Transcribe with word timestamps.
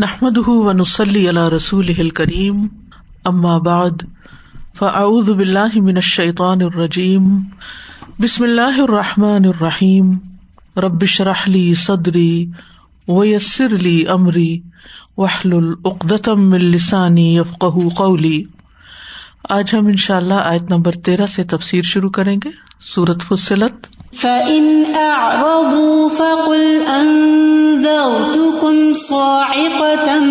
نحمد 0.00 0.38
ونسلی 0.48 1.28
علیہ 1.28 1.48
رسول 1.52 2.08
کریم 2.10 2.66
اما 3.24 3.56
بعد 3.58 4.02
فاعوذ 4.78 5.30
باللہ 5.30 5.76
من 5.76 5.96
الشیطان 5.96 6.62
الرجیم 6.62 7.26
بسم 8.20 8.44
اللہ 8.44 8.80
الرحمٰن 8.80 9.44
الرحیم 9.44 10.12
ربش 10.76 11.20
رحلی 11.20 11.74
صدری 11.74 12.46
ویسر 13.08 13.74
علی 13.74 14.06
عمری 14.06 14.60
وحل 15.16 15.52
العقدم 15.52 16.52
السانی 16.52 17.36
یفق 17.36 17.64
قولی 17.96 18.42
آج 19.48 19.74
ہم 19.74 19.86
ان 19.86 19.96
شاء 19.96 20.16
اللہ 20.16 20.42
آیت 20.44 20.70
نمبر 20.70 20.92
تیرہ 21.04 21.26
سے 21.26 21.44
تفسیر 21.44 21.82
شروع 21.82 22.10
کریں 22.10 22.36
گے 22.36 22.50
سورت 22.84 23.22
فصلت. 23.22 23.86
فَإِنْ 24.16 24.88
أَعْرَضُوا 24.88 26.08
فَقُلْ 26.08 26.86
أَنذَرْتُكُمْ 27.00 28.94
صَاعِقَةً 28.94 30.22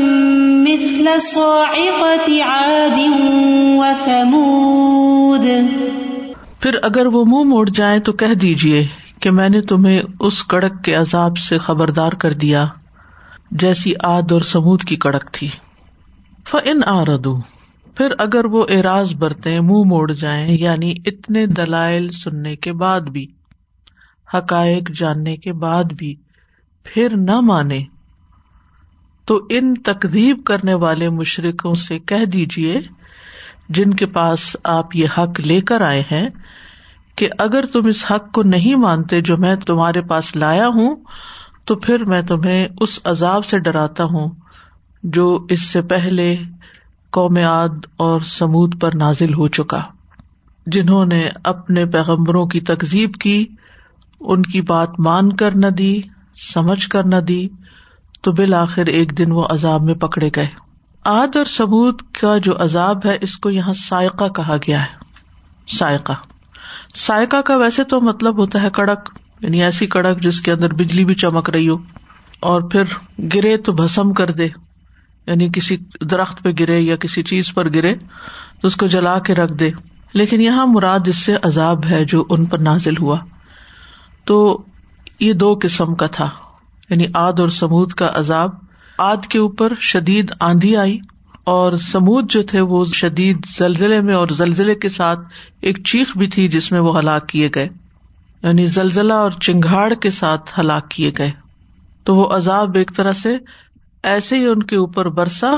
مِثْلَ 0.68 1.20
صَاعِقَةِ 1.20 2.42
عَادٍ 2.42 3.10
وَثَمُودٍ۔ 3.78 5.48
پھر 6.60 6.72
اگر 6.84 7.06
وہ 7.06 7.26
منہ 7.26 7.50
موڑ 7.50 7.70
جائیں 7.70 8.00
تو 8.00 8.14
کہہ 8.14 8.34
دیجیے 8.34 8.88
کہ 9.20 9.32
میں 9.32 9.50
نے 9.50 9.62
تمہیں 9.62 10.02
اس 10.20 10.44
کڑک 10.44 10.84
کے 10.84 10.96
عذاب 10.96 11.38
سے 11.38 11.58
خبردار 11.58 12.12
کر 12.12 12.34
دیا، 12.34 12.66
جیسی 13.52 13.94
آد 14.04 14.32
اور 14.32 14.42
سمود 14.42 14.84
کی 14.84 14.96
کڑک 14.96 15.32
تھی۔ 15.32 15.48
فن 16.48 16.82
آردو 16.86 17.38
پھر 17.96 18.08
اگر 18.18 18.46
وہ 18.46 18.66
اراض 18.70 19.14
برتے 19.14 19.62
منہ 19.62 19.84
موڑ 19.86 20.12
جائیں 20.12 20.58
یعنی 20.58 20.94
اتنے 21.06 21.46
دلائل 21.46 22.12
سننے 22.12 22.56
کے 22.56 22.74
بعد 22.74 23.02
بھی۔ 23.02 23.28
حقائق 24.34 24.92
جاننے 24.92 25.38
کے 25.38 25.54
بعد 25.54 25.84
بھی 25.84 26.16
پھر 26.84 27.16
نہ 27.16 27.40
مانے۔ 27.40 27.84
تو 29.26 29.42
ان 29.50 29.74
تقدیب 29.74 30.44
کرنے 30.46 30.74
والے 30.74 31.10
مشرقوں 31.10 31.74
سے 31.76 32.00
کہہ 32.00 32.26
دیجیے 32.26 32.80
جن 33.70 33.94
کے 33.94 34.06
پاس 34.06 34.56
آپ 34.64 34.96
یہ 34.96 35.08
حق 35.18 35.40
لے 35.40 35.62
کر 35.62 35.82
آئے 35.82 36.04
ہیں، 36.12 36.30
کہ 37.16 37.30
اگر 37.38 37.66
تم 37.66 37.88
اس 37.88 38.06
حق 38.12 38.32
کو 38.32 38.44
نہیں 38.44 38.76
مانتے 38.76 39.22
جو 39.22 39.38
میں 39.38 39.56
تمہارے 39.56 40.02
پاس 40.02 40.36
لایا 40.36 40.68
ہوں، 40.68 40.96
تو 41.66 41.76
پھر 41.76 42.04
میں 42.04 42.22
تمہیں 42.22 42.68
اس 42.80 43.00
عذاب 43.04 43.46
سے 43.46 43.60
ڈراتا 43.60 44.04
ہوں 44.04 44.30
جو 45.04 45.46
اس 45.50 45.62
سے 45.62 45.82
پہلے 45.82 46.36
قوم 47.10 47.38
عاد 47.38 47.86
اور 47.98 48.22
سمود 48.22 48.82
پر 48.82 48.96
نازل 48.96 49.34
ہو 49.34 49.48
چکا۔ 49.48 49.82
جنہوں 50.68 51.06
نے 51.06 51.30
اپنے 51.44 51.86
پیغمبروں 51.86 52.46
کی 52.46 52.60
تکزیب 52.62 53.14
کی 53.14 53.46
ان 54.20 54.42
کی 54.42 54.62
بات 54.62 55.00
مان 55.00 55.36
کر 55.36 55.56
نہ 55.56 55.68
دی، 55.68 56.02
سمجھ 56.54 56.90
کر 56.90 57.04
نہ 57.04 57.16
دی، 57.16 57.48
تو 58.22 58.32
بالآخر 58.32 58.86
ایک 58.86 59.18
دن 59.18 59.32
وہ 59.32 59.48
عذاب 59.50 59.84
میں 59.84 59.94
پکڑے 59.94 60.30
گئے۔ 60.36 60.48
آد 61.06 61.36
اور 61.36 61.46
سبوت 61.46 62.02
کا 62.22 62.38
جو 62.38 62.64
عذاب 62.64 63.06
ہے، 63.06 63.18
اس 63.22 63.38
کو 63.38 63.50
یہاں 63.50 63.74
سائقہ 63.74 64.28
کہا 64.28 64.58
گیا 64.58 64.82
ہے۔ 64.82 65.10
سائقہ۔ 65.68 66.14
سائقہ 66.96 67.42
کا 67.42 67.58
ویسے 67.58 67.84
تو 67.84 68.02
مطلب 68.02 68.38
ہوتا 68.38 68.64
ہے 68.64 68.70
کڑک 68.70 69.10
یعنی 69.42 69.64
ایسی 69.64 69.88
کڑک 69.88 70.22
جس 70.22 70.42
کے 70.42 70.52
اندر 70.52 70.74
بجلی 70.74 71.06
بھی 71.06 71.16
چمک 71.16 71.50
رہی 71.50 71.70
ہو، 71.70 71.76
اور 72.40 72.62
پھر 72.62 72.84
گرے 73.34 73.58
تو 73.58 73.74
بسم 73.74 74.14
کر 74.14 74.32
دے۔ 74.32 74.48
یعنی 75.28 75.50
کسی 75.54 75.78
درخت 76.02 76.44
پہ 76.44 76.50
گرے 76.60 76.80
یا 76.80 76.96
کسی 76.96 77.24
چیز 77.24 77.54
پر 77.54 77.70
گرے، 77.70 77.96
تو 78.62 78.68
اس 78.68 78.76
کو 78.76 78.88
جلا 78.88 79.20
کے 79.20 79.36
رکھ 79.36 79.54
دے۔ 79.54 79.70
لیکن 80.14 80.42
یہاں 80.42 80.66
مراد 80.68 81.08
اس 81.08 81.16
سے 81.16 81.36
عذاب 81.44 81.86
ہے 81.86 82.06
جو 82.06 82.26
ان 82.30 82.46
پر 82.46 82.58
نازل 82.58 82.94
ہوا۔ 82.98 83.18
تو 84.26 84.64
یہ 85.20 85.34
دو 85.34 85.60
قسم 85.62 85.96
کا 85.96 86.08
تھا 86.08 86.30
یعنی 86.90 87.06
آد 87.14 87.40
اور 87.40 87.50
سمود 87.50 87.92
کا 87.92 88.12
عذاب۔ 88.14 88.50
آد 88.98 89.18
کے 89.18 89.40
اوپر 89.40 89.74
شدید 89.80 90.32
آندھی 90.40 90.78
آئی 90.78 90.98
اور 91.44 91.74
سمود 91.74 92.32
جو 92.32 92.44
تھے 92.44 92.62
وہ 92.62 92.86
شدید 92.86 93.46
زلزلے 93.58 94.02
میں 94.02 94.16
اور 94.16 94.28
زلزلے 94.28 94.76
کے 94.76 94.90
ساتھ 94.90 95.20
ایک 95.62 95.84
چیخ 95.84 96.18
بھی 96.18 96.28
تھی 96.28 96.48
جس 96.48 96.72
میں 96.72 96.80
وہ 96.80 97.00
ہلاک 97.00 97.28
کیے 97.28 97.50
گئے۔ 97.56 97.70
یعنی 98.44 98.66
زلزلہ 98.66 99.14
اور 99.14 99.32
چنگاڑ 99.32 99.94
کے 99.94 100.10
ساتھ 100.10 100.60
ہلاک 100.60 100.90
کیے 100.90 101.12
گئے۔ 101.18 101.32
تو 102.04 102.16
وہ 102.16 102.36
عذاب 102.36 102.76
ایک 102.76 102.92
طرح 102.96 103.14
سے 103.14 103.38
ایسے 104.04 104.38
ہی 104.38 104.46
ان 104.46 104.64
کے 104.64 104.76
اوپر 104.76 105.10
برسا 105.10 105.52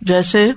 جیسے 0.00 0.52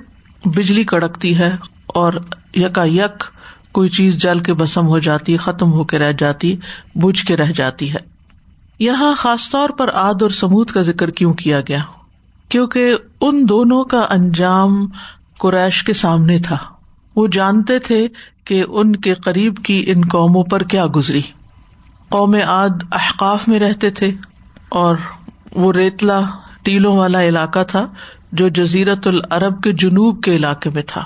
بجلی 0.45 0.83
کڑکتی 0.83 1.37
ہے 1.37 1.51
اور 1.87 2.13
یکا 2.55 2.83
یک 2.83 3.23
کوئی 3.73 3.89
چیز 3.89 4.17
جل 4.17 4.39
کے 4.39 4.53
بسم 4.53 4.87
ہو 4.87 4.99
جاتی، 4.99 5.37
ختم 5.37 5.71
ہو 5.71 5.83
کے 5.83 5.99
رہ 5.99 6.11
جاتی، 6.11 6.57
بجھ 6.95 7.25
کے 7.25 7.37
رہ 7.37 7.51
جاتی 7.55 7.93
ہے۔ 7.93 8.13
یہاں 8.79 9.13
خاص 9.17 9.49
طور 9.49 9.69
پر 9.69 9.89
آد 9.93 10.21
اور 10.21 10.29
سمود 10.29 10.69
کا 10.69 10.81
ذکر 10.81 11.09
کیوں 11.09 11.33
کیا 11.33 11.61
گیا؟ 11.61 11.79
کیونکہ 12.49 12.95
ان 13.21 13.49
دونوں 13.49 13.83
کا 13.83 14.07
انجام 14.09 14.87
قریش 15.39 15.83
کے 15.83 15.93
سامنے 15.93 16.37
تھا۔ 16.37 16.57
وہ 17.15 17.27
جانتے 17.27 17.79
تھے 17.79 18.07
کہ 18.45 18.63
ان 18.67 18.95
کے 18.95 19.13
قریب 19.13 19.57
کی 19.57 19.83
ان 19.87 20.01
قوموں 20.11 20.43
پر 20.43 20.63
کیا 20.63 20.85
گزری۔ 20.95 21.21
قوم 22.09 22.35
آد 22.47 22.83
احقاف 22.91 23.47
میں 23.47 23.59
رہتے 23.59 23.89
تھے 23.89 24.11
اور 24.69 24.95
وہ 25.51 25.73
ریتلا 25.73 26.19
ٹیلوں 26.63 26.97
والا 26.97 27.23
علاقہ 27.23 27.63
تھا 27.63 27.87
جو 28.31 28.47
جزیرت 28.47 29.07
العرب 29.07 29.63
کے 29.63 29.71
جنوب 29.71 30.23
کے 30.23 30.35
علاقے 30.35 30.69
میں 30.69 30.83
تھا، 30.87 31.03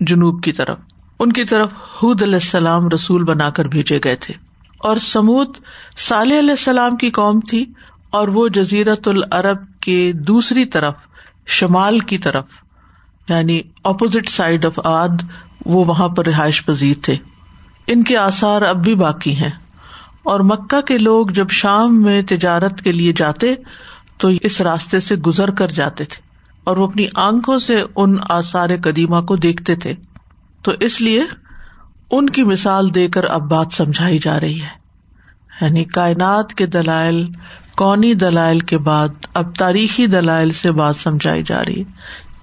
جنوب 0.00 0.42
کی 0.42 0.52
طرف۔ 0.52 0.80
ان 1.22 1.32
کی 1.32 1.44
طرف 1.44 1.72
حد 2.02 2.22
علیہ 2.22 2.34
السلام 2.34 2.88
رسول 2.88 3.24
بنا 3.24 3.50
کر 3.50 3.64
بھیجے 3.64 3.98
گئے 4.04 4.16
تھے۔ 4.16 4.34
اور 4.78 4.96
سمود 4.96 5.56
صالح 5.96 6.38
علیہ 6.38 6.50
السلام 6.50 6.96
کی 6.96 7.10
قوم 7.10 7.40
تھی، 7.40 7.66
اور 8.10 8.28
وہ 8.28 8.48
جزیرت 8.48 9.08
العرب 9.08 9.56
کے 9.80 10.12
دوسری 10.12 10.64
طرف، 10.64 10.94
شمال 11.46 11.98
کی 11.98 12.18
طرف 12.18 12.44
یعنی 13.28 13.60
اپوزٹ 13.84 14.28
سائڈ 14.28 14.64
آف 14.64 14.80
آد 14.84 15.08
وہ 15.66 15.84
وہاں 15.84 16.08
پر 16.08 16.26
رہائش 16.26 16.66
پذیر 16.66 16.94
تھے۔ 17.02 17.16
ان 17.86 18.02
کے 18.02 18.16
آثار 18.16 18.62
اب 18.62 18.84
بھی 18.84 18.94
باقی 18.94 19.36
ہیں۔ 19.36 19.50
اور 20.22 20.40
مکہ 20.40 20.80
کے 20.80 20.98
لوگ 20.98 21.26
جب 21.26 21.50
شام 21.50 22.02
میں 22.02 22.22
تجارت 22.28 22.80
کے 22.80 22.92
لیے 22.92 23.12
جاتے، 23.12 23.54
تو 24.18 24.28
اس 24.42 24.60
راستے 24.60 25.00
سے 25.00 25.16
گزر 25.16 25.50
کر 25.50 25.68
جاتے 25.68 26.04
تھے۔ 26.04 26.22
اور 26.64 26.76
وہ 26.76 26.86
اپنی 26.86 27.06
آنکھوں 27.14 27.58
سے 27.58 27.82
ان 27.96 28.16
آثار 28.28 28.68
قدیمہ 28.84 29.20
کو 29.20 29.36
دیکھتے 29.36 29.76
تھے۔ 29.76 29.94
تو 30.62 30.72
اس 30.80 31.00
لیے 31.00 31.22
ان 32.10 32.30
کی 32.30 32.44
مثال 32.44 32.94
دے 32.94 33.08
کر 33.08 33.24
اب 33.24 33.50
بات 33.50 33.66
سمجھائی 33.72 34.18
جا 34.18 34.40
رہی 34.40 34.60
ہے۔ 34.60 34.82
یعنی 35.60 35.84
کائنات 35.84 36.54
کے 36.54 36.66
دلائل، 36.66 37.28
کونی 37.76 38.14
دلائل 38.14 38.58
کے 38.58 38.78
بعد 38.78 39.08
اب 39.34 39.54
تاریخی 39.54 40.06
دلائل 40.06 40.50
سے 40.50 40.72
بات 40.72 40.96
سمجھائی 40.96 41.42
جا 41.42 41.64
رہی 41.64 41.82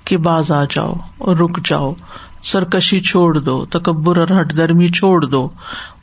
کہ 0.06 0.18
باز 0.18 0.52
آ 0.52 0.63
جاؤ 0.63 0.94
اور 1.18 1.35
رک 1.35 1.59
جاؤ، 1.66 1.94
سرکشی 2.44 3.00
چھوڑ 3.00 3.40
دو، 3.40 3.66
تکبر 3.66 4.18
اور 4.18 4.41
ہٹ 4.41 4.56
گرمی 4.58 4.88
چھوڑ 4.88 5.25
دو، 5.25 5.50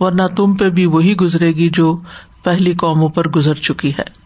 ورنہ 0.00 0.22
تم 0.37 0.55
پہ 0.55 0.71
بھی 0.71 0.87
وہی 0.87 1.16
گزرے 1.16 1.53
گی 1.53 1.71
جو 1.71 1.99
پہلی 2.44 2.72
قوموں 2.72 3.09
پر 3.09 3.28
گزر 3.28 3.55
چکی 3.55 3.91
ہے۔ 3.91 4.25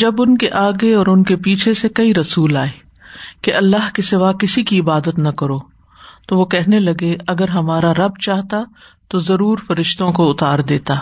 جب 0.00 0.14
ان 0.18 0.38
کے 0.38 0.50
آگے 0.50 0.94
اور 0.94 1.06
ان 1.06 1.22
کے 1.22 1.36
پیچھے 1.36 1.74
سے 1.74 1.88
کئی 1.88 2.14
رسول 2.14 2.56
آئے 2.56 2.70
کہ 3.42 3.54
اللہ 3.54 3.90
کے 3.94 4.02
سوا 4.02 4.32
کسی 4.32 4.62
کی 4.62 4.80
عبادت 4.80 5.18
نہ 5.18 5.28
کرو، 5.28 5.58
تو 6.28 6.38
وہ 6.38 6.44
کہنے 6.44 6.80
لگے، 6.80 7.16
اگر 7.26 7.48
ہمارا 7.48 7.94
رب 7.94 8.18
چاہتا 8.20 8.62
تو 9.08 9.18
ضرور 9.18 9.58
فرشتوں 9.66 10.12
کو 10.12 10.30
اتار 10.30 10.58
دیتا۔ 10.58 10.94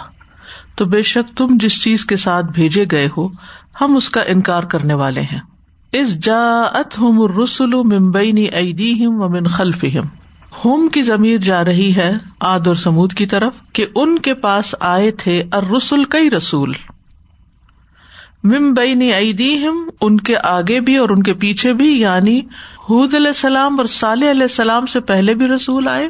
تو 0.76 0.84
بے 0.84 1.02
شک 1.02 1.36
تم 1.36 1.46
جس 1.50 1.82
چیز 1.82 2.06
کے 2.06 2.16
ساتھ 2.16 2.46
بھیجے 2.46 2.84
گئے 2.90 3.08
ہو، 3.16 3.28
ہم 3.80 3.96
اس 3.96 4.10
کا 4.10 4.20
انکار 4.20 4.62
کرنے 4.62 4.94
والے 4.94 5.20
ہیں۔ 5.20 5.40
اس 5.92 6.18
جا 6.18 6.62
ات 6.74 6.98
ہم 6.98 7.42
رسول 7.42 7.74
ممبئی 7.74 8.32
نی 8.32 8.44
ایدی 8.44 9.06
ہم 9.06 9.22
و 9.22 9.28
من 9.28 9.46
خلف 9.46 9.84
ہوم 10.64 10.88
کی 10.88 11.02
ضمیر 11.02 11.38
جا 11.38 11.64
رہی 11.64 11.96
ہے 11.96 12.12
آد 12.40 12.66
اور 12.66 12.74
سمود 12.74 13.12
کی 13.12 13.26
طرف 13.26 13.52
کہ 13.72 13.86
ان 13.94 14.18
کے 14.18 14.34
پاس 14.34 14.74
آئے 14.80 15.10
تھے 15.10 15.42
اور 15.52 15.62
رسول 15.76 16.04
کئی 16.04 16.30
رسول۔ 16.30 16.72
ممبئی 18.48 19.10
ایدی 19.12 19.52
ہم 19.66 19.78
ان 20.00 20.20
کے 20.20 20.36
آگے 20.44 20.80
بھی 20.80 20.96
اور 20.96 21.08
ان 21.08 21.22
کے 21.22 21.34
پیچھے 21.34 21.72
بھی 21.72 21.90
یعنی 22.00 22.38
حد 22.90 23.14
علیہ 23.14 23.26
السلام 23.26 23.78
اور 23.78 23.86
صالح 23.90 24.30
علیہ 24.30 24.42
السلام 24.42 24.86
سے 24.86 25.00
پہلے 25.00 25.34
بھی 25.34 25.46
رسول 25.46 25.88
آئے 25.88 26.08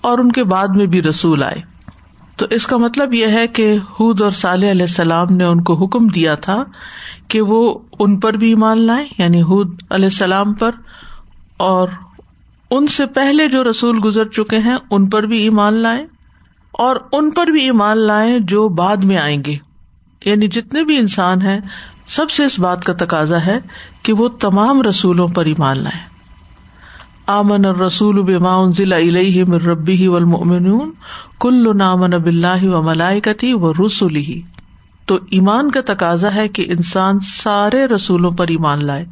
اور 0.00 0.18
ان 0.18 0.32
کے 0.32 0.44
بعد 0.44 0.76
میں 0.76 0.86
بھی 0.86 1.02
رسول 1.02 1.42
آئے۔ 1.42 1.60
تو 2.36 2.46
اس 2.50 2.66
کا 2.66 2.76
مطلب 2.76 3.14
یہ 3.14 3.26
ہے 3.26 3.46
کہ 3.48 3.72
حد 4.00 4.20
اور 4.22 4.30
صالح 4.30 4.70
علیہ 4.70 4.82
السلام 4.82 5.32
نے 5.36 5.44
ان 5.44 5.62
کو 5.62 5.74
حکم 5.74 6.06
دیا 6.06 6.34
تھا 6.34 6.62
کہ 7.28 7.40
وہ 7.40 7.78
ان 7.98 8.18
پر 8.20 8.32
بھی 8.32 8.48
ایمان 8.48 8.80
لائیں 8.80 9.04
یعنی 9.18 9.42
حد 9.42 9.82
علیہ 9.90 10.06
السلام 10.06 10.52
پر، 10.54 10.70
اور 11.56 11.88
ان 12.70 12.86
سے 12.86 13.06
پہلے 13.06 13.46
جو 13.46 13.62
رسول 13.64 14.00
گزر 14.04 14.28
چکے 14.28 14.58
ہیں، 14.58 14.76
ان 14.90 15.08
پر 15.08 15.22
بھی 15.22 15.38
ایمان 15.38 15.74
لائیں، 15.74 16.04
اور 16.72 16.96
ان 17.12 17.30
پر 17.30 17.46
بھی 17.46 17.64
ایمان 17.64 17.98
لائیں 17.98 18.38
جو 18.38 18.68
بعد 18.68 19.04
میں 19.04 19.18
آئیں 19.18 19.42
گے۔ 19.44 19.56
یعنی 20.26 20.48
جتنے 20.48 20.84
بھی 20.84 20.98
انسان 20.98 21.42
ہیں، 21.42 21.60
سب 22.06 22.30
سے 22.30 22.44
اس 22.44 22.58
بات 22.58 22.84
کا 22.84 22.92
تقاضا 22.92 23.46
ہے 23.46 23.58
کہ 24.02 24.12
وہ 24.12 24.28
تمام 24.28 24.82
رسولوں 24.82 25.26
پر 25.26 25.44
ایمان 25.44 25.78
لائیں۔ 25.78 26.16
آمن 27.26 27.64
رسول 27.64 28.22
بما 28.22 28.66
ضلع 28.66 28.96
علیہ 28.96 29.44
مر 29.48 29.62
ربی 29.62 30.06
والمؤمنون، 30.06 30.92
کل 31.40 31.76
نامن 31.76 32.14
اب 32.14 32.26
اللہ 32.26 32.64
و 32.64 32.82
ملائکتی 32.82 33.52
و 33.54 33.72
تو 35.06 35.18
ایمان 35.30 35.70
کا 35.70 35.80
تقاضا 35.86 36.34
ہے 36.34 36.48
کہ 36.48 36.64
انسان 36.68 37.20
سارے 37.20 37.86
رسولوں 37.86 38.30
پر 38.30 38.46
ایمان 38.48 38.84
لائے۔ 38.84 39.04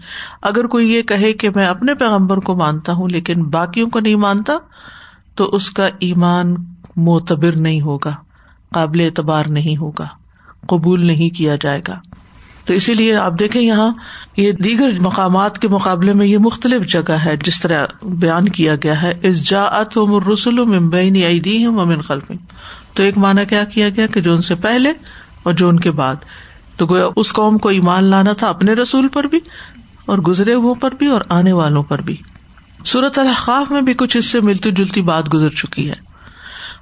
اگر 0.43 0.67
کوئی 0.67 0.93
یہ 0.93 1.03
کہے 1.03 1.33
کہ 1.33 1.51
میں 1.55 1.67
اپنے 1.67 1.95
پیغمبر 1.95 2.37
کو 2.37 2.55
مانتا 2.57 2.93
ہوں 2.93 3.09
لیکن 3.09 3.45
باقیوں 3.45 3.91
کو 3.91 4.01
نہیں 4.01 4.17
مانتا، 4.17 4.53
تو 5.35 5.45
اس 5.45 5.71
کا 5.71 5.89
ایمان 5.99 6.55
معتبر 6.97 7.57
نہیں 7.57 7.81
ہوگا، 7.81 8.15
قابل 8.75 9.01
اعتبار 9.01 9.45
نہیں 9.45 9.77
ہوگا۔ 9.77 10.24
قبول 10.69 11.07
نہیں 11.07 11.37
کیا 11.37 11.57
جائے 11.61 11.81
گا۔ 11.89 12.01
تو 12.65 12.75
اسی 12.75 12.95
لیے 12.95 13.17
آپ 13.17 13.33
دیکھیں 13.39 13.63
یہاں، 13.63 13.91
یہ 14.37 14.53
دیگر 14.53 14.91
مقامات 15.01 15.59
کے 15.59 15.69
مقابلے 15.69 16.13
میں 16.13 16.27
یہ 16.27 16.39
مختلف 16.39 16.87
جگہ 16.87 17.13
ہے، 17.13 17.37
جس 17.37 17.61
طرح 17.61 17.87
بیان 18.03 18.49
کیا 18.49 18.77
گیا 18.83 19.03
ہے 19.03 19.19
اس 19.23 19.49
جا 19.51 19.65
ات 19.65 19.99
و 19.99 20.07
مرسول 20.07 20.55
ممبئی 20.55 21.25
عیدی 21.25 21.67
ہوں 21.67 21.73
ممن 21.73 22.03
خلف 22.03 22.31
تو 22.95 23.03
ایک 23.03 23.19
مانا 23.19 23.45
کیا 23.45 23.65
کیا 23.65 23.89
گیا 23.89 24.07
کہ 24.07 24.21
جو 24.21 24.35
ان 24.35 24.43
سے 24.43 24.55
پہلے 24.55 24.93
اور 25.43 25.53
جو 25.53 25.69
ان 25.69 25.81
کے 25.81 25.91
بعد۔ 25.91 26.15
تو 26.77 26.87
گویا 26.87 27.07
اس 27.17 27.33
قوم 27.33 27.59
کو 27.59 27.69
ایمان 27.69 28.05
لانا 28.05 28.33
تھا 28.33 28.49
اپنے 28.49 28.73
رسول 28.73 29.09
پر 29.09 29.25
بھی 29.25 29.39
اور 30.07 30.19
گزرے 30.19 30.55
ہو 30.55 30.75
پر 30.75 30.95
بھی 30.99 31.07
اور 31.07 31.21
آنے 31.29 31.53
والوں 31.53 31.83
پر 31.83 32.01
بھی۔ 32.01 32.17
صورت 32.87 33.19
الحقاف 33.19 33.71
میں 33.71 33.83
بھی 33.83 33.95
کچھ 33.95 34.17
اس 34.17 34.27
سے 34.27 34.41
ملتی 34.41 34.71
جلتی 34.71 35.03
بات 35.03 35.35
گزر 35.35 35.49
چکی 35.49 35.89
ہے۔ 35.89 36.04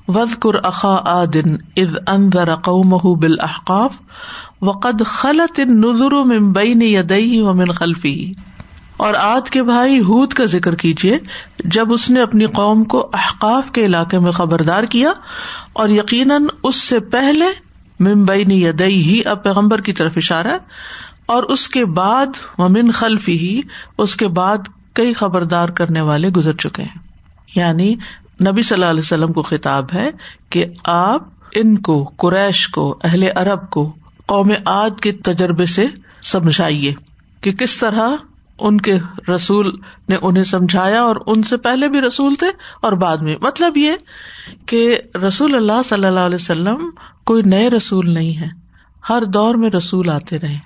ود 0.08 0.34
کر 0.40 0.66
اخا 0.66 0.96
آ 1.04 1.24
دن 1.24 1.56
اد 1.76 2.08
اندر 2.08 2.54
قوم 2.56 2.94
احقاف 3.40 3.98
وقد 4.62 5.02
خلط 5.06 5.58
نظر 5.58 6.12
ممبئی 6.24 6.74
نے 6.74 6.84
یدئی 6.84 7.40
و 7.40 7.54
من 7.54 7.72
خلفی 7.72 8.32
اور 8.96 9.14
آد 9.14 9.48
کے 9.48 9.62
بھائی 9.62 9.98
ہود 9.98 10.32
کا 10.32 10.44
ذکر 10.44 10.74
کیجیے 10.74 11.16
جب 11.64 11.92
اس 11.92 12.10
نے 12.10 12.22
اپنی 12.22 12.46
قوم 12.46 12.84
کو 12.84 13.10
احقاف 13.12 13.70
کے 13.70 13.84
علاقے 13.84 14.18
میں 14.18 14.30
خبردار 14.30 14.84
کیا 14.84 15.12
اور 15.72 15.88
یقیناً 15.88 16.46
اس 16.62 16.76
سے 16.76 17.00
پہلے 17.00 17.44
ممبئی 18.00 18.44
نے 18.44 18.54
یدئی 18.54 19.02
ہی 19.02 19.20
اب 19.24 19.42
پیغمبر 19.42 19.80
کی 19.80 19.92
طرف 19.92 20.12
اشارہ، 20.16 20.58
اور 21.26 21.42
اس 21.42 21.68
کے 21.68 21.84
بعد 21.84 22.26
ومن 22.58 22.90
خلفی 22.90 23.38
ہی 23.38 23.60
اس 23.98 24.16
کے 24.16 24.28
بعد 24.28 24.58
کئی 24.92 25.12
خبردار 25.12 25.68
کرنے 25.68 26.00
والے 26.00 26.28
گزر 26.28 26.52
چکے 26.52 26.82
ہیں۔ 26.82 26.98
یعنی 27.54 27.94
نبی 28.46 28.62
صلی 28.62 28.74
اللہ 28.74 28.90
علیہ 28.90 29.00
وسلم 29.00 29.32
کو 29.32 29.42
خطاب 29.42 29.84
ہے 29.94 30.10
کہ 30.50 30.64
آپ 30.84 31.22
ان 31.52 31.78
کو، 31.78 32.04
قریش 32.04 32.68
کو، 32.68 32.98
اہل 33.04 33.22
عرب 33.36 33.70
کو، 33.70 33.92
قوم 34.26 34.50
عاد 34.66 35.00
کے 35.00 35.12
تجربے 35.12 35.66
سے 35.66 35.86
سمجھائیے 36.22 36.94
کہ 37.40 37.52
کس 37.52 37.76
طرح 37.76 38.08
ان 38.58 38.80
کے 38.80 38.98
رسول 39.34 39.70
نے 40.08 40.16
انہیں 40.22 40.44
سمجھایا 40.44 41.02
اور 41.02 41.16
ان 41.26 41.42
سے 41.42 41.56
پہلے 41.56 41.88
بھی 41.88 42.00
رسول 42.00 42.34
تھے 42.34 42.46
اور 42.82 42.92
بعد 42.92 43.16
میں۔ 43.16 43.36
مطلب 43.42 43.76
یہ 43.76 43.92
کہ 44.66 44.98
رسول 45.26 45.54
اللہ 45.54 45.82
صلی 45.84 46.06
اللہ 46.06 46.20
علیہ 46.20 46.34
وسلم 46.34 46.90
کوئی 47.24 47.42
نئے 47.42 47.70
رسول 47.70 48.14
نہیں 48.14 48.40
ہے 48.40 48.48
ہر 49.08 49.24
دور 49.24 49.54
میں 49.54 49.70
رسول 49.70 50.08
آتے 50.08 50.38
رہے، 50.38 50.58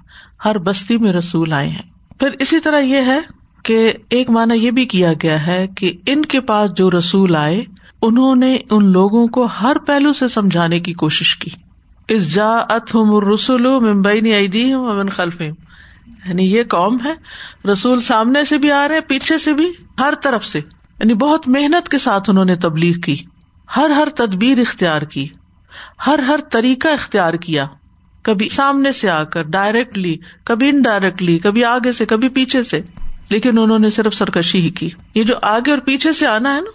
ہر 0.45 0.59
بستی 0.59 0.99
میں 0.99 1.13
رسول 1.13 1.53
آئے 1.53 1.69
ہیں۔ 1.69 2.19
پھر 2.19 2.31
اسی 2.39 2.61
طرح 2.61 2.79
یہ 2.79 3.01
ہے 3.01 3.21
کہ 3.67 3.93
ایک 4.11 4.31
مانا 4.31 4.55
یہ 4.55 4.71
بھی 4.71 4.85
کیا 4.85 5.13
گیا 5.23 5.47
ہے 5.47 5.67
کہ 5.77 5.93
ان 6.07 6.25
کے 6.25 6.41
پاس 6.41 6.71
جو 6.77 6.91
رسول 6.91 7.37
آئے، 7.37 7.65
انہوں 8.03 8.37
نے 8.37 8.59
ان 8.71 8.93
لوگوں 8.93 9.27
کو 9.27 9.45
ہر 9.45 9.77
پہلو 9.87 10.13
سے 10.13 10.29
سمجھانے 10.29 10.81
کی 10.81 10.93
کوشش 10.93 11.37
کی۔ 11.37 11.51
اس 12.09 12.35
جا 12.35 12.57
ات 12.57 12.95
ہم 12.95 13.33
رسول 13.33 13.63
ممبئی 13.63 14.21
نے 14.21 14.35
آئی 14.35 14.73
خلف 15.13 15.41
یعنی 15.41 16.45
یہ 16.55 16.63
قوم 16.63 16.97
ہے، 17.05 17.15
رسول 17.73 18.01
سامنے 18.01 18.45
سے 18.45 18.59
بھی 18.59 18.73
آ 18.73 18.89
رہے، 18.89 19.01
پیچھے 19.01 19.39
سے 19.39 19.53
بھی، 19.53 19.73
ہر 19.99 20.15
طرف 20.23 20.45
سے۔ 20.45 20.59
یعنی 20.99 21.15
بہت 21.15 21.49
محنت 21.49 21.89
کے 21.89 21.99
ساتھ 21.99 22.31
انہوں 22.31 22.45
نے 22.45 22.57
تبلیغ 22.57 23.01
کی، 23.01 23.17
ہر 23.77 23.91
ہر 23.91 24.09
تدبیر 24.09 24.59
اختیار 24.59 25.03
کی، 25.03 25.29
ہر 26.07 26.19
ہر 26.19 26.41
طریقہ 26.51 26.89
اختیار 26.89 27.35
کیا۔ 27.35 27.67
کبھی 28.23 28.49
سامنے 28.49 28.93
سے 28.93 29.11
آ 29.11 29.23
کر 29.23 29.43
ڈائریکٹلی 29.43 30.17
کبھی 30.45 30.69
انڈائریکٹلی 30.69 31.39
کبھی 31.39 31.65
آگے 31.65 31.93
سے، 31.93 32.07
کبھی 32.07 32.29
پیچھے 32.29 32.63
سے۔ 32.63 32.81
لیکن 33.31 33.59
انہوں 33.59 33.79
نے 33.79 33.91
صرف 33.91 34.15
سرکشی 34.15 34.61
ہی 34.61 34.71
کی۔ 34.71 34.89
یہ 35.15 35.25
جو 35.25 35.35
آگے 35.43 35.71
اور 35.71 35.79
پیچھے 35.79 36.13
سے 36.13 36.27
آنا 36.27 36.57
ہے 36.57 36.61
نا، 36.61 36.71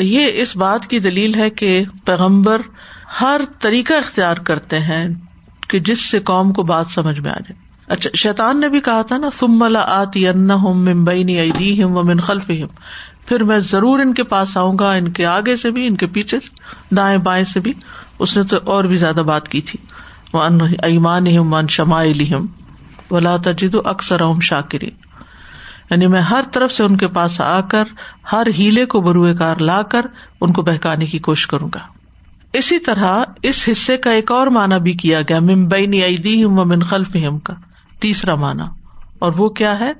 یہ 0.00 0.30
اس 0.34 0.56
بات 0.56 0.86
کی 0.86 0.98
دلیل 0.98 1.34
ہے 1.34 1.50
کہ 1.50 1.84
پیغمبر 2.04 2.60
ہر 3.20 3.40
طریقہ 3.58 3.92
اختیار 3.92 4.36
کرتے 4.36 4.78
ہیں 4.78 5.08
کہ 5.68 5.78
جس 5.78 6.00
سے 6.00 6.18
قوم 6.18 6.52
کو 6.52 6.62
بات 6.62 6.86
سمجھ 6.88 7.20
میں 7.20 7.30
آ 7.30 7.34
جائے۔ 7.34 7.64
اچھا 7.88 8.10
شیطان 8.14 8.60
نے 8.60 8.68
بھی 8.68 8.80
کہا 8.80 9.02
تھا 9.02 9.18
نا 9.18 9.28
سم 9.38 9.58
ملا 9.58 9.80
آتی 9.80 10.28
ان 10.28 10.48
ممبئی 10.48 11.50
ادی 11.50 11.84
ہم 11.84 11.96
و 11.96 12.02
من 12.02 12.20
خلف 12.20 12.50
پھر 13.26 13.42
میں 13.42 13.58
ضرور 13.58 13.98
ان 13.98 14.14
کے 14.14 14.22
پاس 14.22 14.56
آؤں 14.56 14.78
گا، 14.78 14.92
ان 14.92 15.08
کے 15.08 15.26
آگے 15.26 15.56
سے 15.56 15.70
بھی، 15.70 15.86
ان 15.86 15.96
کے 15.96 16.06
پیچھے 16.06 16.40
سے، 16.40 16.48
دائیں 16.94 17.18
بائیں 17.18 17.44
سے 17.44 17.60
بھی۔ 17.60 17.72
اس 18.18 18.36
نے 18.36 18.44
تو 18.44 18.56
اور 18.64 18.84
بھی 18.84 18.96
زیادہ 18.96 19.20
بات 19.20 19.48
کی 19.48 19.60
تھی۔ 19.60 19.78
وہ 20.32 20.42
ایمان 20.82 21.24
من 21.24 21.66
شما 21.68 22.04
لم 22.04 22.46
ولا 23.10 23.36
تجد 23.36 23.76
اکثر 23.84 24.20
ام 24.20 24.40
شاکری 24.40 24.90
یعنی 25.90 26.06
میں 26.06 26.20
ہر 26.20 26.40
طرف 26.52 26.72
سے 26.72 26.84
ان 26.84 26.96
کے 26.96 27.08
پاس 27.08 27.40
آ 27.40 27.60
کر، 27.60 27.84
ہر 28.32 28.46
ہیلے 28.58 28.86
کو 28.86 29.00
بروئے 29.00 29.34
کار 29.34 29.56
لا 29.56 29.82
کر 29.82 30.06
ان 30.40 30.52
کو 30.52 30.62
بہکانے 30.62 31.06
کی 31.06 31.18
کوشش 31.18 31.46
کروں 31.46 31.68
گا۔ 31.74 31.80
اسی 32.52 32.78
طرح 32.78 33.22
اس 33.42 33.68
حصے 33.72 33.96
کا 33.96 34.10
ایک 34.10 34.32
اور 34.32 34.46
مانا 34.46 34.78
بھی 34.78 34.92
کیا 34.92 35.22
گیا 35.22 35.40
ممبئی 35.40 35.86
نیدی 35.86 36.44
ہم 36.44 36.58
و 36.58 36.64
من 36.64 36.82
خلف 36.82 37.16
ہم 37.28 37.38
کا، 37.38 37.54
تیسرا 38.00 38.34
مانا 38.34 38.64
اور 39.18 39.32
وہ 39.36 39.48
کیا 39.48 39.80
ہے؟ 39.80 39.92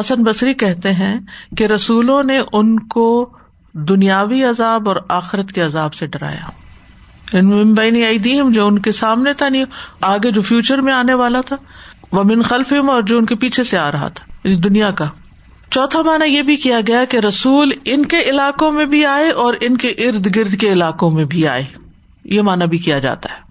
حسن 0.00 0.22
بصری 0.22 0.54
کہتے 0.54 0.92
ہیں 0.92 1.20
کہ 1.56 1.64
رسولوں 1.64 2.22
نے 2.22 2.40
ان 2.52 2.80
کو 2.80 3.32
دنیاوی 3.72 4.44
عذاب 4.44 4.88
اور 4.88 4.96
آخرت 5.08 5.52
کے 5.52 5.60
عذاب 5.60 5.94
سے 5.94 6.06
ڈرایا۔ 6.06 6.50
ممبئی 7.42 7.90
نہیں 7.90 8.04
آئی 8.04 8.52
جو 8.52 8.66
ان 8.66 8.78
کے 8.78 8.92
سامنے 8.92 9.32
تھا 9.32 9.48
نہیں 9.48 9.64
آگے 10.00 10.30
جو 10.30 10.42
فیوچر 10.42 10.78
میں 10.78 10.92
آنے 10.92 11.14
والا 11.14 11.40
تھا۔ 11.40 11.56
وہ 12.14 12.22
من 12.24 12.42
خلف 12.42 12.72
اور 12.88 13.02
جو 13.02 13.18
ان 13.18 13.26
کے 13.26 13.34
پیچھے 13.34 13.64
سے 13.64 13.78
آ 13.78 13.92
رہا 13.92 14.08
تھا 14.08 14.24
یعنی 14.44 14.56
دنیا 14.56 14.90
کا۔ 14.90 15.04
چوتھا 15.70 16.02
مانا 16.02 16.24
یہ 16.24 16.42
بھی 16.42 16.56
کیا 16.56 16.80
گیا 16.86 17.04
کہ 17.04 17.16
رسول 17.16 17.72
ان 17.84 18.04
کے 18.04 18.20
علاقوں 18.20 18.72
میں 18.72 18.84
بھی 18.86 19.06
آئے 19.06 19.30
اور 19.30 19.54
ان 19.60 19.76
کے 19.76 19.88
ارد 19.88 20.36
گرد 20.36 20.54
کے 20.54 20.72
علاقوں 20.72 21.10
میں 21.10 21.24
بھی 21.24 21.46
آئے۔ 21.48 21.64
یہ 22.24 22.42
مانا 22.42 22.64
بھی 22.64 22.78
کیا 22.78 22.98
جاتا 22.98 23.28
ہے۔ 23.34 23.44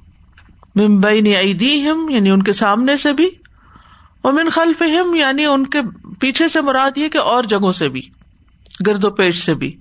ممبئی 0.75 1.21
نے 1.21 1.81
ہم 1.81 2.09
یعنی 2.09 2.29
ان 2.29 2.43
کے 2.43 2.53
سامنے 2.53 2.97
سے 2.97 3.13
بھی 3.13 3.29
اور 4.21 4.33
من 4.33 4.49
خلف 4.49 4.81
ہم 4.81 5.15
یعنی 5.15 5.45
ان 5.45 5.67
کے 5.67 5.81
پیچھے 6.19 6.47
سے 6.47 6.61
مراد 6.61 6.97
یہ 6.97 7.07
کہ 7.07 7.17
اور 7.17 7.43
جگہوں 7.43 7.71
سے 7.71 7.89
بھی، 7.89 8.01
گرد 8.87 9.03
و 9.03 9.09
پیش 9.09 9.43
سے 9.45 9.53
بھی۔ 9.53 9.77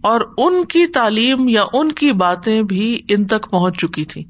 اور 0.00 0.20
ان 0.36 0.64
کی 0.64 0.86
تعلیم 0.86 1.48
یا 1.48 1.64
ان 1.72 1.92
کی 1.92 2.12
باتیں 2.12 2.62
بھی 2.62 3.02
ان 3.08 3.24
تک 3.24 3.50
پہنچ 3.50 3.76
چکی 3.78 4.04
تھی 4.04 4.24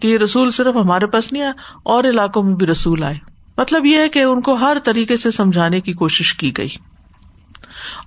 کہ 0.00 0.08
یہ 0.08 0.18
رسول 0.18 0.50
صرف 0.50 0.76
ہمارے 0.76 1.06
پاس 1.06 1.32
نہیں 1.32 1.42
آئے، 1.42 1.52
اور 1.82 2.04
علاقوں 2.04 2.42
میں 2.42 2.54
بھی 2.54 2.66
رسول 2.66 3.04
آئے۔ 3.04 3.31
مطلب 3.58 3.86
یہ 3.86 3.98
ہے 3.98 4.08
کہ 4.08 4.18
ان 4.18 4.40
کو 4.40 4.54
ہر 4.54 4.76
طریقے 4.84 5.16
سے 5.16 5.30
سمجھانے 5.30 5.80
کی 5.80 5.92
کوشش 5.92 6.34
کی 6.34 6.52
گئی۔ 6.58 6.68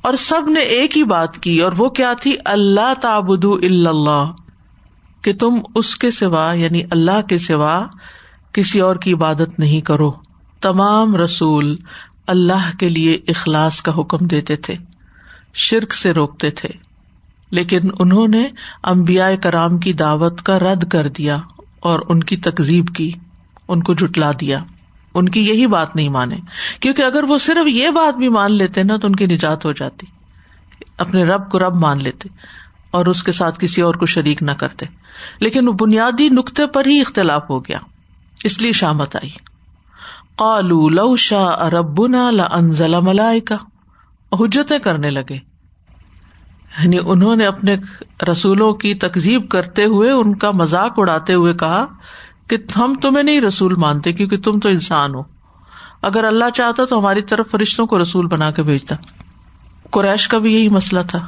اور 0.02 0.14
سب 0.14 0.50
نے 0.50 0.60
ایک 0.60 0.98
ہی 0.98 1.04
بات 1.04 1.38
کی، 1.38 1.62
اور 1.62 1.72
وہ 1.78 1.90
کیا 1.90 2.14
تھی؟ 2.22 2.36
اللہ 2.46 2.94
تابد 3.02 3.46
اللہ، 3.46 4.32
کہ 5.22 5.34
تم 5.34 5.54
اس 5.76 5.98
کے 5.98 6.12
سوا 6.12 6.54
یعنی 6.54 6.82
اللہ 6.92 7.22
کے 7.30 7.38
سوا 7.38 7.86
کسی 8.52 8.80
اور 8.80 8.96
کی 8.96 9.14
عبادت 9.14 9.60
نہیں 9.60 9.82
کرو۔ 9.82 10.12
تمام 10.62 11.16
رسول 11.16 11.76
اللہ 12.28 12.78
کے 12.80 12.90
لیے 12.90 13.18
اخلاص 13.28 13.82
کا 13.82 13.92
حکم 13.98 14.18
دیتے 14.18 14.56
تھے، 14.56 14.76
شرک 15.54 15.94
سے 15.94 16.12
روکتے 16.12 16.50
تھے۔ 16.50 16.70
لیکن 17.52 17.80
انہوں 18.00 18.28
نے 18.28 18.48
امبیا 18.84 19.36
کرام 19.36 19.78
کی 19.78 19.94
دعوت 19.94 20.42
کا 20.42 20.60
رد 20.60 20.92
کر 20.92 21.08
دیا 21.08 21.38
اور 21.80 22.00
ان 22.10 22.20
کی 22.20 22.38
تکزیب 22.38 22.88
کی، 22.88 23.12
ان 23.68 23.84
کو 23.84 23.94
جٹلا 23.94 24.32
دیا۔ 24.42 24.60
ان 25.16 25.30
کی 25.30 25.48
یہی 25.48 25.68
بات 25.68 25.96
نہیں 25.96 26.10
مانے۔ 26.10 26.36
کیونکہ 26.80 27.02
اگر 27.02 27.24
وہ 27.24 27.38
صرف 27.38 27.68
یہ 27.68 27.90
بات 27.90 28.18
بھی 28.18 28.30
مان 28.30 28.54
لیتے 28.54 28.84
نا 28.84 28.96
تو 28.96 29.08
ان 29.08 29.16
کی 29.16 29.26
نجات 29.26 29.66
ہو 29.66 29.72
جاتی۔ 29.72 30.06
اپنے 30.98 31.24
رب 31.24 31.50
کو 31.50 31.60
رب 31.60 31.76
مان 31.76 32.04
لیتے 32.04 32.30
اور 32.92 33.06
اس 33.06 33.24
کے 33.24 33.32
ساتھ 33.32 33.60
کسی 33.60 33.82
اور 33.82 33.96
کو 33.96 34.06
شریک 34.06 34.44
نہ 34.44 34.52
کرتے۔ 34.52 34.86
لیکن 35.40 35.66
بنیادی 35.66 36.30
نقطے 36.30 36.68
پر 36.68 36.86
ہی 36.86 37.02
اختلاف 37.02 37.50
ہو 37.50 37.60
گیا۔ 37.60 37.78
اس 38.44 38.62
لیے 38.62 38.72
شامت 38.72 39.16
آئی۔ 39.16 39.30
قالو 40.36 40.90
لو 40.90 41.16
شاہ 41.16 41.48
اربنا 41.48 42.32
لا 42.32 42.48
انزل 42.52 43.00
ملائکا 43.02 43.56
حجتیں 44.40 44.80
کرنے 44.80 45.12
لگے۔ 45.12 45.56
یعنی 46.84 46.98
انہوں 47.06 47.36
نے 47.36 47.46
اپنے 47.46 47.76
رسولوں 48.32 48.74
کی 48.74 48.94
تکزیب 48.94 49.50
کرتے 49.50 49.86
ہوئے 49.86 50.12
ان 50.12 50.36
کا 50.36 50.52
مذاق 50.52 50.94
اڑاتے 50.98 51.34
ہوئے 51.34 51.54
کہا 51.54 51.86
کہ 52.50 52.58
ہم 52.76 52.96
تمہیں 53.02 53.24
نہیں 53.24 53.42
رسول 53.42 53.76
مانتے 53.76 54.14
کیونکہ 54.14 54.38
تم 54.38 54.60
تو 54.60 54.70
انسان 54.70 55.16
ہو۔ 55.16 55.22
اگر 56.02 56.24
اللہ 56.24 56.46
چاہتا 56.54 56.86
تو 56.86 57.00
ہماری 57.00 57.22
طرف 57.22 57.52
فرشتوں 57.52 57.86
کو 57.86 58.02
رسول 58.02 58.26
بنا 58.26 58.52
کے 58.52 58.64
بھیجتا۔ 58.64 58.96
قریش 59.92 60.28
کا 60.28 60.38
بھی 60.38 60.54
یہی 60.54 60.70
مسئلہ 60.70 61.00
تھا۔ 61.08 61.20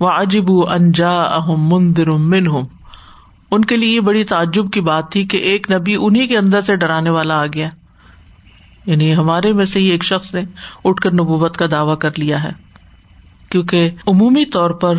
وہ 0.00 0.08
عجب 0.08 0.50
انجا 0.50 1.20
اہم 1.20 1.74
مندر 1.74 2.10
من 2.10 2.44
ان 3.50 3.64
کے 3.64 3.76
لیے 3.76 3.94
یہ 3.94 4.00
بڑی 4.00 4.24
تعجب 4.24 4.70
کی 4.70 4.80
بات 4.80 5.12
تھی 5.12 5.24
کہ 5.24 5.36
ایک 5.36 5.72
نبی 5.72 5.96
انہیں 6.00 6.26
کے 6.26 6.38
اندر 6.38 6.60
سے 6.60 6.76
ڈرانے 6.76 7.10
والا 7.10 7.40
آ 7.40 7.46
گیا۔ 7.46 7.68
یعنی 8.86 9.16
ہمارے 9.16 9.52
میں 9.52 9.64
سے 9.64 9.78
ہی 9.78 9.84
ایک 9.84 10.04
شخص 10.04 10.34
نے 10.34 10.42
اٹھ 10.84 11.02
کر 11.02 11.12
نبوبت 11.12 11.56
کا 11.56 11.66
دعوی 11.70 11.96
کر 11.96 12.10
لیا 12.16 12.44
ہے۔ 12.44 12.50
کیونکہ 13.50 13.90
عمومی 14.06 14.44
طور 14.44 14.70
پر 14.70 14.94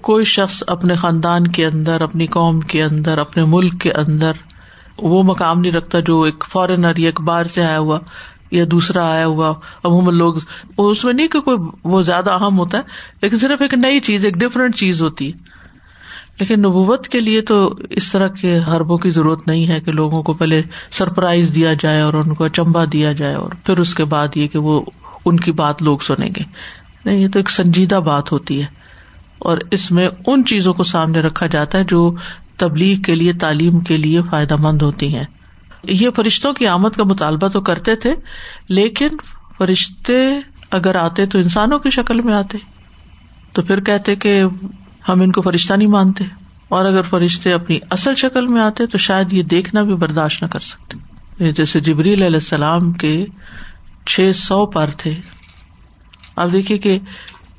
کوئی 0.00 0.24
شخص 0.24 0.62
اپنے 0.66 0.94
خاندان 0.94 1.46
کے 1.46 1.66
اندر، 1.66 2.00
اپنی 2.00 2.26
قوم 2.26 2.60
کے 2.60 2.84
اندر، 2.84 3.18
اپنے 3.18 3.44
ملک 3.44 3.80
کے 3.80 3.92
اندر 3.92 4.32
وہ 4.98 5.22
مقام 5.22 5.60
نہیں 5.60 5.72
رکھتا 5.72 6.00
جو 6.00 6.22
ایک 6.22 6.44
فارنر 6.52 6.96
یا 6.96 7.08
ایک 7.08 7.20
باہر 7.20 7.46
سے 7.46 7.64
آیا 7.64 7.78
ہوا 7.78 7.98
یا 8.50 8.64
دوسرا 8.70 9.12
آیا 9.12 9.26
ہوا۔ 9.26 9.54
عموماً 9.84 10.14
لوگ 10.14 10.34
اس 10.78 11.04
میں 11.04 11.12
نہیں 11.12 11.28
کہ 11.28 11.40
کوئی 11.40 11.58
وہ 11.84 12.02
زیادہ 12.02 12.30
اہم 12.30 12.58
ہوتا 12.58 12.78
ہے، 12.78 12.82
لیکن 13.22 13.38
صرف 13.38 13.62
ایک 13.62 13.74
نئی 13.74 14.00
چیز، 14.00 14.24
ایک 14.24 14.34
ڈفرینٹ 14.34 14.76
چیز 14.76 15.02
ہوتی۔ 15.02 15.32
ہے 15.32 15.56
لیکن 16.40 16.60
نبوت 16.60 17.08
کے 17.08 17.20
لیے 17.20 17.40
تو 17.40 17.74
اس 17.90 18.12
طرح 18.12 18.28
کے 18.28 18.58
حربوں 18.58 18.96
کی 18.96 19.10
ضرورت 19.10 19.46
نہیں 19.46 19.68
ہے 19.68 19.80
کہ 19.80 19.92
لوگوں 19.92 20.22
کو 20.22 20.32
پہلے 20.32 20.62
سرپرائز 20.90 21.54
دیا 21.54 21.72
جائے 21.80 22.00
اور 22.00 22.14
ان 22.14 22.34
کو 22.34 22.44
اچمبا 22.44 22.84
دیا 22.92 23.12
جائے 23.12 23.34
اور 23.34 23.50
پھر 23.64 23.78
اس 23.78 23.94
کے 23.94 24.04
بعد 24.04 24.28
یہ 24.34 24.46
کہ 24.46 24.58
وہ 24.58 24.80
ان 25.24 25.36
کی 25.36 25.52
بات 25.52 25.82
لوگ 25.82 25.98
سنیں 25.98 26.28
گے۔ 26.36 26.42
نہیں، 27.04 27.16
یہ 27.16 27.28
تو 27.32 27.38
ایک 27.38 27.50
سنجیدہ 27.50 27.94
بات 27.94 28.32
ہوتی 28.32 28.60
ہے۔ 28.60 28.66
اور 29.38 29.58
اس 29.70 29.90
میں 29.90 30.08
ان 30.26 30.44
چیزوں 30.44 30.72
کو 30.72 30.82
سامنے 30.82 31.20
رکھا 31.20 31.46
جاتا 31.46 31.78
ہے 31.78 31.84
جو 31.84 32.14
تبلیغ 32.56 33.02
کے 33.02 33.14
لیے، 33.14 33.32
تعلیم 33.32 33.80
کے 33.80 33.96
لیے 33.96 34.20
فائدہ 34.30 34.56
مند 34.56 34.82
ہوتی 34.82 35.14
ہیں۔ 35.14 35.24
یہ 35.82 36.10
فرشتوں 36.10 36.52
کی 36.52 36.66
آمد 36.66 36.88
کا 36.88 37.04
مطالبہ 37.04 37.48
تو 37.48 37.60
کرتے 37.60 37.96
تھے، 37.96 38.14
لیکن 38.68 39.08
فرشتے 39.58 40.40
اگر 40.70 40.94
آتے 40.94 41.26
تو 41.26 41.38
انسانوں 41.38 41.78
کی 41.78 41.90
شکل 41.90 42.22
میں 42.22 42.34
آتے۔ 42.34 42.58
تو 43.52 43.62
پھر 43.62 43.80
کہتے 43.80 44.16
کہ 44.16 44.42
ہم 45.08 45.20
ان 45.20 45.32
کو 45.32 45.42
فرشتہ 45.42 45.74
نہیں 45.74 45.88
مانتے۔ 45.88 46.24
اور 46.68 46.84
اگر 46.84 47.02
فرشتے 47.02 47.52
اپنی 47.52 47.78
اصل 47.90 48.14
شکل 48.14 48.46
میں 48.46 48.62
آتے 48.62 48.86
تو 48.86 48.98
شاید 48.98 49.32
یہ 49.32 49.42
دیکھنا 49.42 49.82
بھی 49.82 49.94
برداشت 49.94 50.42
نہ 50.42 50.48
کر 50.48 50.60
سکتے۔ 50.60 50.98
جیسے 51.52 51.80
جبریل 51.80 52.22
علیہ 52.22 52.36
السلام 52.36 52.92
کے 52.92 53.26
چھ 54.06 54.30
سو 54.34 54.66
پر 54.66 54.90
تھے۔ 54.96 55.14
اب 56.36 56.52
دیکھیے 56.52 56.78
کہ 56.78 56.98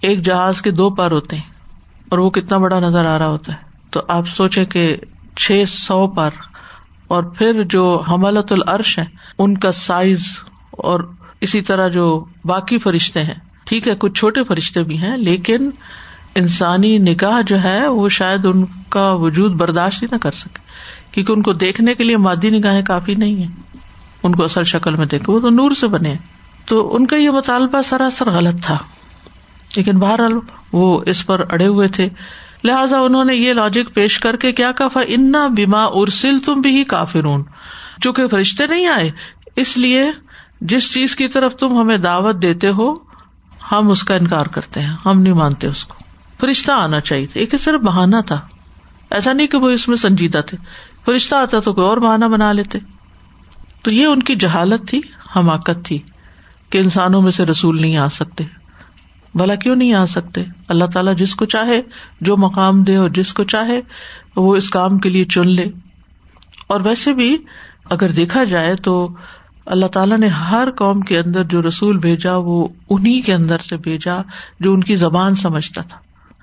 ایک 0.02 0.22
جہاز 0.22 0.62
کے 0.62 0.72
دو 0.72 0.90
پر 0.90 1.12
ہوتے 1.12 1.36
ہیں 1.36 1.44
اور 2.10 2.20
وہ 2.20 2.30
کتنا 2.30 2.58
بڑا 2.58 2.80
نظر 2.80 3.06
آ 3.06 3.20
رہا 3.20 3.28
ہوتا 3.28 3.54
ہے۔ 3.54 3.67
تو 3.98 4.04
آپ 4.08 4.28
سوچے 4.28 4.66
کہ 4.66 4.98
چھ 5.36 5.64
سو 5.68 6.08
پر 6.08 6.30
اور 7.08 7.24
پھر 7.24 7.64
جو 7.64 8.04
حملت 8.08 8.54
العرش 8.54 9.00
ہے 9.00 9.06
ان 9.38 9.58
کا 9.58 9.72
سائز 9.72 10.24
اور 10.72 11.00
اسی 11.42 11.62
طرح 11.62 11.88
جو 11.88 12.26
باقی 12.46 12.78
فرشتے 12.78 13.24
ہیں۔ 13.24 13.34
ٹھیک 13.66 13.88
ہے، 13.88 13.94
کچھ 14.00 14.14
چھوٹے 14.14 14.44
فرشتے 14.44 14.84
بھی 14.84 14.98
ہیں، 14.98 15.18
لیکن 15.18 15.70
انسانی 16.36 16.98
نکاح 16.98 17.42
جو 17.48 17.64
ہے، 17.64 17.88
وہ 17.88 18.10
شاید 18.10 18.46
ان 18.46 18.66
کا 18.90 19.12
وجود 19.12 19.54
برداشت 19.54 20.04
ہی 20.04 20.08
نہ 20.12 20.18
کر 20.18 20.32
سکے۔ 20.32 20.60
کیونکہ 21.12 21.32
ان 21.32 21.42
کو 21.42 21.54
دیکھنے 21.54 21.94
کے 21.94 22.04
لیے 22.04 22.18
مادی 22.18 22.50
نگاہیں 22.50 22.82
کافی 22.82 23.16
نہیں 23.16 23.44
ہے 23.44 23.48
ان 24.24 24.36
کو 24.36 24.44
اصل 24.44 24.64
شکل 24.64 24.96
میں 24.96 25.06
دیکھے 25.06 25.34
وہ 25.34 25.40
تو 25.40 25.50
نور 25.50 25.72
سے 25.72 25.88
بنے 25.88 26.16
تو 26.66 26.96
ان 26.96 27.06
کا 27.08 27.16
یہ 27.16 27.30
مطالبہ 27.30 27.82
سراسر 27.82 28.32
غلط 28.32 28.66
تھا۔ 28.66 28.78
لیکن 29.76 30.00
بہرحال 30.00 30.34
وہ 30.74 31.02
اس 31.06 31.26
پر 31.26 31.42
اڑے 31.50 31.68
ہوئے 31.68 31.88
تھے۔ 31.88 32.10
لہٰذا 32.64 33.00
انہوں 33.00 33.24
نے 33.24 33.36
یہ 33.36 33.54
لاجک 33.54 33.96
پیش 33.96 34.20
کر 34.20 34.36
کے 34.36 34.52
کیا 34.52 34.72
کہا 34.72 35.00
انا 35.08 35.48
بیما 35.48 35.84
ارسل 35.84 36.40
تم 36.40 36.54
بھی 36.54 36.84
کافرون۔ 36.84 37.44
چونکہ 38.02 38.28
فرشتے 38.28 38.68
نہیں 38.68 38.88
آئے، 38.88 39.12
اس 39.56 39.78
لیے 39.78 40.12
جس 40.62 40.94
چیز 40.94 41.16
کی 41.16 41.28
طرف 41.28 41.56
تم 41.56 41.82
ہمیں 41.82 41.98
دعوت 41.98 42.42
دیتے 42.42 42.70
ہو، 42.70 42.96
ہم 43.72 43.90
اس 43.90 44.04
کا 44.04 44.16
انکار 44.16 44.46
کرتے 44.46 44.82
ہیں، 44.82 44.96
ہم 45.06 45.22
نہیں 45.22 45.34
مانتے 45.34 45.68
اس 45.68 45.86
کو۔ 45.86 45.96
فرشتہ 46.40 46.72
آنا 46.72 47.00
چاہیے 47.00 47.26
تھا 47.26 47.40
ایک 47.40 47.56
صرف 47.60 47.82
بہانا 47.82 48.22
تھا۔ 48.22 48.42
ایسا 49.12 49.34
نہیں 49.34 49.48
کہ 49.48 49.58
وہ 49.58 49.70
اس 49.70 49.88
میں 49.88 49.98
سنجیدہ 49.98 50.42
تھے۔ 50.48 50.58
فرشتہ 51.06 51.36
آتا 51.36 51.60
تو 51.60 51.74
کوئی 51.74 51.88
اور 51.88 51.98
بہانا 51.98 52.28
بنا 52.28 52.52
لیتے۔ 52.52 52.80
تو 53.84 53.94
یہ 53.94 54.06
ان 54.06 54.24
کی 54.24 54.36
جہالت 54.36 54.88
تھی، 54.88 55.02
حماقت 55.36 55.86
تھی 55.86 56.00
کہ 56.70 56.78
انسانوں 56.78 57.22
میں 57.22 57.32
سے 57.32 57.46
رسول 57.46 57.82
نہیں 57.82 57.98
آ 57.98 58.08
سکتے۔ 58.08 58.44
بھلا 59.38 59.56
کیوں 59.56 59.76
نہیں 59.76 59.94
آ 59.94 60.06
سکتے؟ 60.06 60.44
اللہ 60.68 60.86
تعالیٰ 60.86 61.16
جس 61.16 61.36
کو 61.36 61.46
چاہے، 61.46 61.82
جو 62.22 62.38
مقام 62.38 62.84
دے 62.84 62.96
اور 62.96 63.10
جس 63.10 63.34
کو 63.34 63.44
چاہے، 63.44 63.82
وہ 64.36 64.56
اس 64.56 64.70
کام 64.70 64.98
کے 64.98 65.10
لیے 65.10 65.26
چن 65.26 65.48
لے۔ 65.48 65.66
اور 66.68 66.82
ویسے 66.82 67.14
بھی 67.14 67.38
اگر 67.90 68.10
دیکھا 68.10 68.44
جائے 68.44 68.76
تو 68.76 69.10
اللہ 69.66 69.86
تعالیٰ 69.86 70.18
نے 70.18 70.28
ہر 70.28 70.68
قوم 70.72 71.02
کے 71.02 71.20
اندر 71.20 71.44
جو 71.44 71.62
رسول 71.62 71.98
بھیجا، 71.98 72.36
وہ 72.36 72.68
انہیں 72.90 73.22
کے 73.26 73.34
اندر 73.34 73.58
سے 73.58 73.78
بھیجا 73.78 74.18
جو 74.60 74.74
ان 74.74 74.84
کی 74.84 74.96
زبان 74.96 75.36
سمجھتا 75.36 75.82
تھا۔ 75.82 75.98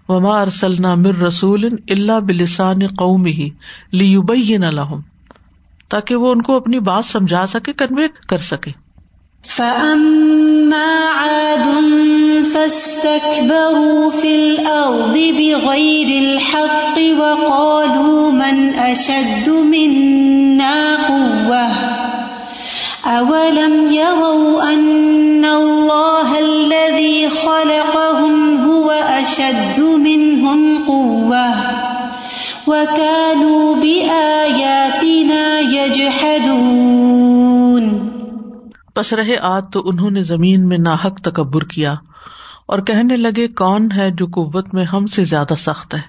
وما 0.08 0.40
ارسلنا 0.40 0.94
مر 0.94 1.18
رسول 1.18 1.64
اللہ 1.88 2.20
بلسان 2.20 2.86
قوم 2.86 3.24
ہی 3.24 3.50
لی 3.92 4.16
نہ 4.56 4.66
لہم 4.66 5.00
تاکہ 5.88 6.16
وہ 6.16 6.30
ان 6.30 6.42
کو 6.42 6.56
اپنی 6.56 6.80
بات 6.80 7.04
سمجھا 7.04 7.46
سکے 7.46 7.72
کنوے 7.72 8.08
کر 8.28 8.38
سکے۔ 8.38 8.70
فاستكبروا 12.54 14.10
في 14.10 14.34
الأرض 14.34 15.12
بغير 15.12 16.22
الحق 16.22 17.00
وقالوا 17.18 18.32
من 18.32 18.78
أشد 18.78 19.48
منا 19.48 20.96
قوة؟ 21.08 21.68
أولم 23.04 23.92
يروا 23.92 24.72
أن 24.72 25.44
الله 25.44 26.38
الذي 26.38 27.28
خلقهم 27.28 28.68
هو 28.68 28.94
أشد 29.20 29.78
منهم 29.78 30.84
قوة؟ 30.88 31.52
وكانوا 32.66 33.82
بآياتنا 33.82 35.58
يجحدون. 35.58 38.08
پس 38.94 39.12
رہے 39.12 39.36
آج 39.36 39.64
تو 39.72 39.82
انہوں 39.84 40.10
نے 40.10 40.22
زمین 40.22 40.68
میں 40.68 40.78
ناحق 40.78 41.20
تکبر 41.20 41.64
کیا۔ 41.64 41.94
اور 42.66 42.78
کہنے 42.78 43.16
لگے، 43.16 43.48
کون 43.48 43.88
ہے 43.96 44.10
جو 44.10 44.26
قوت 44.26 44.74
میں 44.74 44.84
ہم 44.84 45.06
سے 45.06 45.24
زیادہ 45.24 45.54
سخت 45.58 45.94
ہے؟ 45.94 46.00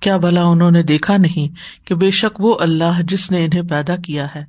کیا 0.00 0.16
بھلا 0.16 0.42
انہوں 0.42 0.70
نے 0.70 0.82
دیکھا 0.82 1.16
نہیں 1.16 1.48
کہ 1.86 1.94
بے 1.94 2.10
شک 2.10 2.40
وہ 2.40 2.56
اللہ 2.60 3.02
جس 3.02 3.30
نے 3.30 3.44
انہیں 3.44 3.62
پیدا 3.62 3.96
کیا 3.96 4.26
ہے، 4.34 4.44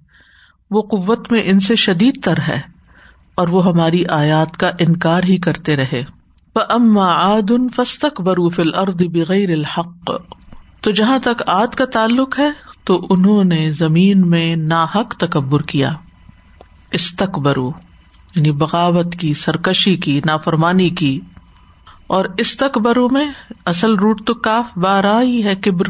وہ 0.72 0.82
قوت 0.82 1.32
میں 1.32 1.42
ان 1.46 1.60
سے 1.60 1.76
شدید 1.76 2.24
تر 2.24 2.38
ہے 2.48 2.62
اور 3.36 3.48
وہ 3.48 3.66
ہماری 3.66 4.06
آیات 4.06 4.58
کا 4.58 4.72
انکار 4.80 5.24
ہی 5.24 5.38
کرتے 5.38 5.76
رہے۔ 5.76 6.04
اما 6.56 7.34
ان 7.34 7.68
بروف 8.20 8.60
الرد 8.60 9.02
بغیر 9.02 9.50
الحق۔ 9.50 10.12
تو 10.82 10.92
جہاں 10.92 11.20
تک 11.20 11.44
آد 11.48 11.68
کا 11.68 11.86
تعلق 11.86 12.40
ہے، 12.40 12.50
تو 12.84 13.08
انہوں 13.10 13.44
نے 13.44 13.72
زمین 13.72 14.30
میں 14.30 14.56
ناحق 14.56 15.16
تکبر 15.16 15.62
کیا۔ 15.62 15.92
استک 16.92 17.40
برو 17.40 17.72
یعنی 18.36 18.52
بغاوت 18.52 19.16
کی، 19.16 19.34
سرکشی 19.34 19.96
کی، 19.98 20.22
نافرمانی 20.26 20.90
کی۔ 20.90 21.20
اور 22.12 22.26
استقبرو 22.38 23.08
میں 23.10 23.26
اصل 23.66 23.94
روٹ 23.94 24.26
تو 24.26 24.34
کاف 24.34 24.78
بارہ 24.78 25.22
ہی 25.22 25.44
ہے 25.44 25.56
کبر، 25.56 25.90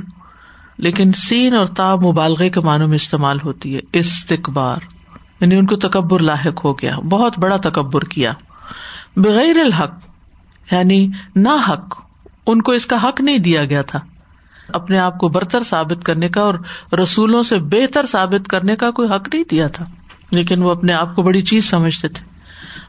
لیکن 0.77 1.11
سین 1.13 1.55
اور 1.55 1.65
تا 1.65 1.95
مبالغے 1.95 2.49
کے 2.49 2.59
معنوں 2.59 2.87
میں 2.87 2.95
استعمال 2.95 3.37
ہوتی 3.43 3.75
ہے، 3.75 3.79
استقبار۔ 3.93 4.77
یعنی 5.41 5.55
ان 5.55 5.65
کو 5.65 5.75
تکبر 5.75 6.19
لاحق 6.19 6.65
ہو 6.65 6.73
گیا، 6.73 6.95
بہت 6.99 7.39
بڑا 7.39 7.57
تکبر 7.57 8.03
کیا۔ 8.03 8.31
بغیر 9.15 9.59
الحق 9.59 9.93
یعنی 10.71 11.07
نہ 11.35 11.55
حق 11.69 12.01
ان 12.47 12.61
کو 12.61 12.71
اس 12.71 12.85
کا 12.85 13.03
حق 13.03 13.21
نہیں 13.21 13.37
دیا 13.37 13.65
گیا 13.65 13.81
تھا۔ 13.81 13.99
اپنے 14.69 14.99
آپ 14.99 15.17
کو 15.17 15.29
برتر 15.29 15.63
ثابت 15.63 16.05
کرنے 16.05 16.29
کا 16.29 16.41
اور 16.41 16.53
رسولوں 16.97 17.43
سے 17.43 17.59
بہتر 17.59 18.05
ثابت 18.05 18.47
کرنے 18.47 18.75
کا 18.75 18.91
کوئی 18.91 19.09
حق 19.09 19.33
نہیں 19.33 19.43
دیا 19.51 19.67
تھا، 19.67 19.85
لیکن 20.31 20.63
وہ 20.63 20.71
اپنے 20.71 20.93
آپ 20.93 21.15
کو 21.15 21.23
بڑی 21.23 21.41
چیز 21.41 21.69
سمجھتے 21.69 22.07
تھے۔ 22.07 22.30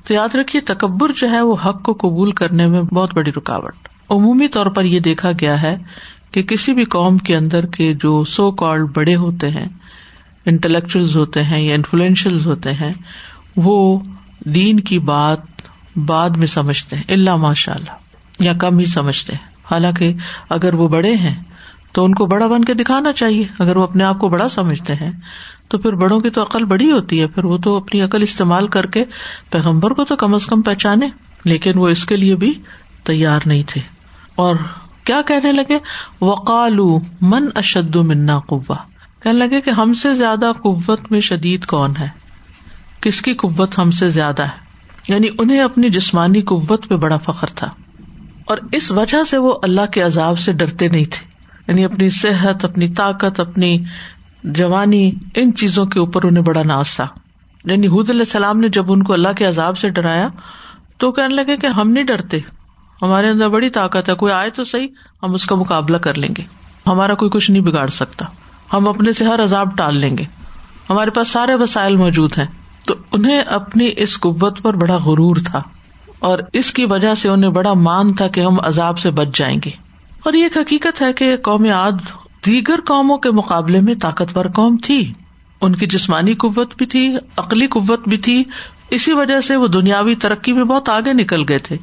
تو 0.05 0.15
یاد 0.15 0.35
رکھیے، 0.35 0.61
تکبر 0.61 1.13
جو 1.17 1.31
ہے 1.31 1.41
وہ 1.41 1.57
حق 1.67 1.83
کو 1.83 1.93
قبول 1.93 2.33
کرنے 2.33 2.67
میں 2.67 2.83
بہت 2.83 3.15
بڑی 3.15 3.33
رکاوٹ۔ 3.33 3.89
عمومی 4.11 4.49
طور 4.49 4.67
پر 4.67 4.85
یہ 4.85 5.01
دیکھا 5.01 5.33
گیا 5.41 5.63
ہے 5.63 5.77
کہ 6.31 6.43
کسی 6.43 6.75
بھی 6.75 6.85
قوم 6.85 7.19
کے 7.19 7.37
اندر 7.37 7.67
کے 7.67 7.95
جو 7.95 8.25
سو 8.25 8.51
کالڈ 8.51 8.91
بڑے 8.95 9.17
ہوتے 9.17 9.51
ہیں 9.51 9.67
انٹلیکچل 10.47 11.17
ہوتے 11.17 11.43
ہیں 11.43 11.61
یا 11.61 11.75
انفلوئنشل 11.75 12.45
ہوتے 12.45 12.73
ہیں، 12.73 12.93
وہ 13.57 14.01
دین 14.45 14.81
کی 14.81 14.99
بات 14.99 15.41
بعد 15.97 16.31
میں 16.31 16.47
سمجھتے 16.47 16.97
ہیں 16.97 17.03
اللہ 17.09 17.37
ماشاء 17.37 17.75
اللہ 17.75 18.43
یا 18.43 18.53
کم 18.53 18.79
ہی 18.79 18.85
سمجھتے 18.85 19.33
ہیں۔ 19.33 19.53
حالانکہ 19.71 20.13
اگر 20.49 20.75
وہ 20.75 20.89
بڑے 20.89 21.15
ہیں 21.15 21.35
تو 21.93 22.05
ان 22.05 22.15
کو 22.15 22.27
بڑا 22.27 22.47
بن 22.47 22.65
کے 22.65 22.75
دکھانا 22.75 23.13
چاہیے۔ 23.13 23.47
اگر 23.59 23.77
وہ 23.77 23.83
اپنے 23.83 24.05
آپ 24.05 24.19
کو 24.19 24.29
بڑا 24.29 24.49
سمجھتے 24.49 24.95
ہیں، 24.95 25.13
تو 25.69 25.79
پھر 25.79 25.93
بڑوں 25.93 26.21
کی 26.21 26.31
تو 26.31 26.43
عقل 26.43 26.65
بڑی 26.65 26.91
ہوتی 26.93 27.21
ہے۔ 27.21 27.27
پھر 27.27 27.45
وہ 27.45 27.59
تو 27.59 27.77
اپنی 27.77 28.03
عقل 28.03 28.23
استعمال 28.23 28.69
کر 28.69 28.87
کے 28.87 29.05
پیغمبر 29.51 29.91
کو 29.91 30.05
تو 30.05 30.17
کم 30.17 30.35
از 30.35 30.47
کم 30.47 30.63
پہچانے، 30.63 31.09
لیکن 31.45 31.79
وہ 31.79 31.89
اس 31.89 32.05
کے 32.05 32.17
لیے 32.17 32.35
بھی 32.35 32.55
تیار 33.05 33.41
نہیں 33.47 33.63
تھے۔ 33.67 33.81
اور 34.35 34.57
کیا 35.05 35.21
کہنے 35.27 35.53
لگے؟ 35.53 35.79
وقالو 36.21 36.99
من 37.21 37.49
اشد 37.55 37.97
منا 37.97 38.39
قوا 38.39 38.75
کہنے 39.23 39.39
لگے 39.39 39.61
کہ 39.61 39.71
ہم 39.71 39.93
سے 39.93 40.15
زیادہ 40.15 40.53
قوت 40.63 41.01
میں 41.11 41.21
شدید 41.21 41.65
کون 41.65 41.93
ہے؟ 42.01 42.09
کس 43.01 43.23
کی 43.23 43.35
قوت 43.35 43.79
ہم 43.79 43.91
سے 43.91 44.09
زیادہ 44.09 44.43
ہے؟ 44.43 44.63
یعنی 45.09 45.29
انہیں 45.39 45.61
اپنی 45.61 45.91
جسمانی 45.91 46.41
قوت 46.41 46.89
پہ 46.89 46.97
بڑا 46.97 47.17
فخر 47.17 47.47
تھا۔ 47.47 47.71
اور 48.45 48.59
اس 48.73 48.91
وجہ 48.91 49.25
سے 49.25 49.39
وہ 49.39 49.59
اللہ 49.63 49.87
کے 49.93 50.03
عذاب 50.03 50.39
سے 50.39 50.53
ڈرتے 50.53 50.89
نہیں 50.89 51.05
تھے۔ 51.05 51.32
یعنی 51.69 51.85
اپنی 51.85 52.11
صحت، 52.11 52.65
اپنی 52.65 52.89
طاقت، 52.89 53.41
اپنی 53.41 53.85
جوانی، 54.45 55.11
ان 55.35 55.55
چیزوں 55.55 55.87
کے 55.87 55.99
اوپر 55.99 56.25
انہیں 56.25 56.45
بڑا 56.45 56.63
ناز 56.63 56.97
تھا۔ 56.97 57.07
یعنی 57.65 57.87
حد 57.87 58.11
علیہ 58.11 58.21
السلام 58.21 58.61
نے 58.61 58.69
جب 58.69 58.93
ان 58.93 59.03
کو 59.03 59.13
اللہ 59.13 59.29
کے 59.37 59.45
عذاب 59.45 59.79
سے 59.79 59.91
ڈرایا 59.91 60.29
تو 60.99 61.13
کہنے 61.13 61.35
لگے 61.35 61.57
کہ 61.57 61.67
ہم 61.67 61.91
نہیں 61.91 62.05
ڈرتے، 62.05 62.39
ہمارے 63.03 63.29
اندر 63.29 63.49
بڑی 63.49 63.71
طاقت 63.71 64.09
ہے، 64.09 64.15
کوئی 64.15 64.33
آئے 64.33 64.51
تو 64.51 64.65
صحیح، 64.65 64.89
ہم 65.23 65.35
اس 65.35 65.47
کا 65.47 65.55
مقابلہ 65.55 65.97
کر 65.97 66.15
لیں 66.15 66.29
گے۔ 66.39 66.43
ہمارا 66.87 67.15
کوئی 67.15 67.31
کچھ 67.31 67.51
نہیں 67.51 67.63
بگاڑ 67.63 67.87
سکتا۔ 67.87 68.25
ہم 68.73 68.89
اپنے 68.89 69.13
سے 69.13 69.25
ہر 69.25 69.45
عذاب 69.45 69.77
ٹال 69.77 69.97
لیں 69.97 70.19
گے۔ 70.19 70.25
ہمارے 70.91 71.11
پاس 71.11 71.29
سارے 71.29 71.55
وسائل 71.55 71.97
موجود 71.97 72.39
ہیں۔ 72.39 72.47
تو 72.87 72.95
انہیں 73.13 73.41
اپنی 73.41 73.91
اس 73.97 74.21
قوت 74.21 74.63
پر 74.63 74.75
بڑا 74.75 74.97
غرور 74.97 75.37
تھا 75.47 75.63
اور 76.19 76.39
اس 76.53 76.73
کی 76.73 76.85
وجہ 76.85 77.15
سے 77.15 77.29
انہیں 77.29 77.51
بڑا 77.51 77.73
مان 77.73 78.13
تھا 78.13 78.29
کہ 78.29 78.41
ہم 78.41 78.61
عذاب 78.61 78.99
سے 78.99 79.11
بچ 79.11 79.29
جائیں 79.35 79.61
گے۔ 79.65 79.71
اور 80.23 80.33
یہ 80.33 80.43
ایک 80.43 80.57
حقیقت 80.57 81.03
ہے 81.03 81.13
کہ 81.13 81.37
قوم 81.37 81.65
عاد 81.65 81.93
دیگر 82.47 82.81
قوموں 82.87 83.19
کے 83.19 83.31
مقابلے 83.31 83.81
میں 83.81 83.95
طاقتور 83.95 84.45
قوم 84.55 84.77
تھی۔ 84.77 85.13
ان 85.61 85.77
کی 85.77 85.87
جسمانی 85.87 86.35
قوت 86.35 86.75
بھی 86.77 86.87
تھی، 86.87 87.17
عقلی 87.37 87.67
قوت 87.67 88.09
بھی 88.09 88.17
تھی۔ 88.17 88.45
اسی 88.91 89.13
وجہ 89.13 89.41
سے 89.41 89.57
وہ 89.57 89.67
دنیاوی 89.67 90.15
ترقی 90.15 90.53
میں 90.53 90.65
بہت 90.65 90.89
آگے 90.89 91.13
نکل 91.13 91.43
گئے 91.49 91.59
تھے۔ 91.59 91.77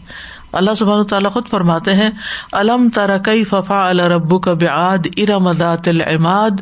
اللہ 0.51 0.71
سبحان 0.77 1.05
تعالیٰ 1.05 1.31
خود 1.31 1.47
فرماتے 1.47 1.93
ہیں، 1.93 2.09
الم 2.51 2.89
ترقی 2.89 3.43
ففا 3.43 3.89
الربو 3.89 4.39
کا 4.39 4.53
بعد 4.53 4.97
ارم 5.17 5.53
ذات 5.53 5.87
العماد 5.87 6.61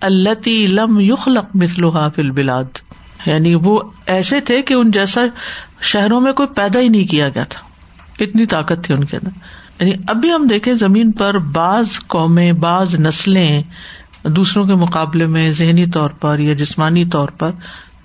التی 0.00 0.66
لم 0.66 1.00
یخلق 1.00 1.44
مثلها 1.54 2.08
فی 2.14 2.22
البلاد 2.22 2.64
یعنی 3.26 3.54
وہ 3.54 3.80
ایسے 4.06 4.40
تھے 4.40 4.62
کہ 4.62 4.74
ان 4.74 4.90
جیسا 4.90 5.20
شہروں 5.80 6.20
میں 6.20 6.32
کوئی 6.32 6.48
پیدا 6.48 6.80
ہی 6.80 6.88
نہیں 6.88 7.06
کیا 7.06 7.28
گیا 7.28 7.44
تھا۔ 7.44 7.60
اتنی 8.20 8.46
طاقت 8.46 8.84
تھی 8.84 8.94
ان 8.94 9.04
کے 9.04 9.16
اندر۔ 9.16 9.63
یعنی 9.80 9.92
اب 10.08 10.16
بھی 10.16 10.32
ہم 10.32 10.46
دیکھیں 10.46 10.74
زمین 10.74 11.12
پر 11.12 11.38
بعض 11.38 11.86
قومیں، 12.06 12.52
بعض 12.52 12.94
نسلیں 12.94 13.62
دوسروں 14.24 14.66
کے 14.66 14.74
مقابلے 14.74 15.26
میں 15.26 15.52
ذہنی 15.52 15.86
طور 15.86 16.10
پر 16.10 16.38
یا 16.38 16.54
جسمانی 16.54 17.04
طور 17.04 17.28
پر 17.28 17.50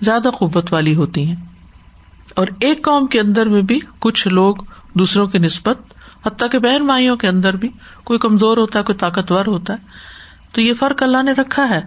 زیادہ 0.00 0.28
قوت 0.28 0.72
والی 0.72 0.94
ہوتی 0.94 1.26
ہیں۔ 1.26 1.36
اور 2.36 2.46
ایک 2.60 2.84
قوم 2.84 3.06
کے 3.06 3.20
اندر 3.20 3.48
میں 3.48 3.62
بھی 3.62 3.80
کچھ 3.98 4.28
لوگ 4.28 4.54
دوسروں 4.94 5.26
کی 5.26 5.38
نسبت، 5.38 5.78
حتیٰ 6.26 6.50
کہ 6.50 6.58
بہن 6.58 6.86
مائیوں 6.86 7.16
کے 7.16 7.28
اندر 7.28 7.56
بھی 7.56 7.68
کوئی 8.04 8.18
کمزور 8.18 8.58
ہوتا 8.58 8.78
ہے، 8.78 8.84
کوئی 8.84 8.98
طاقتور 8.98 9.46
ہوتا 9.46 9.72
ہے۔ 9.72 9.78
تو 10.52 10.60
یہ 10.60 10.74
فرق 10.74 11.02
اللہ 11.02 11.22
نے 11.22 11.32
رکھا 11.32 11.70
ہے۔ 11.70 11.80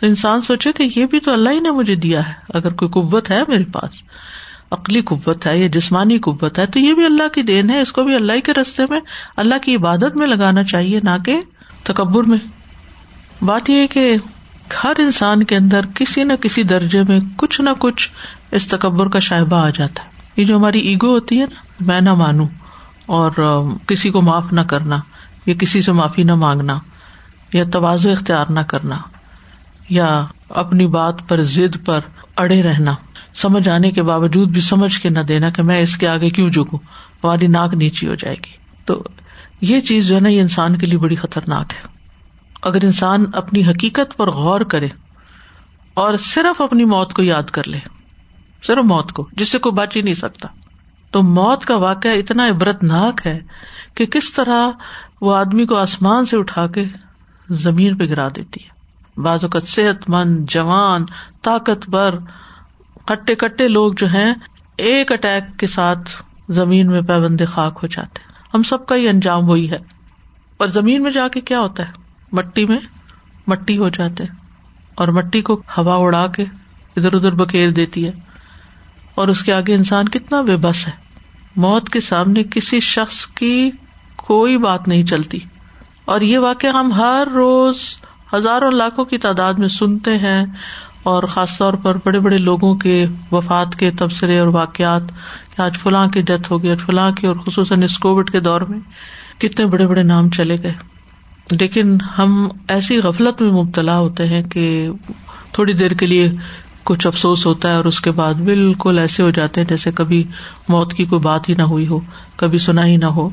تو 0.00 0.06
انسان 0.06 0.40
سوچے 0.40 0.72
کہ 0.72 0.88
یہ 0.96 1.06
بھی 1.06 1.20
تو 1.20 1.32
اللہ 1.32 1.50
ہی 1.50 1.60
نے 1.60 1.70
مجھے 1.70 1.94
دیا 1.94 2.28
ہے، 2.28 2.32
اگر 2.54 2.72
کوئی 2.72 2.90
قوت 2.90 3.30
ہے 3.30 3.42
میرے 3.48 3.64
پاس۔ 3.64 3.90
عقلی 4.70 5.00
قوت 5.00 5.46
ہے 5.46 5.58
یا 5.58 5.66
جسمانی 5.66 6.18
قوت 6.18 6.58
ہے، 6.58 6.66
تو 6.66 6.78
یہ 6.78 6.94
بھی 6.94 7.04
اللہ 7.04 7.28
کی 7.28 7.42
دین 7.42 7.70
ہے، 7.70 7.80
اس 7.80 7.92
کو 7.92 8.04
بھی 8.04 8.14
اللہ 8.14 8.40
کے 8.44 8.52
رستے 8.52 8.82
میں، 8.90 9.00
اللہ 9.36 9.54
کی 9.62 9.76
عبادت 9.76 10.16
میں 10.16 10.26
لگانا 10.26 10.64
چاہیے، 10.64 11.00
نہ 11.02 11.16
کہ 11.24 11.40
تکبر 11.82 12.24
میں۔ 12.24 12.38
بات 13.42 13.70
یہ 13.70 13.86
کہ 13.86 14.16
ہر 14.84 14.92
انسان 14.98 15.42
کے 15.42 15.56
اندر 15.56 15.86
کسی 15.94 16.24
نہ 16.24 16.32
کسی 16.32 16.62
درجے 16.62 17.02
میں 17.08 17.20
کچھ 17.36 17.60
نہ 17.60 17.70
کچھ 17.78 18.10
اس 18.50 18.68
تکبر 18.68 19.08
کا 19.08 19.18
شائبہ 19.18 19.56
آ 19.56 19.70
جاتا 19.70 20.02
ہے۔ 20.02 20.08
یہ 20.36 20.44
جو 20.44 20.56
ہماری 20.56 20.80
ایگو 20.80 21.08
ہوتی 21.08 21.40
ہے 21.40 21.46
نا، 21.46 21.60
میں 21.80 22.00
نہ 22.00 22.14
مانوں 22.14 22.46
اور 23.06 23.30
کسی 23.86 24.10
کو 24.10 24.22
معاف 24.22 24.52
نہ 24.52 24.60
کرنا، 24.60 24.98
یا 25.46 25.54
کسی 25.54 25.82
سے 25.82 25.92
معافی 25.92 26.22
نہ 26.22 26.34
مانگنا، 26.34 26.78
یا 27.52 27.64
توازو 27.72 28.10
اختیار 28.12 28.46
نہ 28.50 28.60
کرنا، 28.60 28.96
یا 29.88 30.24
اپنی 30.48 30.86
بات 30.86 31.28
پر 31.28 31.42
ضد 31.42 31.76
پر 31.84 32.00
اڑے 32.36 32.62
رہنا۔ 32.62 32.94
سمجھ 33.38 33.68
آنے 33.68 33.90
کے 33.90 34.02
باوجود 34.02 34.48
بھی 34.48 34.60
سمجھ 34.60 35.00
کے 35.00 35.08
نہ 35.08 35.18
دینا 35.18 35.50
کہ 35.50 35.62
میں 35.62 35.80
اس 35.80 35.96
کے 35.96 36.08
آگے 36.08 36.30
کیوں 36.30 36.50
جھکوں، 36.50 36.78
ہماری 37.24 37.46
ناک 37.46 37.74
نیچی 37.74 38.08
ہو 38.08 38.14
جائے 38.14 38.36
گی۔ 38.36 38.50
تو 38.84 39.02
یہ 39.60 39.80
چیز 39.80 40.08
جو 40.08 40.14
ہے 40.14 40.20
نا، 40.20 40.28
یہ 40.28 40.40
انسان 40.40 40.78
کے 40.78 40.86
لیے 40.86 40.98
بڑی 40.98 41.16
خطرناک 41.16 41.72
ہے۔ 41.72 41.88
اگر 42.62 42.84
انسان 42.84 43.24
اپنی 43.32 43.64
حقیقت 43.64 44.16
پر 44.16 44.30
غور 44.30 44.60
کرے 44.60 44.88
اور 45.94 46.16
صرف 46.16 46.60
اپنی 46.60 46.84
موت 46.84 47.12
کو 47.12 47.22
یاد 47.22 47.42
کر 47.42 47.68
لے، 47.68 47.78
صرف 48.66 48.84
موت 48.84 49.12
کو، 49.12 49.28
جس 49.32 49.48
سے 49.48 49.58
کوئی 49.58 49.72
بچ 49.72 49.96
ہی 49.96 50.02
نہیں 50.02 50.14
سکتا، 50.14 50.48
تو 51.10 51.22
موت 51.22 51.64
کا 51.64 51.76
واقعہ 51.76 52.10
اتنا 52.10 52.46
عبرت 52.46 52.82
ناک 52.82 53.20
ہے 53.26 53.38
کہ 53.94 54.06
کس 54.06 54.32
طرح 54.32 54.70
وہ 55.20 55.36
آدمی 55.36 55.66
کو 55.66 55.76
آسمان 55.76 56.26
سے 56.26 56.36
اٹھا 56.36 56.66
کے 56.66 56.84
زمین 57.50 57.96
پہ 57.96 58.04
گرا 58.04 58.28
دیتی 58.36 58.64
ہے۔ 58.64 58.78
بعض 59.20 59.44
اوقات 59.44 59.68
صحت 59.68 60.10
مند، 60.10 60.50
جوان، 60.50 61.04
طاقتور 61.42 62.12
کٹے 63.08 63.34
کٹے 63.34 63.68
لوگ 63.68 63.92
جو 63.96 64.06
ہیں، 64.06 64.34
ایک 64.76 65.12
اٹیک 65.12 65.58
کے 65.58 65.66
ساتھ 65.66 66.10
زمین 66.48 66.86
میں 66.86 67.00
پیبند 67.00 67.40
خاک 67.48 67.78
ہو 67.82 67.86
جاتے 67.86 68.20
ہم 68.54 68.62
سب 68.62 68.86
کا 68.86 68.94
ہی 68.94 69.08
انجام 69.08 69.48
وہی 69.48 69.70
ہے۔ 69.70 69.78
اور 70.56 70.66
زمین 70.66 71.02
میں 71.02 71.10
جا 71.10 71.28
کے 71.28 71.40
کیا 71.40 71.60
ہوتا 71.60 71.88
ہے؟ 71.88 71.92
مٹی 72.32 72.64
میں 72.64 72.78
مٹی 73.46 73.78
ہو 73.78 73.88
جاتے 73.88 74.24
اور 74.94 75.08
مٹی 75.08 75.42
کو 75.42 75.62
ہوا 75.78 75.94
اڑا 75.94 76.26
کے 76.26 76.42
ادھر 76.96 77.12
ادھر 77.12 77.32
بکیر 77.32 77.70
دیتی 77.70 78.06
ہے۔ 78.06 78.12
اور 79.14 79.28
اس 79.28 79.42
کے 79.42 79.52
آگے 79.52 79.74
انسان 79.74 80.08
کتنا 80.08 80.40
بے 80.40 80.56
بس 80.56 80.86
ہے۔ 80.86 80.92
موت 81.56 81.88
کے 81.88 82.00
سامنے 82.00 82.42
کسی 82.44 82.80
شخص 82.80 83.26
کی 83.26 83.70
کوئی 84.16 84.58
بات 84.58 84.88
نہیں 84.88 85.04
چلتی۔ 85.04 85.38
اور 86.04 86.20
یہ 86.20 86.38
واقع 86.38 86.66
ہم 86.66 86.92
ہر 86.92 87.28
روز 87.34 87.78
ہزاروں 88.34 88.70
لاکھوں 88.70 89.04
کی 89.04 89.18
تعداد 89.18 89.54
میں 89.54 89.68
سنتے 89.68 90.18
ہیں۔ 90.18 90.46
اور 91.08 91.22
خاص 91.22 91.58
طور 91.58 91.74
پر 91.74 91.96
بڑے 92.04 92.18
بڑے 92.18 92.38
لوگوں 92.38 92.74
کے 92.74 93.06
وفات 93.32 93.74
کے 93.76 93.90
تبصرے 93.90 94.38
اور 94.38 94.48
واقعات 94.48 95.02
آج 95.58 95.78
فلاں 95.78 96.06
کی 96.06 96.22
ڈیتھ 96.22 96.52
ہو 96.52 96.62
گئی، 96.62 96.70
آج 96.70 96.80
فلاں 96.80 97.10
کی 97.10 97.26
اور 97.26 97.36
خصوصاً 97.46 97.82
اس 97.82 97.98
کووڈ 97.98 98.30
کے 98.30 98.40
دور 98.40 98.60
میں 98.60 98.78
کتنے 99.40 99.66
بڑے 99.66 99.86
بڑے 99.86 100.02
نام 100.02 100.30
چلے 100.30 100.56
گئے۔ 100.62 100.72
لیکن 101.50 101.98
ہم 102.18 102.48
ایسی 102.68 102.98
غفلت 102.98 103.42
میں 103.42 103.50
مبتلا 103.50 103.98
ہوتے 103.98 104.26
ہیں 104.26 104.42
کہ 104.42 104.88
تھوڑی 105.52 105.72
دیر 105.72 105.90
کے 105.90 106.06
لیے 106.06 106.30
کچھ 106.84 107.06
افسوس 107.06 107.46
ہوتا 107.46 107.70
ہے 107.70 107.76
اور 107.76 107.84
اس 107.84 108.00
کے 108.00 108.10
بعد 108.10 108.34
بالکل 108.34 108.98
ایسے 108.98 109.22
ہو 109.22 109.30
جاتے 109.30 109.60
ہیں 109.60 109.68
جیسے 109.68 109.90
کبھی 109.94 110.24
موت 110.68 110.94
کی 110.94 111.04
کوئی 111.04 111.20
بات 111.20 111.48
ہی 111.48 111.54
نہ 111.58 111.62
ہوئی 111.62 111.86
ہو، 111.86 111.98
کبھی 112.36 112.58
سنا 112.58 112.86
ہی 112.86 112.96
نہ 112.96 113.06
ہو۔ 113.06 113.30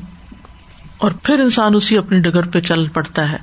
اور 0.98 1.10
پھر 1.22 1.38
انسان 1.38 1.74
اسی 1.74 1.98
اپنی 1.98 2.20
ڈگر 2.20 2.46
پہ 2.46 2.60
چل 2.60 2.88
پڑتا 2.88 3.32
ہے 3.32 3.36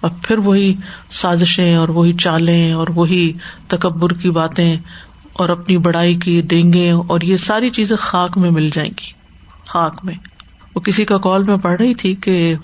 اور 0.00 0.10
پھر 0.22 0.38
وہی 0.38 0.74
سازشیں 1.10 1.76
اور 1.76 1.88
وہی 1.88 2.12
چالیں 2.12 2.72
اور 2.72 2.88
وہی 2.94 3.32
تکبر 3.68 4.12
کی 4.12 4.30
باتیں 4.30 4.76
اور 5.32 5.48
اپنی 5.48 5.76
بڑائی 5.76 6.14
کی 6.14 6.42
ڈینگے 6.42 6.90
اور 6.90 7.20
یہ 7.20 7.36
ساری 7.36 7.70
چیزیں 7.70 7.96
خاک 7.96 8.38
میں 8.38 8.50
مل 8.50 8.70
جائیں 8.74 8.90
گی، 8.90 9.12
خاک 9.66 10.04
میں۔ 10.04 10.14
وہ 10.74 10.80
کسی 10.80 11.04
کا 11.04 11.18
کال 11.18 11.42
میں 11.42 11.56
پڑھ 11.56 11.82
رہی 11.82 11.94
تھی 11.94 12.14
کہ 12.14 12.54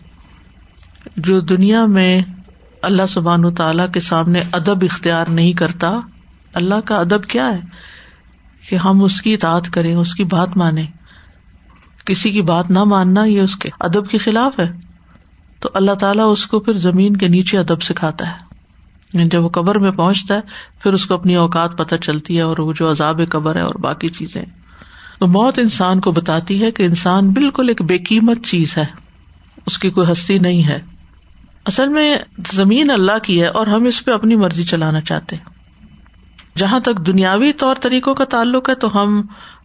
جو 1.17 1.41
دنیا 1.41 1.87
میں 1.87 2.21
اللہ 2.83 3.07
سبحان 3.09 3.55
تعالی 3.55 3.83
کے 3.95 4.01
سامنے 4.01 4.41
ادب 4.53 4.85
اختیار 4.85 5.27
نہیں 5.27 5.53
کرتا، 5.53 5.93
اللہ 6.55 6.75
کا 6.85 6.97
ادب 6.97 7.25
کیا 7.25 7.55
ہے؟ 7.55 7.61
کہ 8.69 8.77
ہم 8.77 9.05
اس 9.05 9.23
کی 9.23 9.35
اطاعت 9.35 9.71
کریں، 9.73 9.95
اس 9.95 10.15
کی 10.15 10.25
بات 10.25 10.57
مانیں۔ 10.57 10.87
کسی 12.05 12.31
کی 12.31 12.43
بات 12.43 12.71
نہ 12.71 12.85
ماننا 12.85 13.25
یہ 13.25 13.41
اس 13.41 13.57
کے 13.57 13.69
ادب 13.81 14.11
کے 14.11 14.19
خلاف 14.19 14.61
ہے۔ 14.61 14.73
تو 15.61 15.69
اللہ 15.75 15.93
تعالیٰ 15.93 16.33
اس 16.33 16.47
کو 16.47 16.61
پھر 16.61 16.75
زمین 16.75 17.17
کے 17.17 17.29
نیچے 17.29 17.59
ادب 17.59 17.83
سکھاتا 17.83 18.27
ہے۔ 18.27 18.55
یعنی 19.13 19.29
جب 19.29 19.45
وہ 19.45 19.49
قبر 19.49 19.79
میں 19.79 19.91
پہنچتا 19.91 20.35
ہے، 20.35 20.41
پھر 20.83 20.93
اس 20.93 21.07
کو 21.07 21.15
اپنی 21.15 21.35
اوقات 21.35 21.79
پتہ 21.79 21.95
چلتی 21.95 22.37
ہے 22.37 22.43
اور 22.43 22.59
وہ 22.59 22.73
جو 22.73 22.91
عذاب 22.91 23.21
قبر 23.31 23.57
ہے 23.57 23.61
اور 23.61 23.75
باقی 23.75 24.09
چیزیں۔ 24.09 24.45
تو 25.19 25.27
موت 25.27 25.59
انسان 25.59 26.01
کو 26.01 26.13
بتاتی 26.13 26.63
ہے 26.63 26.71
کہ 26.71 26.83
انسان 26.83 27.31
بالکل 27.31 27.69
ایک 27.69 27.83
بے 27.83 27.99
قیمت 27.99 28.39
چیز 28.45 28.79
ہے۔ 28.79 28.85
اس 29.67 29.79
کی 29.79 29.91
کوئی 29.91 30.13
ہستی 30.13 30.39
نہیں 30.39 30.69
ہے۔ 30.69 30.81
اصل 31.67 31.89
میں 31.89 32.19
زمین 32.53 32.91
اللہ 32.91 33.19
کی 33.23 33.43
ہے 33.43 33.47
اور 33.47 33.67
ہم 33.67 33.85
اس 33.85 34.05
پہ 34.05 34.11
اپنی 34.11 34.37
مرضی 34.37 34.65
چلانا 34.65 35.01
چاہتے 35.01 35.37
ہیں۔ 35.37 35.45
جہاں 36.59 36.81
تک 36.81 37.07
دنیاوی 37.07 37.53
طور 37.53 37.75
طریقوں 37.81 38.15
کا 38.15 38.25
تعلق 38.25 38.69
ہے، 38.69 38.75
تو 38.75 39.03
ہم 39.03 39.23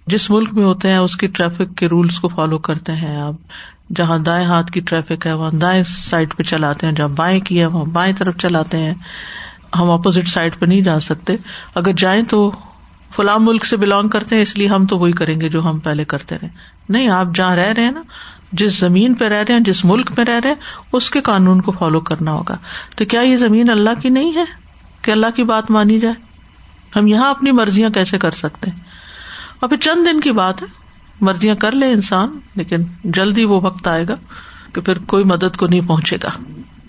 جس 0.09 0.29
ملک 0.29 0.53
میں 0.53 0.63
ہوتے 0.63 0.87
ہیں، 0.87 0.97
اس 0.97 1.17
کی 1.17 1.27
ٹریفک 1.27 1.77
کے 1.77 1.87
رولس 1.87 2.19
کو 2.19 2.27
فالو 2.27 2.57
کرتے 2.57 2.93
ہیں 2.93 3.21
اب 3.21 3.35
جہاں 3.95 4.17
دائیں 4.17 4.45
ہاتھ 4.45 4.71
کی 4.71 4.79
ٹریفک 4.79 5.27
ہے، 5.27 5.33
وہاں 5.33 5.51
دائیں 5.51 5.83
سائڈ 5.83 6.35
پہ 6.35 6.43
چلاتے 6.43 6.85
ہیں، 6.85 6.93
جہاں 6.93 7.07
بائیں 7.07 7.41
کی 7.41 7.59
ہے، 7.59 7.65
وہاں 7.65 7.85
بائیں 7.85 8.13
طرف 8.17 8.37
چلاتے 8.37 8.77
ہیں۔ 8.77 8.93
ہم 9.79 9.91
اپوزٹ 9.91 10.27
سائڈ 10.27 10.59
پہ 10.59 10.65
نہیں 10.65 10.81
جا 10.81 10.99
سکتے۔ 10.99 11.33
اگر 11.75 11.91
جائیں 11.93 12.23
تو 12.23 12.51
فلاں 13.15 13.39
ملک 13.39 13.65
سے 13.65 13.77
بلونگ 13.77 14.09
کرتے 14.09 14.35
ہیں، 14.35 14.41
اس 14.41 14.57
لیے 14.57 14.67
ہم 14.67 14.85
تو 14.85 14.97
وہی 14.97 15.11
کریں 15.11 15.41
گے 15.41 15.49
جو 15.49 15.69
ہم 15.69 15.79
پہلے 15.79 16.05
کرتے 16.05 16.35
رہے۔ 16.41 16.49
نہیں، 16.89 17.07
آپ 17.07 17.25
جہاں 17.35 17.55
رہ 17.55 17.73
رہے 17.77 17.83
ہیں 17.83 17.91
نا، 17.91 18.01
جس 18.51 18.79
زمین 18.79 19.13
پہ 19.13 19.25
رہ 19.25 19.43
رہے 19.47 19.53
ہیں، 19.53 19.59
جس 19.59 19.85
ملک 19.85 20.11
میں 20.17 20.25
رہ 20.25 20.39
رہے 20.43 20.49
ہیں، 20.49 20.55
اس 20.93 21.09
کے 21.09 21.21
قانون 21.21 21.61
کو 21.61 21.71
فالو 21.71 21.99
کرنا 21.99 22.31
ہوگا۔ 22.31 22.57
تو 22.95 23.05
کیا 23.05 23.21
یہ 23.21 23.37
زمین 23.37 23.69
اللہ 23.69 24.01
کی 24.01 24.09
نہیں 24.09 24.31
ہے 24.35 24.43
کہ 25.01 25.11
اللہ 25.11 25.27
کی 25.35 25.43
بات 25.43 25.71
مانی 25.71 25.99
جائے؟ 25.99 26.15
ہم 26.95 27.07
یہاں 27.07 27.29
اپنی 27.29 27.51
مرضیاں 27.51 27.89
کیسے 27.89 28.17
کر 28.17 28.31
سکتے 28.31 28.71
ہیں؟ 28.71 28.79
اور 29.59 29.69
پھر 29.69 29.77
چند 29.77 30.07
دن 30.07 30.19
کی 30.19 30.31
بات 30.31 30.61
ہے۔ 30.61 30.67
مرضیاں 31.21 31.55
کر 31.55 31.71
لے 31.71 31.91
انسان، 31.91 32.39
لیکن 32.55 32.77
جلدی 33.03 33.43
وہ 33.43 33.61
وقت 33.61 33.87
آئے 33.87 34.05
گا 34.09 34.15
کہ 34.73 34.81
پھر 34.81 34.97
کوئی 34.97 35.23
مدد 35.23 35.57
کو 35.57 35.67
نہیں 35.67 35.81
پہنچے 35.87 36.17
گا۔ 36.23 36.29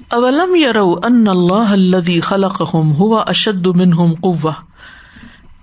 اولم 0.09 0.55
یرو 0.55 0.95
ان 1.03 1.25
اللہ 1.29 1.73
الذي 1.73 2.21
خلقهم 2.21 2.93
هو 2.93 3.19
اشد 3.19 3.67
منهم 3.67 4.15
قوه 4.15 4.53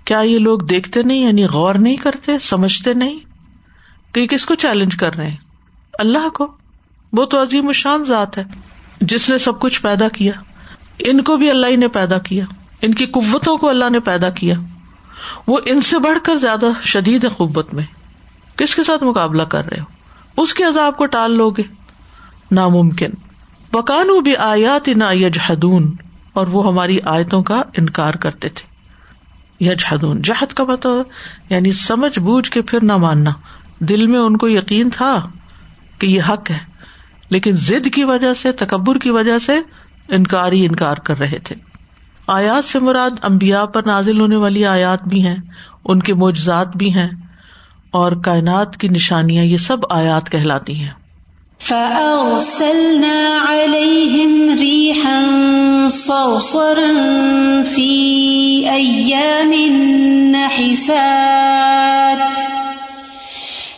کیا 0.04 0.20
یہ 0.20 0.38
لوگ 0.38 0.58
دیکھتے 0.58 1.02
نہیں 1.02 1.18
یعنی 1.18 1.44
غور 1.44 1.74
نہیں 1.74 1.96
کرتے، 1.96 2.38
سمجھتے 2.38 2.94
نہیں؟ 2.94 3.18
کہ 4.12 4.26
کس 4.26 4.46
کو 4.46 4.54
چیلنج 4.54 4.96
کر 4.96 5.14
رہے 5.14 5.28
ہیں؟ 5.28 5.36
اللہ 5.98 6.28
کو۔ 6.28 6.52
وہ 7.12 7.24
تو 7.24 7.42
عظیم 7.42 7.66
الشان 7.66 8.04
ذات 8.04 8.38
ہے۔ 8.38 8.44
جس 9.00 9.30
نے 9.30 9.38
سب 9.38 9.60
کچھ 9.60 9.82
پیدا 9.82 10.08
کیا۔ 10.08 10.32
ان 10.98 11.22
کو 11.22 11.36
بھی 11.36 11.50
اللہ 11.50 11.66
ہی 11.66 11.76
نے 11.76 11.88
پیدا 11.88 12.18
کیا۔ 12.18 12.44
ان 12.82 12.94
کی 12.94 13.06
قوتوں 13.06 13.56
کو 13.56 13.68
اللہ 13.68 13.90
نے 13.90 14.00
پیدا 14.00 14.30
کیا۔ 14.30 14.54
وہ 15.46 15.58
ان 15.66 15.80
سے 15.80 15.98
بڑھ 15.98 16.18
کر 16.24 16.36
زیادہ 16.36 16.66
شدید 16.82 17.24
ہے 17.24 17.28
قوت 17.28 17.74
میں۔ 17.74 17.84
کس 18.56 18.74
کے 18.74 18.84
ساتھ 18.84 19.04
مقابلہ 19.04 19.42
کر 19.42 19.66
رہے 19.66 19.80
ہو؟ 19.80 20.42
اس 20.42 20.54
کے 20.54 20.64
عذاب 20.64 20.96
کو 20.96 21.06
ٹال 21.06 21.32
لو 21.32 21.50
گے۔ 21.50 21.62
ناممکن۔ 22.50 23.10
بکانو 23.72 24.20
بھی 24.20 24.36
آیات 24.36 24.88
نہ 24.88 25.04
یجہدون 25.12 25.96
اور 26.32 26.46
وہ 26.46 26.66
ہماری 26.66 26.98
آیتوں 27.04 27.42
کا 27.42 27.62
انکار 27.76 28.14
کرتے 28.14 28.48
تھے۔ 28.48 28.68
یجہدون 29.64 30.22
جہد 30.22 30.52
کا 30.52 30.64
مطلب 30.64 31.02
یعنی 31.50 31.72
سمجھ 31.72 32.18
بوجھ 32.18 32.50
کے 32.50 32.62
پھر 32.62 32.78
نہ 32.82 32.96
ماننا۔ 32.96 33.30
دل 33.78 34.06
میں 34.06 34.18
ان 34.18 34.36
کو 34.36 34.48
یقین 34.48 34.90
تھا 34.90 35.30
کہ 35.98 36.06
یہ 36.06 36.22
حق 36.28 36.50
ہے، 36.50 36.58
لیکن 37.28 37.52
ضد 37.52 37.94
کی 37.94 38.04
وجہ 38.04 38.34
سے، 38.34 38.52
تکبر 38.52 38.98
کی 38.98 39.10
وجہ 39.10 39.38
سے 39.38 39.58
انکار 40.08 40.52
ہی 40.52 40.66
انکار 40.66 40.96
کر 40.96 41.18
رہے 41.18 41.38
تھے۔ 41.38 41.67
آیات 42.28 42.64
سے 42.64 42.78
مراد 42.78 43.10
امبیا 43.22 43.64
پر 43.64 43.80
نازل 43.86 44.20
ہونے 44.20 44.36
والی 44.36 44.66
آیات 44.66 45.02
بھی 45.02 45.26
ہیں، 45.26 45.36
ان 45.84 46.00
کے 46.00 46.14
معجزات 46.14 46.76
بھی 46.76 46.94
ہیں، 46.94 47.08
اور 47.90 48.12
کائنات 48.12 48.76
کی 48.76 48.88
نشانیاں 48.88 49.44
یہ 49.44 49.56
سب 49.56 49.76
آیات 49.90 50.30
کہلاتی 50.30 50.74
ہیں۔ 50.74 50.90
فَأَرْسَلْنَا 51.60 53.44
عَلَيْهِمْ 53.48 54.58
رِيحًا 54.58 55.86
صَرْصَرًا 55.90 57.62
فِي 57.74 58.66
أَيَّامٍ 58.70 59.52
نَحِسَاتٍ 60.30 62.48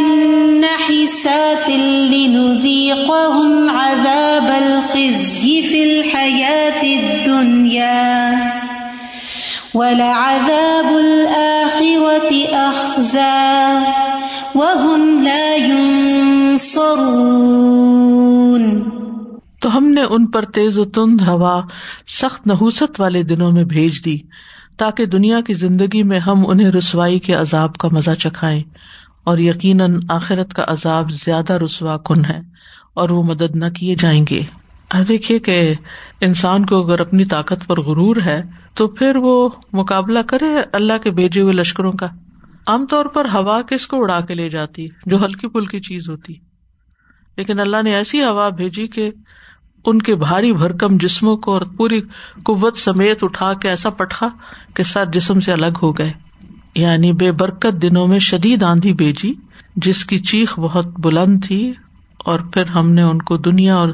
نحسات 0.58 1.68
لنذيقهم 2.10 3.70
عذاب 3.70 4.50
الخزي 4.62 5.62
في 5.62 5.82
الحياة 5.82 6.82
الدنيا. 6.82 8.30
ولعذاب 9.74 10.96
الآخرة 10.98 12.30
أخزى 12.52 13.78
وهم 14.54 15.22
لا 15.22 15.54
ينصرون. 15.54 16.78
تو 19.60 19.76
ہم 19.76 19.88
نے 19.88 20.02
ان 20.02 20.26
پر 20.26 20.42
تیز 20.42 20.78
و 20.78 20.84
تند 20.84 21.20
ہوا، 21.20 21.62
سخت 22.08 22.46
نحوست 22.46 23.00
والے 23.00 23.22
دنوں 23.22 23.52
میں 23.52 23.64
بھیج 23.64 24.04
دی۔ 24.04 24.18
تاکہ 24.78 25.06
دنیا 25.06 25.40
کی 25.40 25.52
زندگی 25.52 26.02
میں 26.02 26.18
ہم 26.18 26.50
انہیں 26.50 26.70
رسوائی 26.70 27.18
کے 27.18 27.34
عذاب 27.34 27.74
کا 27.74 27.88
مزہ 27.92 28.10
چکھائیں 28.10 28.62
اور 29.24 29.38
یقیناً 29.38 30.00
آخرت 30.08 30.54
کا 30.54 30.64
عذاب 30.66 31.10
زیادہ 31.10 31.52
رسوا 31.52 31.96
کن 31.96 32.24
ہے 32.24 32.40
اور 32.94 33.10
وہ 33.10 33.22
مدد 33.22 33.56
نہ 33.56 33.64
کیے 33.68 33.94
جائیں 33.94 34.24
گے۔ 34.30 34.42
دیکھیے 35.08 35.38
کہ 35.38 35.74
انسان 36.20 36.66
کو 36.66 36.84
اگر 36.84 37.00
اپنی 37.00 37.24
طاقت 37.24 37.66
پر 37.66 37.80
غرور 37.80 38.16
ہے 38.26 38.42
تو 38.74 38.88
پھر 38.88 39.16
وہ 39.16 39.48
مقابلہ 39.72 40.18
کرے 40.26 40.46
اللہ 40.72 40.98
کے 41.02 41.10
بھیجے 41.10 41.40
ہوئے 41.40 41.52
لشکروں 41.52 41.92
کا۔ 41.92 42.06
عام 42.66 42.86
طور 42.86 43.06
پر 43.06 43.26
ہوا 43.34 43.62
کس 43.62 43.86
کو 43.86 44.02
اڑا 44.02 44.20
کے 44.20 44.34
لے 44.34 44.48
جاتی، 44.48 44.88
جو 45.06 45.24
ہلکی 45.24 45.48
پھلکی 45.48 45.80
چیز 45.80 46.08
ہوتی۔ 46.08 46.34
لیکن 47.36 47.60
اللہ 47.60 47.76
نے 47.84 47.94
ایسی 47.94 48.24
ہوا 48.24 48.48
بھیجی 48.48 48.86
کہ 48.86 49.10
ان 49.84 50.02
کے 50.02 50.14
بھاری 50.14 50.52
بھرکم 50.52 50.96
جسموں 50.96 51.36
کو 51.36 51.52
اور 51.52 51.60
پوری 51.76 52.00
قوت 52.42 52.76
سمیت 52.76 53.24
اٹھا 53.24 53.52
کے 53.54 53.68
ایسا 53.68 53.90
پٹا 53.90 54.28
کہ 54.74 54.82
سر 54.82 55.06
جسم 55.06 55.40
سے 55.40 55.52
الگ 55.52 55.78
ہو 55.82 55.98
گئے۔ 55.98 56.12
یعنی 56.74 57.12
بے 57.12 57.32
برکت 57.32 57.82
دنوں 57.82 58.06
میں 58.06 58.18
شدید 58.18 58.62
آندھی 58.62 58.92
بھیجی 58.94 59.34
جس 59.76 60.04
کی 60.04 60.18
چیخ 60.18 60.58
بہت 60.58 60.86
بلند 60.86 61.44
تھی 61.44 61.72
اور 62.18 62.40
پھر 62.40 62.66
ہم 62.66 62.90
نے 62.90 63.02
ان 63.02 63.22
کو 63.22 63.36
دنیا 63.36 63.76
اور 63.76 63.88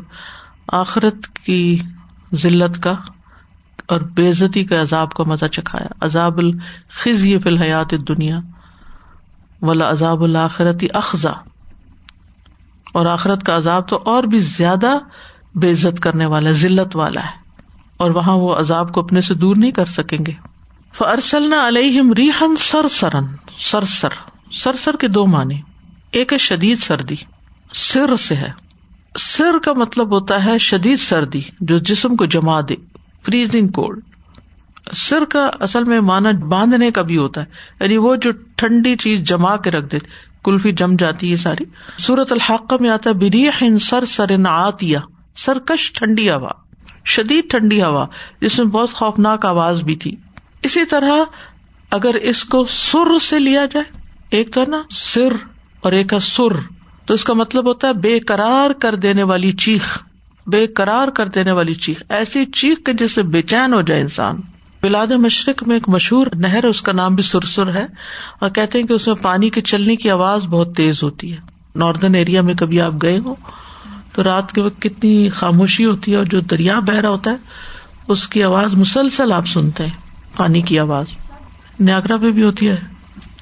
آخرت 0.72 1.28
کی 1.28 1.82
ذلت 2.34 2.82
کا 2.82 2.92
اور 3.86 4.00
بےزتی 4.00 4.64
کے 4.64 4.76
عذاب 4.76 5.12
کا 5.12 5.24
مزہ 5.24 5.46
چکھایا۔ 5.46 5.86
عذاب 6.00 6.38
الخذ 6.38 7.22
فی 7.22 7.38
الحیات 7.44 7.94
دنیا 8.08 8.40
ولا 9.62 9.90
عذاب 9.90 10.22
الآخرتی 10.22 10.86
اخذا 10.92 11.32
اور 12.92 13.06
آخرت 13.06 13.42
کا 13.42 13.56
عذاب 13.56 13.88
تو 13.88 14.02
اور 14.04 14.24
بھی 14.24 14.38
زیادہ 14.38 14.92
بے 15.54 15.70
عزت 15.70 16.00
کرنے 16.00 16.26
والا، 16.26 16.50
ذلت 16.50 16.96
والا 16.96 17.20
ہے۔ 17.20 17.44
اور 17.96 18.10
وہاں 18.10 18.34
وہ 18.34 18.54
عذاب 18.54 18.92
کو 18.92 19.00
اپنے 19.00 19.20
سے 19.20 19.34
دور 19.34 19.56
نہیں 19.56 19.70
کر 19.70 19.84
سکیں 19.84 20.18
گے۔ 20.26 20.32
فرسل 20.94 21.52
علیہم 21.52 22.12
ریحن 22.12 22.56
سر 22.56 22.88
سرن 22.88 23.24
سر 23.58 23.84
سر 23.84 24.08
سر 24.52 24.76
سر 24.76 24.96
کے 24.96 25.08
دو 25.08 25.26
معنی۔ 25.26 25.60
ایک 26.12 26.32
ہے 26.32 26.38
شدید 26.38 26.78
سردی۔ 26.78 27.14
سر 27.74 28.16
سے 28.16 28.36
ہے۔ 28.36 28.50
سر 29.18 29.58
کا 29.64 29.72
مطلب 29.72 30.14
ہوتا 30.14 30.44
ہے 30.44 30.58
شدید 30.58 30.98
سردی، 30.98 31.40
جو 31.60 31.78
جسم 31.78 32.16
کو 32.16 32.26
جما 32.26 32.60
دے۔ 32.60 32.74
فریزنگ 33.26 33.68
کولڈ 33.68 34.00
سر 34.92 35.24
کا 35.24 35.50
اصل 35.60 35.84
میں 35.84 36.00
مانا 36.00 36.30
باندھنے 36.48 36.90
کا 36.90 37.02
بھی 37.02 37.16
ہوتا 37.16 37.40
ہے۔ 37.40 37.46
یعنی 37.80 37.96
وہ 37.96 38.16
جو 38.16 38.30
ٹھنڈی 38.56 38.96
چیز 38.96 39.22
جما 39.22 39.56
کے 39.56 39.70
رکھ 39.70 39.92
دے۔ 39.92 39.98
کلفی 40.44 40.72
جم 40.72 40.96
جاتی 40.96 41.30
ہے 41.30 41.36
ساری۔ 41.36 41.64
سورت 41.98 42.32
الحق 42.32 42.74
میں 42.80 42.90
آتا 42.90 43.10
ہے 43.10 43.14
بریح 43.14 43.50
سر 43.80 44.04
سر 44.04 44.46
آتیا 44.48 45.00
سرکش 45.36 45.92
ٹھنڈی 45.92 46.30
ہوا، 46.30 46.50
شدید 47.04 47.50
ٹھنڈی 47.50 47.82
ہوا، 47.82 48.06
جس 48.40 48.58
میں 48.58 48.66
بہت 48.66 48.92
خوفناک 48.92 49.46
آواز 49.46 49.82
بھی 49.82 49.96
تھی۔ 49.96 50.14
اسی 50.62 50.84
طرح 50.84 51.12
اگر 51.90 52.14
اس 52.14 52.44
کو 52.44 52.64
سر 52.64 53.18
سے 53.18 53.38
لیا 53.38 53.64
جائے، 53.64 53.84
ایک 54.30 54.52
تو 54.54 54.64
نا 54.68 54.82
سر 54.90 55.32
اور 55.80 55.92
ایک 55.92 56.12
ہے 56.12 56.18
سر، 56.20 56.56
تو 57.06 57.14
اس 57.14 57.24
کا 57.24 57.34
مطلب 57.34 57.66
ہوتا 57.66 57.88
ہے 57.88 57.92
بے 57.92 58.18
قرار 58.20 58.70
کر 58.70 58.94
دینے 58.94 59.22
والی 59.22 59.52
چیخ 59.52 59.98
بے 60.46 60.66
قرار 60.66 61.08
کر 61.08 61.28
دینے 61.28 61.52
والی 61.52 61.74
چیخ۔ 61.74 62.02
ایسی 62.08 62.44
چیخ 62.44 62.78
کے 62.86 62.92
جس 62.92 63.12
سے 63.12 63.22
بے 63.22 63.42
چین 63.42 63.74
ہو 63.74 63.80
جائے 63.80 64.00
انسان۔ 64.00 64.40
بلاد 64.82 65.06
مشرق 65.06 65.62
میں 65.62 65.76
ایک 65.76 65.88
مشہور 65.88 66.26
نہر، 66.34 66.64
اس 66.64 66.80
کا 66.82 66.92
نام 66.92 67.14
بھی 67.14 67.22
سرسر 67.22 67.74
ہے، 67.74 67.86
اور 68.38 68.50
کہتے 68.50 68.78
ہیں 68.78 68.86
کہ 68.86 68.92
اس 68.92 69.06
میں 69.06 69.14
پانی 69.14 69.50
کے 69.50 69.60
چلنے 69.60 69.96
کی 69.96 70.10
آواز 70.10 70.46
بہت 70.46 70.74
تیز 70.76 71.02
ہوتی 71.02 71.32
ہے۔ 71.32 71.38
ناردرن 71.74 72.14
ایریا 72.14 72.42
میں 72.42 72.54
کبھی 72.54 72.80
آپ 72.80 72.92
گئے 73.02 73.18
ہو 73.18 73.34
تو 74.14 74.24
رات 74.24 74.52
کے 74.52 74.60
وقت 74.60 74.82
کتنی 74.82 75.28
خاموشی 75.28 75.84
ہوتی 75.84 76.12
ہے 76.12 76.16
اور 76.16 76.24
جو 76.24 76.40
دریا 76.40 76.80
بہ 76.80 76.94
رہا 76.94 77.08
ہوتا 77.08 77.30
ہے، 77.30 77.36
اس 78.08 78.28
کی 78.28 78.42
آواز 78.42 78.74
مسلسل 78.74 79.32
آپ 79.32 79.46
سنتے 79.46 79.86
ہیں، 79.86 79.92
پانی 80.36 80.62
کی 80.62 80.78
آواز۔ 80.78 81.06
نیاگرا 81.80 82.16
پہ 82.16 82.30
بھی 82.30 82.42
ہوتی 82.42 82.68
ہے۔ 82.68 82.76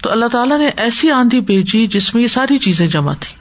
تو 0.02 0.10
اللہ 0.10 0.26
تعالیٰ 0.26 0.58
نے 0.58 0.70
ایسی 0.76 1.10
آندھی 1.10 1.40
بھیجی 1.40 1.86
جس 1.86 2.14
میں 2.14 2.22
یہ 2.22 2.28
ساری 2.28 2.58
چیزیں 2.58 2.86
جمع 2.86 3.14
تھی 3.20 3.36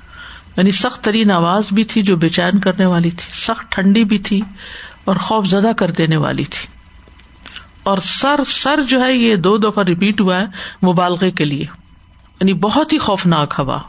یعنی 0.57 0.71
سخت 0.71 1.03
ترین 1.03 1.31
آواز 1.31 1.63
بھی 1.71 1.83
تھی 1.83 2.01
جو 2.01 2.15
بے 2.15 2.29
چین 2.29 2.59
کرنے 2.59 2.85
والی 2.85 3.11
تھی، 3.11 3.31
سخت 3.33 3.71
ٹھنڈی 3.71 4.03
بھی 4.03 4.19
تھی 4.19 4.41
اور 5.03 5.15
خوف 5.15 5.45
زدہ 5.45 5.71
کر 5.77 5.91
دینے 5.91 6.17
والی 6.17 6.43
تھی۔ 6.43 6.67
اور 7.83 7.97
سر 7.97 8.39
سر 8.47 8.81
جو 8.87 9.03
ہے، 9.03 9.13
یہ 9.13 9.35
دو 9.35 9.57
دفعہ 9.57 9.83
ریپیٹ 9.83 10.21
ہوا 10.21 10.41
ہے 10.41 10.45
مبالغے 10.85 11.31
کے 11.31 11.45
لیے۔ 11.45 11.65
یعنی 12.41 12.53
بہت 12.53 12.93
ہی 12.93 12.97
خوفناک 12.97 13.53
ہوا، 13.59 13.79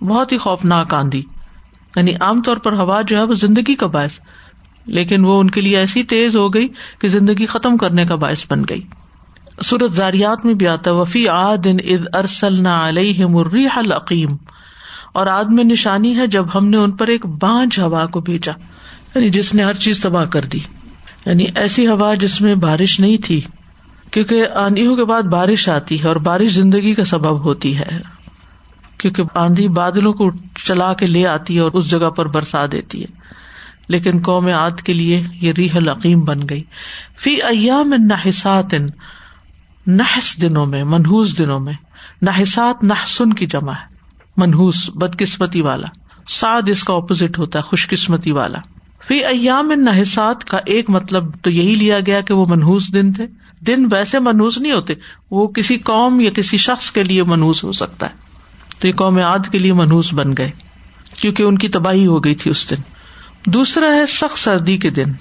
بہت 0.00 0.32
ہی 0.32 0.38
خوفناک 0.38 0.94
آندھی۔ 0.94 1.22
یعنی 1.96 2.14
عام 2.20 2.42
طور 2.42 2.56
پر 2.56 2.72
ہوا 2.72 3.02
جو 3.02 3.18
ہے 3.18 3.22
وہ 3.22 3.34
زندگی 3.34 3.74
کا 3.74 3.86
باعث۔ 3.86 4.18
لیکن 4.86 5.24
وہ 5.24 5.40
ان 5.40 5.50
کے 5.50 5.60
لیے 5.60 5.76
ایسی 5.76 6.02
تیز 6.02 6.36
ہو 6.36 6.54
گئی 6.54 6.68
کہ 6.98 7.08
زندگی 7.08 7.46
ختم 7.46 7.76
کرنے 7.76 8.04
کا 8.04 8.14
باعث 8.14 8.44
بن 8.50 8.62
گئی۔ 8.70 8.80
سورت 9.64 9.92
زاریات 9.92 10.44
میں 10.44 10.54
بھی 10.54 10.66
آتا 10.66 10.92
وفی 10.92 11.28
آدن 11.28 11.76
اد 11.84 12.16
ارسل 12.16 12.62
نہ 12.62 12.68
علیہ 12.68 13.26
مرری 13.26 13.66
حلقیم 13.66 14.36
اور 15.12 15.26
آد 15.26 15.44
میں 15.44 15.64
نشانی 15.64 16.16
ہے 16.16 16.26
جب 16.26 16.44
ہم 16.54 16.68
نے 16.68 16.76
ان 16.76 16.90
پر 16.90 17.06
ایک 17.06 17.26
بانج 17.26 17.80
ہوا 17.80 18.06
کو 18.06 18.20
بھیجا۔ 18.20 18.52
یعنی 19.14 19.30
جس 19.30 19.54
نے 19.54 19.64
ہر 19.64 19.74
چیز 19.74 20.00
تباہ 20.00 20.24
کر 20.24 20.44
دی۔ 20.44 20.58
یعنی 21.26 21.46
ایسی 21.54 21.86
ہوا 21.86 22.14
جس 22.14 22.40
میں 22.40 22.54
بارش 22.54 23.00
نہیں 23.00 23.16
تھی۔ 23.16 23.40
کیونکہ 24.10 24.46
آندھیوں 24.54 24.96
کے 24.96 25.04
بعد 25.04 25.22
بارش 25.22 25.68
آتی 25.68 26.02
ہے 26.02 26.08
اور 26.08 26.16
بارش 26.16 26.50
زندگی 26.50 26.94
کا 26.94 27.04
سبب 27.04 27.44
ہوتی 27.44 27.78
ہے۔ 27.78 28.17
کیونکہ 28.98 29.22
آندھی 29.34 29.68
بادلوں 29.68 30.12
کو 30.12 30.30
چلا 30.64 30.94
کے 30.94 31.06
لے 31.06 31.26
آتی 31.26 31.54
ہے 31.54 31.60
اور 31.60 31.70
اس 31.74 31.90
جگہ 31.90 32.10
پر 32.10 32.26
برسا 32.26 32.66
دیتی 32.72 33.02
ہے۔ 33.02 33.28
لیکن 33.88 34.22
قوم 34.22 34.46
آد 34.46 34.70
کے 34.70 34.92
لیے 34.92 35.24
یہ 35.40 35.52
ریح 35.52 35.68
العقیم 35.74 36.20
بن 36.20 36.40
گئی۔ 36.50 36.62
فی 37.18 37.30
ایام 37.42 37.94
نحسات، 37.98 38.74
نحس 39.86 40.42
دنوں 40.42 40.66
میں 40.66 40.84
منہوس 40.84 41.38
دنوں 41.38 41.60
میں۔ 41.60 41.72
نحسات، 42.22 42.84
نحسن 42.84 43.32
کی 43.32 43.46
جمع 43.46 43.72
ہے۔ 43.72 43.94
منہوس 44.36 44.90
بدقسمتی 44.94 45.60
والا۔ 45.60 45.86
سعد 46.28 46.68
اس 46.68 46.84
کا 46.84 46.94
اپوزٹ 46.94 47.38
ہوتا 47.38 47.58
ہے 47.58 47.64
خوش 47.64 47.88
قسمتی 47.88 48.32
والا۔ 48.32 48.58
فی 49.08 49.14
ایام 49.14 49.72
نحسات 49.76 50.44
کا 50.44 50.58
ایک 50.66 50.90
مطلب 50.90 51.24
تو 51.42 51.50
یہی 51.50 51.74
لیا 51.74 51.98
گیا 52.06 52.20
کہ 52.20 52.34
وہ 52.34 52.46
منہوس 52.48 52.94
دن 52.94 53.12
تھے۔ 53.12 53.26
دن 53.66 53.88
ویسے 53.92 54.18
منوس 54.18 54.58
نہیں 54.58 54.72
ہوتے، 54.72 54.94
وہ 55.30 55.48
کسی 55.48 55.78
قوم 55.78 56.20
یا 56.20 56.30
کسی 56.30 56.56
شخص 56.56 56.90
کے 56.90 57.04
لیے 57.04 57.22
منوس 57.22 57.64
ہو 57.64 57.72
سکتا 57.72 58.06
ہے۔ 58.06 58.27
تو 58.78 58.88
یہ 58.88 58.92
قوم 58.92 59.18
عاد 59.18 59.38
کے 59.52 59.58
لیے 59.58 59.72
منوس 59.72 60.12
بن 60.12 60.32
گئے، 60.38 60.50
کیونکہ 61.20 61.42
ان 61.42 61.58
کی 61.58 61.68
تباہی 61.68 62.06
ہو 62.06 62.24
گئی 62.24 62.34
تھی 62.34 62.50
اس 62.50 62.70
دن۔ 62.70 62.76
دوسرا 63.46 63.94
ہے 63.94 64.06
سخت 64.06 64.38
سردی 64.38 64.76
کے 64.76 64.90
دن 64.90 65.12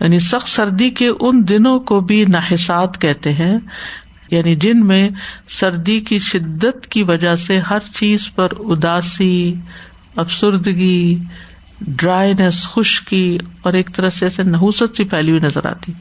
یعنی 0.00 0.18
سخت 0.18 0.48
سردی 0.48 0.90
کے 0.90 1.08
ان 1.20 1.48
دنوں 1.48 1.80
کو 1.80 2.00
بھی 2.00 2.24
ناحسات 2.24 3.00
کہتے 3.00 3.32
ہیں۔ 3.32 3.58
یعنی 4.30 4.54
جن 4.54 4.86
میں 4.86 5.08
سردی 5.48 6.00
کی 6.00 6.18
شدت 6.18 6.86
کی 6.86 7.02
وجہ 7.02 7.36
سے 7.36 7.58
ہر 7.58 7.78
چیز 7.94 8.34
پر 8.34 8.48
اداسی، 8.58 9.54
افسردگی 10.16 11.18
ڈرائیس 11.80 12.68
خشکی 12.68 13.38
اور 13.62 13.72
ایک 13.72 13.90
طرح 13.94 14.10
سے 14.10 14.26
ایسے 14.26 14.42
نحوست 14.42 14.96
سی 14.96 15.04
پھیلی 15.04 15.30
ہوئی 15.30 15.40
نظر 15.40 15.66
آتی۔ 15.66 15.92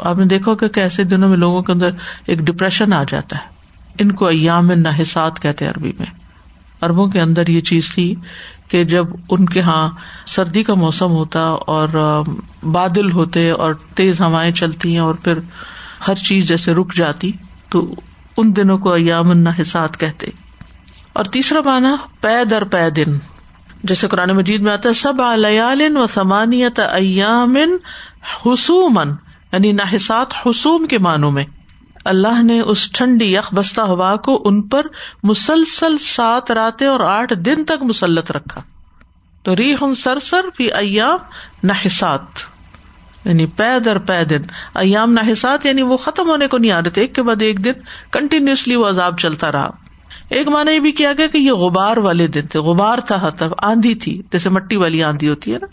آپ 0.00 0.18
نے 0.18 0.24
دیکھو 0.24 0.54
کہ 0.54 0.80
ایسے 0.80 1.04
دنوں 1.04 1.28
میں 1.28 1.36
لوگوں 1.36 1.62
کے 1.62 1.72
اندر 1.72 1.90
ایک 2.26 2.38
ڈپریشن 2.38 2.92
آ 2.92 3.02
جاتا 3.08 3.36
ہے۔ 3.36 3.57
ان 3.98 4.12
کو 4.12 4.26
ایام 4.26 4.70
نحسات 4.72 5.42
کہتے 5.42 5.66
عربی 5.66 5.92
میں۔ 5.98 6.06
اربوں 6.82 7.06
کے 7.06 7.20
اندر 7.20 7.46
یہ 7.46 7.60
چیز 7.60 7.90
تھی 7.90 8.14
کہ 8.68 8.84
جب 8.84 9.06
ان 9.30 9.46
کے 9.46 9.58
یہاں 9.58 9.90
سردی 10.26 10.62
کا 10.62 10.74
موسم 10.74 11.10
ہوتا 11.10 11.40
اور 11.40 12.22
بادل 12.62 13.12
ہوتے 13.12 13.50
اور 13.50 13.74
تیز 13.94 14.20
ہوائیں 14.20 14.52
چلتی 14.52 14.92
ہیں 14.92 14.98
اور 14.98 15.14
پھر 15.14 15.34
ہر 16.08 16.14
چیز 16.14 16.48
جیسے 16.48 16.74
رک 16.74 16.94
جاتی، 16.94 17.32
تو 17.68 17.94
ان 18.36 18.56
دنوں 18.56 18.78
کو 18.78 18.92
ایام 18.92 19.30
النحسات 19.30 20.00
کہتے۔ 20.00 20.26
اور 21.12 21.24
تیسرا 21.24 21.60
مانا 21.64 21.96
پے 22.20 22.44
در 22.44 22.64
پے 22.64 22.90
دن۔ 22.90 23.18
جیسے 23.84 24.08
قرآن 24.08 24.30
مجید 24.30 24.60
میں 24.60 24.72
آتا 24.72 24.88
ہے 24.88 24.94
سب 24.94 25.22
الیال 25.22 25.82
و 25.94 26.06
سمانیت 26.06 26.80
ایام 26.92 27.56
حسومن 28.46 29.08
یعنی 29.52 29.72
نحسات 29.72 30.46
حسوم 30.46 30.86
کے 30.86 30.98
معنوں 30.98 31.30
میں۔ 31.30 31.44
اللہ 32.08 32.42
نے 32.42 32.60
اس 32.60 32.92
ٹھنڈی 32.92 33.34
یخ 33.34 33.54
بستہ 33.54 33.80
ہوا 33.80 34.16
کو 34.16 34.42
ان 34.44 34.62
پر 34.62 34.86
مسلسل 35.22 35.98
سات 35.98 36.50
راتیں 36.50 36.86
اور 36.86 37.00
آٹھ 37.00 37.32
دن 37.34 37.64
تک 37.64 37.82
مسلط 37.82 38.30
رکھا۔ 38.30 38.60
تو 39.42 39.56
ری 39.56 39.74
ہوں 39.74 39.94
سر 39.94 40.18
سر 40.18 40.40
ایام 40.58 41.16
نحسات 41.64 42.20
یعنی 43.24 43.46
پے 43.46 43.78
در 43.84 43.98
پے 43.98 44.24
دن۔ 44.24 44.42
ایام 44.74 45.12
نحسات 45.12 45.66
یعنی 45.66 45.82
وہ 45.82 45.96
ختم 45.96 46.28
ہونے 46.28 46.46
کو 46.46 46.58
نہیں 46.58 46.72
آ 46.72 46.82
رہے 46.82 46.90
تھے 46.90 47.02
ایک 47.02 47.14
کے 47.14 47.22
بعد 47.22 47.42
ایک 47.42 47.64
دن 47.64 47.72
کنٹینیوسلی 48.10 48.74
وہ 48.74 48.88
عذاب 48.88 49.18
چلتا 49.18 49.52
رہا۔ 49.52 49.70
ایک 50.28 50.48
مانا 50.48 50.70
یہ 50.70 50.80
بھی 50.80 50.92
کیا 50.92 51.12
گیا 51.18 51.26
کہ 51.26 51.38
یہ 51.38 51.52
غبار 51.52 51.96
والے 51.96 52.26
دن 52.26 52.46
تھے۔ 52.46 52.58
غبار 52.58 52.98
تھا 52.98 53.30
تب 53.30 53.50
آندھی 53.58 53.94
تھی، 53.94 54.22
جیسے 54.32 54.50
مٹی 54.50 54.76
والی 54.76 55.02
آندھی 55.02 55.28
ہوتی 55.28 55.52
ہے 55.52 55.58
نا۔ 55.58 55.66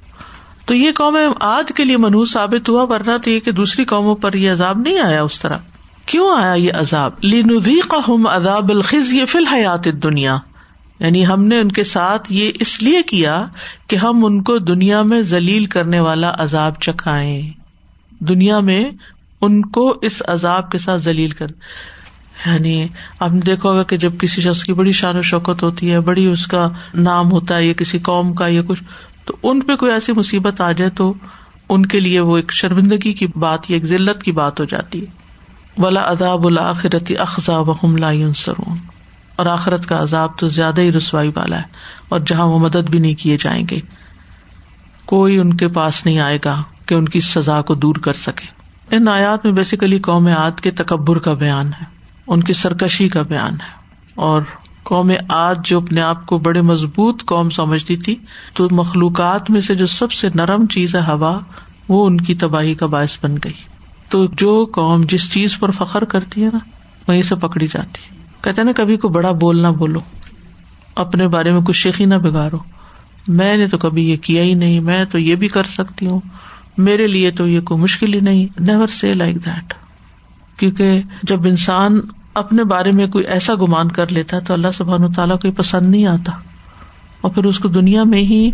تو 0.66 0.76
یہ 0.76 0.92
قوم 0.96 1.18
آد 1.40 1.72
کے 1.76 1.86
لیے 1.86 1.98
منوس 1.98 2.32
ثابت 2.32 2.70
ہوا، 2.70 2.84
ورنہ 2.84 3.18
تو 3.24 3.30
یہ 3.30 3.40
کہ 3.40 3.52
دوسری 3.52 3.86
قوموں 3.86 4.16
پر 4.16 4.34
یہ 4.34 4.52
عذاب 4.52 4.78
نہیں 4.78 5.00
آیا 5.00 5.24
اس 5.24 5.40
طرح۔ 5.40 5.58
کیوں 6.06 6.38
آیا 6.38 6.54
یہ 6.54 6.74
عذاب؟ 6.74 7.12
لینوی 7.22 7.80
کا 7.88 7.98
ہم 8.08 8.28
عذاب 8.28 8.70
الخذ 8.70 9.14
یہ 9.14 9.26
فی 9.26 9.38
الحیات 9.38 9.86
دنیا 9.86 10.38
یعنی 11.00 11.28
ہم 11.28 11.44
نے 11.44 11.60
ان 11.60 11.72
کے 11.72 11.84
ساتھ 11.84 12.34
یہ 12.34 12.52
اس 12.60 12.84
لیے 12.84 13.04
کیا 13.04 13.46
کہ 13.88 13.96
ہم 13.96 14.26
ان 14.26 14.44
کو 14.44 14.58
دنیا 14.58 15.02
میں 15.02 15.22
ذلیل 15.22 15.66
کرنے 15.66 16.00
والا 16.00 16.36
عذاب 16.38 16.80
چکھائے 16.82 17.42
دنیا 18.20 18.60
میں 18.60 18.86
ان 19.42 19.62
کو 19.62 20.00
اس 20.02 20.22
عذاب 20.28 20.72
کے 20.72 20.78
ساتھ 20.78 21.02
ذلیل 21.02 21.30
کر۔ 21.30 21.48
یعنی 22.46 22.88
آپ 23.20 23.32
نے 23.32 23.40
دیکھا 23.40 23.70
ہوگا 23.70 23.84
کہ 23.84 23.98
جب 23.98 24.14
کسی 24.20 24.42
شخص 24.42 24.64
کی 24.64 24.74
بڑی 24.74 24.92
شان 24.92 25.18
و 25.18 25.22
شوکت 25.22 25.64
ہوتی 25.64 25.92
ہے، 25.92 26.00
بڑی 26.00 26.26
اس 26.26 26.48
کا 26.48 26.70
نام 26.94 27.32
ہوتا 27.32 27.58
ہے، 27.58 27.66
یا 27.66 27.74
کسی 27.74 28.00
قوم 28.00 28.34
کا 28.34 28.48
یا 28.48 28.62
کچھ، 28.68 28.84
تو 29.26 29.36
ان 29.44 29.60
پہ 29.60 29.76
کوئی 29.76 29.92
ایسی 29.92 30.14
مصیبت 30.14 30.62
آ 30.62 30.72
جائے 30.72 30.92
تو 30.92 31.14
ان 31.70 31.86
کے 31.86 32.00
لیے 32.00 32.20
وہ 32.20 32.36
ایک 32.36 32.52
شرمندگی 32.52 33.14
کی 33.14 33.28
بات 33.28 33.72
یا 33.72 33.76
ایک 33.76 33.86
ذلت 33.86 34.24
کی 34.24 34.32
بات 34.32 34.60
ہو 34.60 34.66
جاتی 34.66 35.02
ہے۔ 35.02 35.25
ولا 35.78 36.02
اداب 36.02 36.48
الآخرتی 36.48 37.18
اخذا 37.18 37.60
و 37.60 37.98
لا 37.98 38.34
سرون 38.36 38.78
اور 39.36 39.46
آخرت 39.46 39.86
کا 39.86 40.02
عذاب 40.02 40.38
تو 40.38 40.48
زیادہ 40.48 40.82
ہی 40.82 40.92
رسوائی 40.92 41.32
والا 41.36 41.58
ہے 41.58 41.64
اور 42.10 42.20
جہاں 42.20 42.46
وہ 42.46 42.60
مدد 42.60 42.90
بھی 42.90 43.00
نہیں 43.00 43.14
کیے 43.14 43.38
جائیں 43.40 43.66
گے۔ 43.72 43.80
کوئی 45.06 45.38
ان 45.38 45.54
کے 45.54 45.68
پاس 45.68 46.06
نہیں 46.06 46.20
آئے 46.20 46.40
گا 46.46 46.64
کہ 46.86 46.96
ان 46.96 47.10
کی 47.10 47.20
سزا 47.20 47.62
کو 47.62 47.76
دور 47.76 47.96
کر 47.96 48.14
سکے۔ 48.14 48.48
ان 48.96 49.08
آیات 49.08 49.46
میں 49.46 49.54
بیسیکلی 49.54 50.00
قوم 50.00 50.28
عاد 50.28 50.60
کے 50.62 50.72
تکبر 50.72 51.20
کا 51.20 51.34
بیان 51.34 51.68
ہے۔ 51.68 51.84
ان 52.28 52.44
کی 52.44 52.54
سرکشی 52.54 53.10
کا 53.10 53.22
بیان 53.22 53.54
ہے۔ 53.54 53.86
اور 54.16 54.42
قوم 54.84 55.12
آج 55.30 55.66
جو 55.66 55.78
اپنے 55.78 56.02
آپ 56.02 56.26
کو 56.26 56.38
بڑے 56.38 56.62
مضبوط 56.62 57.26
قوم 57.26 57.50
سمجھتی 57.50 57.96
تھی، 57.96 58.16
تو 58.54 58.68
مخلوقات 58.72 59.50
میں 59.50 59.62
سے 59.62 59.76
جو 59.76 59.86
سب 59.86 60.12
سے 60.12 60.30
نرم 60.36 60.68
چیز 60.68 60.96
ہے 60.96 61.02
ہوا، 61.02 61.40
وہ 61.90 62.08
ان 62.08 62.18
کی 62.18 62.36
تباہی 62.36 62.76
کا 62.76 62.86
باعث 62.86 63.18
بن 63.24 63.36
گئی۔ 63.44 63.75
تو 64.16 64.26
جو 64.26 64.66
قوم 64.74 65.02
جس 65.10 65.32
چیز 65.32 65.60
پر 65.60 65.72
فخر 65.72 66.04
کرتی 66.04 66.44
ہے 66.44 66.50
نا، 66.54 66.60
وہیں 67.08 67.22
سے 67.22 67.36
پکڑی 67.36 67.68
جاتی 67.68 68.16
کہتے 68.42 68.64
نا، 68.64 68.72
کبھی 68.76 68.98
کو 68.98 69.10
بڑا 69.10 69.32
بول 69.32 69.62
نہ 69.62 69.68
بولو۔ 69.68 70.00
اپنے 70.96 71.28
بارے 71.28 71.52
میں 71.52 71.62
کچھ 71.62 71.78
شیخی 71.78 72.06
نہ 72.06 72.16
بگاڑو 72.16 72.58
میں 73.28 73.58
نے 73.58 73.68
تو 73.68 73.78
کبھی 73.78 74.10
یہ 74.10 74.18
کیا 74.18 74.44
ہی 74.44 74.54
نہیں، 74.54 74.80
میں 74.80 75.06
تو 75.06 75.20
یہ 75.20 75.36
بھی 75.36 75.48
کر 75.48 75.64
سکتی 75.64 76.06
ہوں۔ 76.08 76.20
میرے 76.78 77.08
لیے 77.08 77.32
تو 77.32 77.48
یہ 77.48 77.62
کوئی 77.62 77.82
مشکل 77.82 78.14
ہی 78.14 78.20
نہیں۔ 78.20 78.46
نیور 78.60 78.88
سے 78.88 79.14
لائک 79.14 79.46
دیٹ 79.46 79.74
کیونکہ 80.58 81.02
جب 81.24 81.48
انسان 81.48 82.00
اپنے 82.34 82.64
بارے 82.64 82.92
میں 82.92 83.08
کوئی 83.08 83.26
ایسا 83.26 83.54
گمان 83.56 83.92
کر 83.92 84.12
لیتا 84.12 84.40
تو 84.40 84.54
اللہ 84.54 84.68
سبحان 84.78 85.12
تعالیٰ 85.12 85.40
کو 85.40 85.52
پسند 85.52 85.90
نہیں 85.90 86.06
آتا۔ 86.06 86.32
اور 87.22 87.32
پھر 87.32 87.44
اس 87.44 87.60
کو 87.60 87.68
دنیا 87.68 88.04
میں 88.04 88.20
ہی 88.20 88.52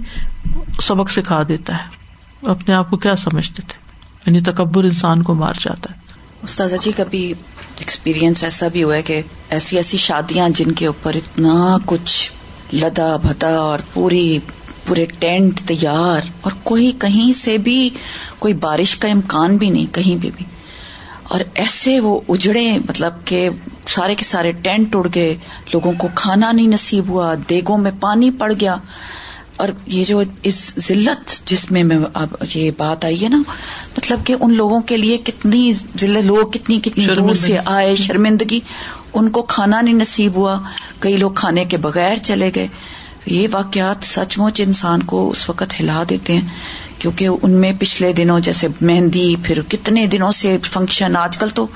سبق 0.81 1.09
سکھا 1.09 1.43
دیتا 1.47 1.75
ہے۔ 1.75 2.01
اپنے 2.47 2.75
آپ 2.75 2.89
کو 2.89 2.97
کیا 2.97 3.15
سمجھتے 3.15 3.61
تھے؟ 3.67 3.80
یعنی 4.25 4.41
تکبر 4.41 4.83
انسان 4.83 5.23
کو 5.23 5.33
مار 5.33 5.53
جاتا 5.59 5.93
ہے۔ 5.93 5.99
استاذہ 6.43 6.75
جی 6.81 6.91
کبھی 6.97 7.33
ایکسپیرئنس 7.77 8.43
ایسا 8.43 8.67
بھی 8.67 8.83
ہوا 8.83 8.95
ہے 8.95 9.01
کہ 9.01 9.21
ایسی 9.49 9.75
ایسی 9.75 9.97
شادیاں 9.97 10.49
جن 10.49 10.71
کے 10.71 10.87
اوپر 10.87 11.15
اتنا 11.15 11.77
کچھ 11.85 12.31
لدا 12.73 13.15
بھدا 13.15 13.55
اور 13.55 13.79
پوری، 13.93 14.39
پورے 14.85 15.05
ٹینٹ 15.05 15.61
تیار 15.61 16.27
اور 16.41 16.51
کوئی 16.63 16.91
کہیں 16.99 17.31
سے 17.31 17.57
بھی، 17.57 17.89
کوئی 18.39 18.53
بارش 18.53 18.95
کا 18.95 19.07
امکان 19.07 19.57
بھی 19.57 19.69
نہیں، 19.69 19.93
کہیں 19.93 20.15
بھی 20.15 20.31
بھی۔ 20.35 20.45
اور 21.23 21.41
ایسے 21.55 21.99
وہ 21.99 22.21
اجڑے 22.29 22.77
مطلب 22.77 23.13
کہ 23.25 23.49
سارے 23.87 24.15
کے 24.15 24.25
سارے 24.25 24.51
ٹینٹ 24.51 24.95
اڑ 24.95 25.07
گئے، 25.15 25.37
لوگوں 25.73 25.91
کو 25.97 26.07
کھانا 26.15 26.51
نہیں 26.51 26.67
نصیب 26.67 27.09
ہوا، 27.09 27.35
دیگوں 27.49 27.77
میں 27.77 27.91
پانی 27.99 28.31
پڑ 28.31 28.53
گیا۔ 28.59 28.75
اور 29.55 29.69
یہ 29.85 30.03
جو 30.03 30.21
اس 30.43 30.71
ذلت 30.79 31.47
جس 31.47 31.71
میں 31.71 31.83
اب 32.13 32.27
یہ 32.55 32.71
بات 32.77 33.05
آئی 33.05 33.23
ہے 33.23 33.29
نا 33.29 33.37
مطلب 33.97 34.19
کہ 34.23 34.35
ان 34.39 34.53
لوگوں 34.53 34.81
کے 34.81 34.97
لیے 34.97 35.17
کتنی 35.17 35.73
ذلت 35.73 36.25
لوگ 36.25 36.51
کتنی 36.51 36.79
کتنی 36.79 37.05
دور 37.05 37.35
سے 37.35 37.57
آئے 37.65 37.95
شرمندگی۔ 37.95 38.59
ان 39.13 39.29
کو 39.29 39.41
کھانا 39.41 39.81
نہیں 39.81 39.93
نصیب 39.93 40.35
ہوا۔ 40.35 40.59
کئی 40.99 41.17
لوگ 41.17 41.31
کھانے 41.31 41.65
کے 41.65 41.77
بغیر 41.77 42.15
چلے 42.15 42.51
گئے۔ 42.55 42.67
یہ 43.25 43.47
واقعات 43.51 43.95
سچ 44.01 44.37
مچ 44.37 44.61
انسان 44.61 45.03
کو 45.03 45.29
اس 45.29 45.49
وقت 45.49 45.79
ہلا 45.79 46.03
دیتے 46.09 46.33
ہیں 46.33 46.47
کیونکہ 46.99 47.27
ان 47.41 47.51
میں 47.51 47.73
پچھلے 47.79 48.13
دنوں 48.13 48.39
جیسے 48.39 48.67
مہندی 48.81 49.35
پھر 49.43 49.61
کتنے 49.61 50.07
دنوں 50.07 50.31
سے 50.31 50.57
فنکشن 50.63 51.15
آج 51.15 51.37
کل 51.37 51.49
تو 51.49 51.67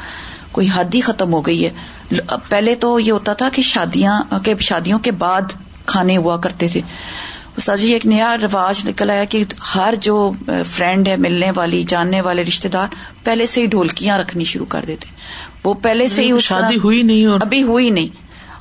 کوئی 0.51 0.67
حد 0.73 0.95
ہی 0.95 1.01
ختم 1.01 1.33
ہو 1.33 1.41
گئی 1.41 1.65
ہے۔ 1.65 1.69
پہلے 2.49 2.75
تو 2.75 2.99
یہ 2.99 3.11
ہوتا 3.11 3.33
تھا 3.33 3.49
کہ 3.53 3.61
شادیاں 3.61 4.21
کے 4.43 4.53
شادیوں 4.59 4.99
کے 4.99 5.11
بعد 5.11 5.41
کھانے 5.85 6.17
ہوا 6.17 6.37
کرتے 6.37 6.67
تھے۔ 6.67 6.81
استاد 7.57 7.77
جی 7.77 7.93
ایک 7.93 8.05
نیا 8.05 8.37
رواج 8.37 8.87
نکل 8.87 9.09
آیا 9.09 9.25
کہ 9.25 9.43
ہر 9.75 9.93
جو 10.01 10.31
فرینڈ 10.65 11.07
ہے 11.07 11.15
ملنے 11.17 11.51
والی 11.55 11.83
جاننے 11.83 12.21
والے 12.21 12.43
رشتے 12.43 12.69
دار 12.69 12.87
پہلے 13.23 13.45
سے 13.45 13.61
ہی 13.61 13.65
ڈھولکیاں 13.65 14.17
رکھنی 14.17 14.43
شروع 14.43 14.65
کر 14.65 14.85
دیتے 14.87 15.09
وہ 15.63 15.73
پہلے 15.73 16.07
سے 16.07 16.21
ہی 16.21 16.39
شادی 16.39 16.75
ہوئی 16.75 17.01
نہیں 17.01 17.25
اور 17.25 17.39
ابھی 17.41 17.63
ہوئی 17.63 17.89
نہیں۔ 17.89 18.07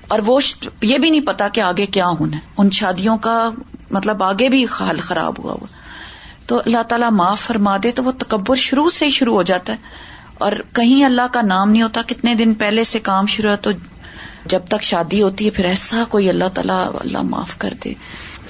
اور 0.08 0.18
وہ 0.26 0.40
یہ 0.82 0.98
بھی 0.98 1.10
نہیں 1.10 1.26
پتا 1.26 1.48
کہ 1.48 1.60
آگے 1.60 1.86
کیا 1.86 2.08
ہونا 2.08 2.36
ہے۔ 2.36 2.42
ان 2.58 2.70
شادیوں 2.70 3.18
کا 3.18 3.50
مطلب 3.90 4.22
آگے 4.22 4.48
بھی 4.48 4.66
حال 4.80 4.96
خراب 5.00 5.44
ہوا 5.44 5.52
ہوا۔ 5.52 5.66
تو 6.46 6.58
اللہ 6.66 6.82
تعالیٰ 6.82 7.10
معاف 7.10 7.40
فرما 7.40 7.76
دے 7.82 7.90
تو 7.90 8.04
وہ 8.04 8.12
تکبر 8.18 8.56
شروع 8.56 8.90
سے 8.90 9.04
ہی 9.04 9.10
شروع 9.10 9.34
ہو 9.34 9.42
جاتا 9.42 9.72
ہے۔ 9.72 9.78
اور 10.34 10.52
کہیں 10.72 11.04
اللہ 11.04 11.22
کا 11.32 11.42
نام 11.42 11.70
نہیں 11.70 11.82
ہوتا 11.82 12.00
کتنے 12.06 12.34
دن 12.34 12.54
پہلے 12.54 12.84
سے 12.84 12.98
کام 12.98 13.26
شروع 13.26 13.50
ہے 13.50 13.56
تو 13.56 13.70
جب 14.46 14.60
تک 14.68 14.82
شادی 14.82 15.22
ہوتی 15.22 15.44
ہے 15.44 15.50
پھر 15.50 15.64
ایسا 15.64 16.04
کوئی 16.08 16.28
اللہ 16.28 16.48
تعالیٰ 16.54 16.88
اللہ 17.00 17.22
معاف 17.22 17.58
کر 17.58 17.74
دے۔ 17.84 17.92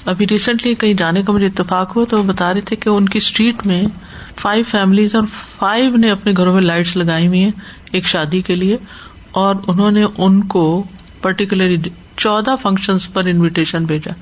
ابھی 0.07 0.27
ریسنٹلی 0.31 0.75
کہیں 0.75 0.95
جانے 0.95 1.23
کا 1.23 1.33
مجھے 1.33 1.47
اتفاق 1.47 1.97
ہوا 1.97 2.05
تو 2.05 2.19
وہ 2.19 2.23
بتا 2.23 2.53
رہے 2.55 2.61
تھے 2.61 2.77
کہ 2.77 2.89
ان 2.89 3.09
کی 3.09 3.19
اسٹریٹ 3.19 3.67
میں 3.67 3.83
فائیو 4.41 4.65
فیملیز 4.71 5.15
اور 5.15 5.25
فائیو 5.59 5.97
نے 5.97 6.11
اپنے 6.11 6.33
گھروں 6.37 6.55
میں 6.55 6.63
لائٹس 6.63 6.97
لگائی 6.97 7.27
ہوئی 7.27 7.43
ہیں 7.43 7.51
ایک 7.93 8.07
شادی 8.07 8.41
کے 8.41 8.55
لیے 8.55 8.77
اور 9.31 9.55
انہوں 9.67 9.91
نے 9.91 10.05
ان 10.17 10.45
کو 10.45 10.83
پرٹیکولرلی 11.23 11.91
چودہ 12.17 12.55
فنکشن 12.63 12.99
پر 13.13 13.25
انویٹیشن 13.25 13.85
بھیجا۔ 13.85 14.13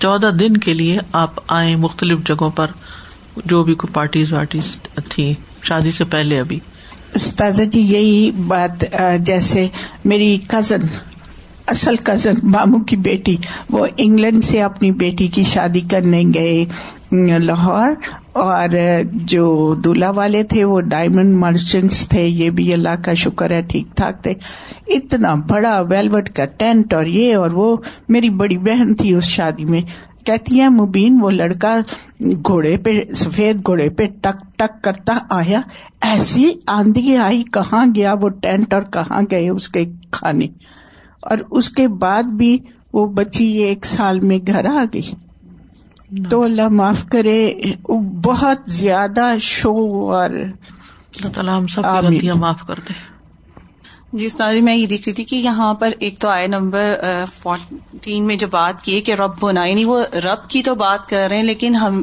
چودہ 0.00 0.26
دن 0.26 0.56
کے 0.56 0.74
لیے 0.74 0.98
آپ 1.12 1.40
آئے 1.48 1.76
مختلف 1.76 2.18
جگہوں 2.26 2.50
پر، 2.50 2.70
جو 3.44 3.62
بھی 3.64 3.74
کوئی 3.74 3.92
پارٹیز 3.94 4.32
وارٹیز 4.32 4.78
تھی 5.08 5.34
شادی 5.62 5.90
سے 5.90 6.04
پہلے 6.04 6.40
ابھی۔ 6.40 6.58
استاذہ 7.14 7.62
جی 7.62 7.80
یہی 7.80 8.30
بات 8.30 8.84
جیسے 9.20 9.66
میری 10.04 10.38
کزن 10.48 10.86
اصل 11.70 11.96
کزن 11.96 12.34
ماموں 12.42 12.80
کی 12.80 12.96
بیٹی، 12.96 13.36
وہ 13.70 13.86
انگلینڈ 13.96 14.44
سے 14.44 14.62
اپنی 14.62 14.90
بیٹی 14.92 15.26
کی 15.26 15.42
شادی 15.44 15.80
کرنے 15.80 16.22
گئے، 16.34 16.64
لاہور، 17.38 17.90
اور 18.40 18.74
جو 19.24 19.74
دلہا 19.84 20.10
والے 20.10 20.42
تھے، 20.42 20.64
وہ 20.64 20.80
ڈائمنڈ 20.80 21.36
مرچنٹس 21.36 22.08
تھے، 22.08 22.26
یہ 22.26 22.50
بھی 22.50 22.72
اللہ 22.72 23.02
کا 23.04 23.14
شکر 23.14 23.50
ہے، 23.50 23.60
ٹھیک 23.62 23.96
ٹھاک 23.96 24.22
تھے۔ 24.22 24.34
اتنا 24.86 25.34
بڑا 25.48 25.78
ویلوٹ 25.80 26.28
کا 26.28 26.44
ٹینٹ 26.58 26.94
اور 26.94 27.06
یہ، 27.06 27.34
اور 27.36 27.50
وہ 27.50 27.76
میری 28.08 28.30
بڑی 28.30 28.58
بہن 28.58 28.94
تھی 28.94 29.14
اس 29.14 29.24
شادی 29.24 29.64
میں۔ 29.64 29.80
کہتی 30.26 30.60
ہے 30.60 30.68
مبین، 30.68 31.18
وہ 31.22 31.30
لڑکا 31.30 31.78
گھوڑے 32.46 32.76
پہ، 32.76 32.90
سفید 33.14 33.66
گھوڑے 33.66 33.88
پہ 33.90 34.06
ٹک 34.20 34.44
ٹک 34.56 34.82
کرتا 34.84 35.18
آیا۔ 35.30 35.60
ایسی 36.02 36.50
آندھی 36.66 37.16
آئی، 37.16 37.42
کہاں 37.52 37.86
گیا 37.94 38.14
وہ 38.22 38.28
ٹینٹ 38.42 38.74
اور 38.74 38.82
کہاں 38.92 39.22
گئے 39.30 39.48
اس 39.48 39.68
کے 39.68 39.84
کھانے؟ 40.10 40.46
اور 41.22 41.38
اس 41.50 41.68
کے 41.70 41.88
بعد 41.88 42.22
بھی 42.22 42.58
وہ 42.92 43.06
بچی 43.06 43.46
ایک 43.46 43.84
سال 43.86 44.20
میں 44.20 44.38
گھر 44.46 44.64
آ 44.64 44.84
گئی۔ 44.94 45.10
تو 46.30 46.42
اللہ 46.42 46.68
معاف 46.68 47.04
کرے 47.08 47.54
بہت 48.24 48.58
زیادہ 48.66 49.34
شو 49.40 49.74
اور 50.12 50.30
اللہ 50.30 51.28
تعالیٰ 51.28 51.56
ہم 51.58 51.66
سب 51.66 51.82
کی 51.82 51.88
آمین۔ 51.88 52.04
غلطیاں 52.04 52.34
معاف 52.34 52.62
کر 52.66 52.74
دے۔ 52.88 52.92
جی 54.12 54.26
استاد 54.26 54.52
جی، 54.52 54.60
میں 54.60 54.74
یہ 54.74 54.86
دیکھ 54.86 55.02
رہی 55.06 55.12
تھی 55.12 55.24
کہ 55.24 55.36
یہاں 55.36 55.74
پر 55.74 55.90
ایک 55.98 56.18
تو 56.18 56.28
آئے 56.28 56.46
نمبر 56.46 56.94
فورٹین 57.42 58.24
میں 58.24 58.36
جو 58.36 58.46
بات 58.46 58.82
کی 58.82 59.00
کہ 59.00 59.12
رب 59.12 59.42
ہونا 59.42 59.64
یعنی 59.64 59.84
وہ 59.84 60.04
رب 60.14 60.50
کی 60.50 60.62
تو 60.62 60.74
بات 60.74 61.08
کر 61.08 61.26
رہے 61.30 61.36
ہیں 61.36 61.44
لیکن 61.44 61.76
ہم 61.76 62.02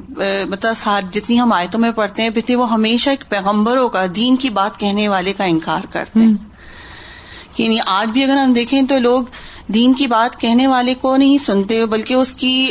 مطلب 0.50 0.74
سار 0.76 1.02
جتنی 1.12 1.40
ہم 1.40 1.54
آیتوں 1.54 1.80
میں 1.80 1.92
پڑھتے 1.92 2.24
ہیں 2.24 2.30
پتہ 2.30 2.56
وہ 2.56 2.72
ہمیشہ 2.72 3.10
ایک 3.10 3.24
پیغمبروں 3.30 3.90
کا 3.90 4.06
دین 4.16 4.36
کی 4.36 4.50
بات 4.50 4.80
کہنے 4.80 5.08
والے 5.08 5.34
کا 5.34 5.44
انکار 5.44 5.80
کرتے 5.90 6.20
ہیں۔ 6.20 6.34
یعنی 7.60 7.78
آج 7.86 8.10
بھی 8.10 8.24
اگر 8.24 8.38
ہم 8.38 8.54
دیکھیں 8.54 8.82
تو 8.82 9.00
لوگ 9.00 9.24
دین 9.74 9.94
کی 9.94 10.08
بات 10.08 10.42
کہنے 10.42 10.68
والے 10.68 10.94
کو 10.94 11.18
نہیں 11.18 11.38
سنتے 11.38 11.86
بلکہ 11.86 12.14
اس 12.14 12.34
کی 12.34 12.68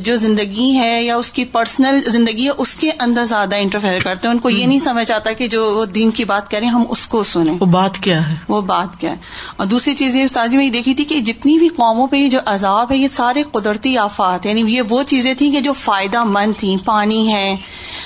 جو 0.00 0.16
زندگی 0.16 0.78
ہے 0.78 1.02
یا 1.04 1.16
اس 1.16 1.32
کی 1.32 1.44
پرسنل 1.44 2.00
زندگی 2.06 2.44
ہے 2.44 2.50
اس 2.58 2.76
کے 2.76 2.90
اندر 3.00 3.24
زیادہ 3.24 3.56
انٹرفیئر 3.56 3.98
کرتے 3.98 4.28
ہیں۔ 4.28 4.34
ان 4.34 4.40
کو 4.40 4.50
یہ 4.50 4.66
نہیں 4.66 4.78
سمجھ 4.78 5.12
آتا 5.12 5.32
کہ 5.32 5.46
جو 5.46 5.74
وہ 5.74 5.86
دین 5.86 6.10
کی 6.10 6.24
بات 6.24 6.50
کہہ 6.50 6.58
رہے 6.58 6.66
ہیں 6.66 6.74
ہم 6.74 6.84
اس 6.88 7.06
کو 7.06 7.22
سنیں۔ 7.22 7.54
وہ 7.60 7.66
بات 7.66 7.98
کیا 7.98 8.28
ہے؟ 8.28 8.34
وہ 8.48 8.60
بات 8.60 9.00
کیا 9.00 9.10
ہے۔ 9.10 9.16
اور 9.56 9.66
دوسری 9.66 9.94
چیز 9.94 10.16
یہ 10.16 10.24
استاد 10.24 10.48
جی 10.48 10.56
میں 10.56 10.66
یہ 10.66 10.70
دیکھی 10.70 10.94
تھی 10.94 11.04
کہ 11.04 11.18
جتنی 11.18 11.58
بھی 11.58 11.68
قوموں 11.68 12.06
پہ 12.06 12.16
یہ 12.16 12.28
جو 12.28 12.38
عذاب 12.46 12.92
ہے 12.92 12.96
یہ 12.96 13.08
سارے 13.08 13.42
قدرتی 13.42 13.98
آفات 13.98 14.46
یعنی 14.46 14.62
یہ 14.66 14.82
وہ 14.90 15.02
چیزیں 15.02 15.34
تھیں 15.34 15.52
کہ 15.52 15.60
جو 15.60 15.72
فائدہ 15.72 16.24
مند 16.24 16.52
تھیں۔ 16.58 16.76
پانی 16.84 17.32
ہے 17.32 17.56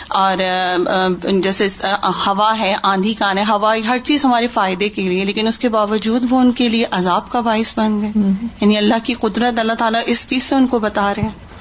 اور 0.08 0.36
جیسے 1.42 1.66
ہوا 2.26 2.58
ہے 2.58 2.74
آندھی 2.82 3.14
کان 3.14 3.38
ہے۔ 3.38 3.42
ہوا 3.48 3.74
ہر 3.88 3.98
چیز 3.98 4.24
ہمارے 4.24 4.46
فائدے 4.46 4.88
کے 4.88 5.02
لیے 5.02 5.24
لیکن 5.24 5.46
اس 5.46 5.58
کے 5.58 5.68
باوجود 5.68 6.26
وہ 6.30 6.40
ان 6.40 6.52
کے 6.52 6.68
لیے 6.68 6.84
عذاب 6.90 7.28
کا 7.30 7.40
باعث 7.40 7.72
بن 7.78 8.00
گئے۔ 8.00 8.23
یعنی 8.60 8.76
اللہ 8.76 8.94
کی 9.04 9.14
قدرت 9.14 9.58
اللہ 9.58 9.72
تعالیٰ 9.72 10.02
اس 10.06 10.28
چیز 10.28 10.42
سے 10.42 10.54
ان 10.54 10.66
کو 10.66 10.78
بتا 10.78 11.14
رہے 11.14 11.22
ہیں۔ 11.22 11.53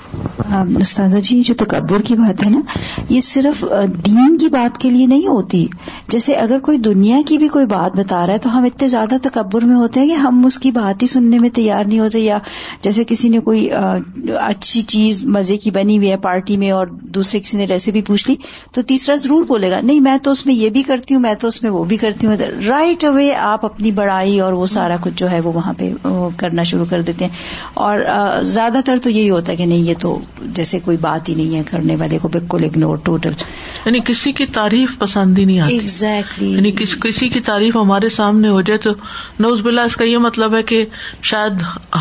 استاذہ 0.51 1.17
جی 1.17 1.41
جو 1.41 1.53
تکبر 1.57 2.01
کی 2.01 2.15
بات 2.15 2.45
ہے 2.45 2.49
نا، 2.49 2.61
یہ 3.09 3.19
صرف 3.19 3.63
دین 4.05 4.37
کی 4.37 4.47
بات 4.47 4.77
کے 4.77 4.89
لیے 4.89 5.05
نہیں 5.05 5.27
ہوتی۔ 5.27 5.67
جیسے 6.07 6.33
اگر 6.33 6.59
کوئی 6.59 6.77
دنیا 6.77 7.17
کی 7.25 7.37
بھی 7.37 7.47
کوئی 7.47 7.65
بات 7.65 7.97
بتا 7.97 8.25
رہا 8.27 8.33
ہے 8.33 8.37
تو 8.37 8.57
ہم 8.57 8.63
اتنے 8.63 8.87
زیادہ 8.87 9.15
تکبر 9.21 9.65
میں 9.65 9.75
ہوتے 9.75 9.99
ہیں 9.99 10.07
کہ 10.07 10.13
ہم 10.13 10.45
اس 10.45 10.57
کی 10.59 10.71
بات 10.71 11.01
ہی 11.01 11.07
سننے 11.07 11.39
میں 11.39 11.49
تیار 11.49 11.85
نہیں 11.85 11.99
ہوتے 11.99 12.19
یا 12.19 12.37
جیسے 12.81 13.03
کسی 13.03 13.29
نے 13.29 13.39
کوئی 13.39 13.69
اچھی 14.39 14.81
چیز 14.81 15.25
مزے 15.25 15.57
کی 15.57 15.71
بنی 15.71 15.97
ہوئی 15.97 16.11
ہے 16.11 16.17
پارٹی 16.17 16.57
میں 16.57 16.71
اور 16.71 16.87
دوسرے 16.87 17.39
کسی 17.39 17.57
نے 17.57 17.65
ریسیپی 17.65 18.01
پوچھ 18.01 18.29
لی، 18.29 18.35
تو 18.73 18.81
تیسرا 18.81 19.15
ضرور 19.15 19.43
بولے 19.43 19.71
گا، 19.71 19.79
نہیں، 19.83 19.99
میں 19.99 20.17
تو 20.17 20.31
اس 20.31 20.45
میں 20.45 20.55
یہ 20.55 20.69
بھی 20.69 20.83
کرتی 20.83 21.13
ہوں، 21.13 21.21
میں 21.21 21.33
تو 21.33 21.47
اس 21.47 21.61
میں 21.63 21.71
وہ 21.71 21.83
بھی 21.83 21.97
کرتی 21.97 22.27
ہوں۔ 22.27 22.35
رائٹ 22.67 23.05
اوے 23.05 23.33
آپ 23.35 23.65
اپنی 23.65 23.91
بڑائی 23.91 24.39
اور 24.39 24.53
وہ 24.53 24.67
سارا 24.67 24.95
کچھ 25.01 25.13
جو 25.15 25.31
ہے 25.31 25.39
وہ 25.39 25.51
وہاں 25.53 25.73
پہ 25.77 25.91
کرنا 26.37 26.63
شروع 26.63 26.85
کر 26.89 27.01
دیتے 27.01 27.25
ہیں۔ 27.25 27.31
اور 27.73 27.99
زیادہ 28.43 28.77
تر 28.85 28.97
تو 29.03 29.09
یہی 29.09 29.29
ہوتا 29.29 29.51
ہے 29.51 29.57
کہ 29.57 29.65
نہیں، 29.65 29.79
یہ 29.79 29.93
تو 29.99 30.19
جیسے 30.41 30.79
کوئی 30.79 30.97
بات 30.97 31.29
ہی 31.29 31.35
نہیں 31.35 31.57
ہے 31.57 31.63
کرنے 31.71 31.95
والے 31.95 32.19
کو 32.19 32.27
بالکل 32.27 32.63
اگنور 32.63 32.97
ٹوٹل 32.97 33.31
یعنی 33.85 33.99
کسی 34.05 34.31
کی 34.31 34.45
تعریف 34.45 34.97
پسند 34.97 35.37
ہی 35.37 35.45
نہیں 35.45 35.59
آتی۔ 35.59 35.73
ایگزیکٹلی 35.73 36.51
یعنی 36.51 36.71
کس, 36.71 36.95
کسی 36.95 37.29
کی 37.29 37.39
تعریف 37.39 37.75
ہمارے 37.75 38.09
سامنے 38.09 38.47
ہو 38.47 38.61
جائے 38.61 38.77
تو 38.77 38.89
نوز 39.39 39.61
بلا 39.61 39.83
اس 39.83 39.95
کا 39.95 40.05
یہ 40.05 40.17
مطلب 40.17 40.55
ہے 40.55 40.63
کہ 40.63 40.85
شاید 41.21 41.51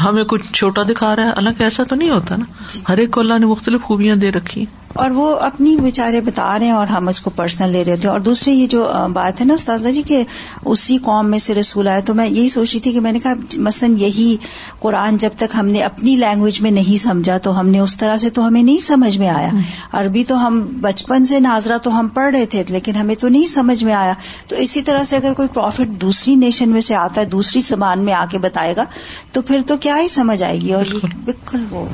ہمیں 0.04 0.24
کچھ 0.24 0.42
چھوٹا 0.52 0.82
دکھا 0.82 1.16
رہا 1.16 1.22
ہے۔ 1.22 1.28
حالانکہ 1.28 1.62
ایسا 1.62 1.82
تو 1.82 1.96
نہیں 1.96 2.10
ہوتا 2.10 2.36
نا۔ 2.36 2.44
ہر 2.88 2.98
ایک 2.98 3.10
کو 3.10 3.20
اللہ 3.20 3.38
نے 3.38 3.46
مختلف 3.46 3.82
خوبیاں 3.82 4.16
دے 4.16 4.32
رکھی۔ 4.32 4.66
اور 4.92 5.10
وہ 5.10 5.36
اپنی 5.36 5.76
بیچارے 5.76 6.20
بتا 6.20 6.58
رہے 6.58 6.66
ہیں 6.66 6.72
اور 6.72 6.86
ہم 6.86 7.08
اس 7.08 7.20
کو 7.20 7.30
پرسنل 7.30 7.70
لے 7.70 7.84
رہے 7.84 7.96
تھے۔ 7.96 8.08
اور 8.08 8.20
دوسری 8.20 8.54
یہ 8.54 8.66
جو 8.66 8.92
بات 9.12 9.40
ہے 9.40 9.46
نا 9.46 9.54
استاذہ 9.54 9.88
جی 9.88 10.02
کہ 10.02 10.22
اسی 10.64 10.98
قوم 10.98 11.30
میں 11.30 11.38
سے 11.38 11.54
رسول 11.54 11.88
آئے 11.88 12.00
تو 12.00 12.14
میں 12.14 12.28
یہی 12.28 12.48
سوچ 12.48 12.72
رہی 12.72 12.80
تھی 12.80 12.92
کہ 12.92 13.00
میں 13.00 13.12
نے 13.12 13.18
کہا 13.18 13.34
مثلاً 13.56 13.94
یہی 13.98 14.36
قرآن 14.78 15.16
جب 15.16 15.30
تک 15.36 15.56
ہم 15.58 15.66
نے 15.66 15.82
اپنی 15.82 16.16
لینگویج 16.16 16.62
میں 16.62 16.70
نہیں 16.70 16.96
سمجھا 16.96 17.38
تو 17.38 17.60
ہم 17.60 17.68
نے 17.68 17.78
اس 17.78 17.96
طرح 17.96 18.16
سے 18.16 18.30
تو 18.30 18.46
ہمیں 18.46 18.62
نہیں 18.62 18.78
سمجھ 18.78 19.18
میں 19.18 19.28
آیا۔ 19.28 19.50
عربی 19.92 20.24
تو 20.24 20.46
ہم 20.46 20.68
بچپن 20.80 21.24
سے 21.24 21.40
ناظرہ 21.40 21.78
تو 21.78 22.00
ہم 22.00 22.08
پڑھ 22.08 22.36
رہے 22.36 22.46
تھے 22.46 22.64
لیکن 22.68 22.96
ہمیں 22.96 23.14
تو 23.14 23.28
نہیں 23.28 23.46
سمجھ 23.46 23.84
میں 23.84 23.94
آیا۔ 23.94 24.12
تو 24.48 24.56
اسی 24.56 24.82
طرح 24.82 25.04
سے 25.04 25.16
اگر 25.16 25.32
کوئی 25.32 25.48
پروفٹ 25.48 26.00
دوسری 26.00 26.34
نیشن 26.34 26.68
میں 26.68 26.80
سے 26.80 26.94
آتا 26.94 27.20
ہے 27.20 27.26
دوسری 27.26 27.60
زبان 27.60 28.04
میں 28.04 28.12
آ 28.12 28.24
کے 28.30 28.38
بتائے 28.38 28.76
گا 28.76 28.84
تو 29.32 29.42
پھر 29.42 29.60
تو 29.66 29.76
کیا 29.76 29.98
ہی 30.00 30.08
سمجھ 30.08 30.42
آئے 30.42 30.60
گی؟ 30.60 30.72
اور 30.72 30.84
بالکل 31.24 31.64
وہ 31.70 31.84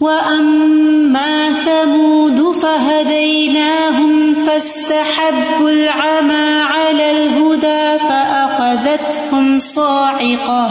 وأما 0.00 1.52
ثمود 1.52 2.56
فهديناهم 2.56 4.44
فاستحبوا 4.44 5.70
العمى 5.70 6.62
على 6.62 7.10
الهدى 7.10 7.98
فأخذتهم 7.98 9.58
صاعقة 9.58 10.70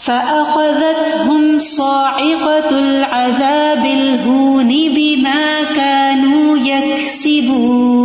فأخذتهم 0.00 1.58
صاعقة 1.58 2.70
العذاب 2.78 3.84
الهون 3.86 4.68
بما 4.68 5.62
كانوا 5.76 6.56
يكسبون 6.56 7.98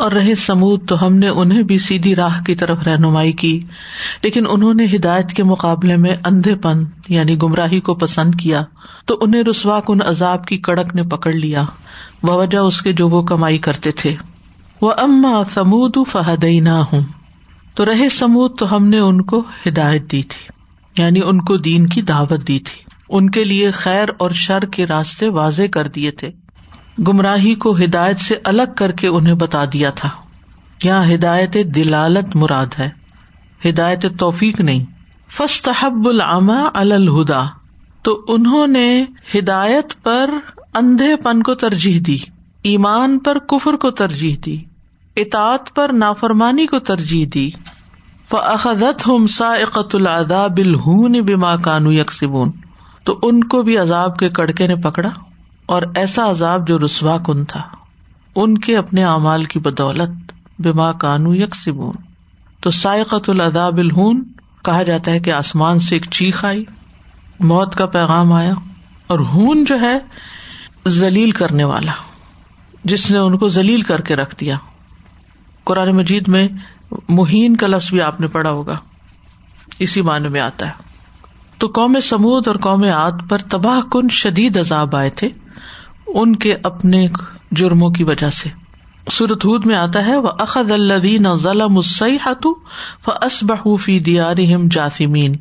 اور 0.00 0.12
رہے 0.12 0.34
سمود 0.34 0.88
تو 0.88 1.06
ہم 1.06 1.14
نے 1.14 1.28
انہیں 1.28 1.62
بھی 1.62 1.78
سیدھی 1.78 2.14
راہ 2.16 2.42
کی 2.42 2.54
طرف 2.54 2.78
رہنمائی 2.86 3.32
کی، 3.32 3.64
لیکن 4.22 4.44
انہوں 4.48 4.74
نے 4.74 4.86
ہدایت 4.96 5.30
کے 5.30 5.44
مقابلے 5.44 5.96
میں 5.96 6.16
اندھے 6.24 6.54
پن 6.54 6.84
یعنی 7.08 7.36
گمراہی 7.42 7.80
کو 7.80 7.94
پسند 7.94 8.34
کیا، 8.34 8.62
تو 9.06 9.18
انہیں 9.20 9.42
رسوا 9.42 9.80
کن 9.80 10.02
عذاب 10.02 10.46
کی 10.46 10.58
کڑک 10.58 10.94
نے 10.94 11.02
پکڑ 11.02 11.32
لیا 11.32 11.62
وجہ 12.22 12.58
اس 12.58 12.82
کے 12.82 12.92
جو 12.92 13.08
وہ 13.08 13.22
کمائی 13.22 13.58
کرتے 13.58 13.90
تھے۔ 13.90 14.14
وہ 14.82 14.90
اما 14.96 15.42
سمود 15.54 15.96
فہدئی 16.08 16.60
نہ 16.60 16.78
ہوں 16.92 17.00
تو 17.74 17.84
رہے 17.84 18.08
سمود 18.08 18.58
تو 18.58 18.76
ہم 18.76 18.86
نے 18.86 18.98
ان 18.98 19.22
کو 19.22 19.44
ہدایت 19.66 20.12
دی 20.12 20.22
تھی 20.22 20.46
یعنی 21.02 21.20
ان 21.24 21.40
کو 21.40 21.56
دین 21.56 21.86
کی 21.86 22.02
دعوت 22.02 22.48
دی 22.48 22.58
تھی۔ 22.58 22.90
ان 23.08 23.30
کے 23.30 23.44
لیے 23.44 23.70
خیر 23.70 24.08
اور 24.18 24.30
شر 24.30 24.64
کے 24.64 24.86
راستے 24.86 25.28
واضح 25.28 25.62
کر 25.72 25.88
دیے 25.88 26.10
تھے۔ 26.10 26.30
گمراہی 27.08 27.54
کو 27.54 27.76
ہدایت 27.84 28.18
سے 28.18 28.34
الگ 28.44 28.62
کر 28.76 28.92
کے 28.92 29.08
انہیں 29.08 29.34
بتا 29.34 29.64
دیا 29.72 29.90
تھا۔ 29.90 30.08
یہاں 30.84 31.04
ہدایت 31.14 31.56
دلالت 31.64 32.36
مراد 32.36 32.66
ہے؟ 32.78 32.90
ہدایت 33.68 34.06
توفیق 34.18 34.60
نہیں۔ 34.60 34.84
فستحب 35.28 36.08
العما 36.08 36.68
الہدا۔ 36.74 37.44
تو 38.02 38.24
انہوں 38.28 38.66
نے 38.66 39.04
ہدایت 39.38 40.02
پر 40.02 40.30
اندھے 40.74 41.16
پن 41.16 41.42
کو 41.42 41.54
ترجیح 41.54 42.00
دی، 42.06 42.18
ایمان 42.62 43.18
پر 43.18 43.38
کفر 43.38 43.74
کو 43.74 43.90
ترجیح 43.90 44.36
دی، 44.46 44.58
اطاعت 45.16 45.74
پر 45.74 45.90
نافرمانی 45.92 46.66
کو 46.66 46.78
ترجیح 46.78 47.26
دی۔ 47.34 47.50
فأخذت 48.30 49.08
ہم 49.08 49.26
سائقت 49.26 49.94
العذاب 49.94 50.56
الہون 50.56 51.12
بما 51.12 51.56
کانو 51.56 51.92
یکسبون۔ 51.92 52.50
تو 53.04 53.18
ان 53.22 53.44
کو 53.44 53.62
بھی 53.62 53.78
عذاب 53.78 54.18
کے 54.18 54.28
کڑکے 54.28 54.66
نے 54.66 54.76
پکڑا۔ 54.76 55.10
اور 55.70 55.82
ایسا 55.94 56.30
عذاب 56.30 56.68
جو 56.68 56.78
رسوا 56.78 57.18
کن 57.18 57.44
تھا۔ 57.44 57.62
ان 58.36 58.58
کے 58.58 58.76
اپنے 58.76 59.04
اعمال 59.04 59.44
کی 59.44 59.58
بدولت 59.58 60.32
بما 60.58 60.92
کانو 60.92 61.34
یکسبون۔ 61.34 61.94
تو 62.60 62.70
سائقت 62.70 63.30
العذاب 63.30 63.78
الہون 63.78 64.22
کہا 64.64 64.82
جاتا 64.82 65.10
ہے 65.10 65.20
کہ 65.20 65.32
آسمان 65.32 65.78
سے 65.78 65.96
ایک 65.96 66.10
چیخ 66.10 66.44
آئی، 66.44 66.64
موت 67.40 67.76
کا 67.76 67.86
پیغام 67.86 68.32
آیا 68.32 68.52
اور 69.06 69.18
ہون 69.18 69.64
جو 69.64 69.80
ہے، 69.80 69.98
ذلیل 70.88 71.30
کرنے 71.30 71.64
والا، 71.64 71.92
جس 72.84 73.10
نے 73.10 73.18
ان 73.18 73.38
کو 73.38 73.48
ذلیل 73.48 73.82
کر 73.82 74.00
کے 74.00 74.16
رکھ 74.16 74.36
دیا۔ 74.40 74.56
قرآن 75.64 75.96
مجید 75.96 76.28
میں 76.28 76.48
مہین 77.08 77.56
کا 77.56 77.66
لفظ 77.66 77.90
بھی 77.90 78.02
آپ 78.02 78.20
نے 78.20 78.26
پڑھا 78.26 78.50
ہوگا، 78.50 78.78
اسی 79.78 80.02
معنی 80.02 80.28
میں 80.28 80.40
آتا 80.40 80.66
ہے۔ 80.66 80.72
تو 81.58 81.66
قوم 81.74 82.00
سمود 82.02 82.48
اور 82.48 82.56
قوم 82.56 82.82
عاد 82.82 83.12
پر 83.28 83.38
تباہ 83.38 83.80
کن 83.80 84.08
شدید 84.08 84.56
عذاب 84.56 84.96
آئے 84.96 85.10
تھے۔ 85.10 85.28
ان 86.14 86.36
کے 86.36 86.54
اپنے 86.62 87.08
جرموں 87.52 87.90
کی 87.90 88.04
وجہ 88.04 88.30
سے۔ 88.30 88.48
سورت 89.12 89.44
ہود 89.44 89.66
میں 89.66 89.76
آتا 89.76 90.06
ہے 90.06 90.16
وہ 90.16 90.28
اخد 90.38 90.70
الدین 90.70 91.34
ظلم 91.34 91.76
السیحت 91.76 92.46
فاصبحوا 93.04 93.90
دیارہم 94.06 94.68
جاثمین 94.70 95.36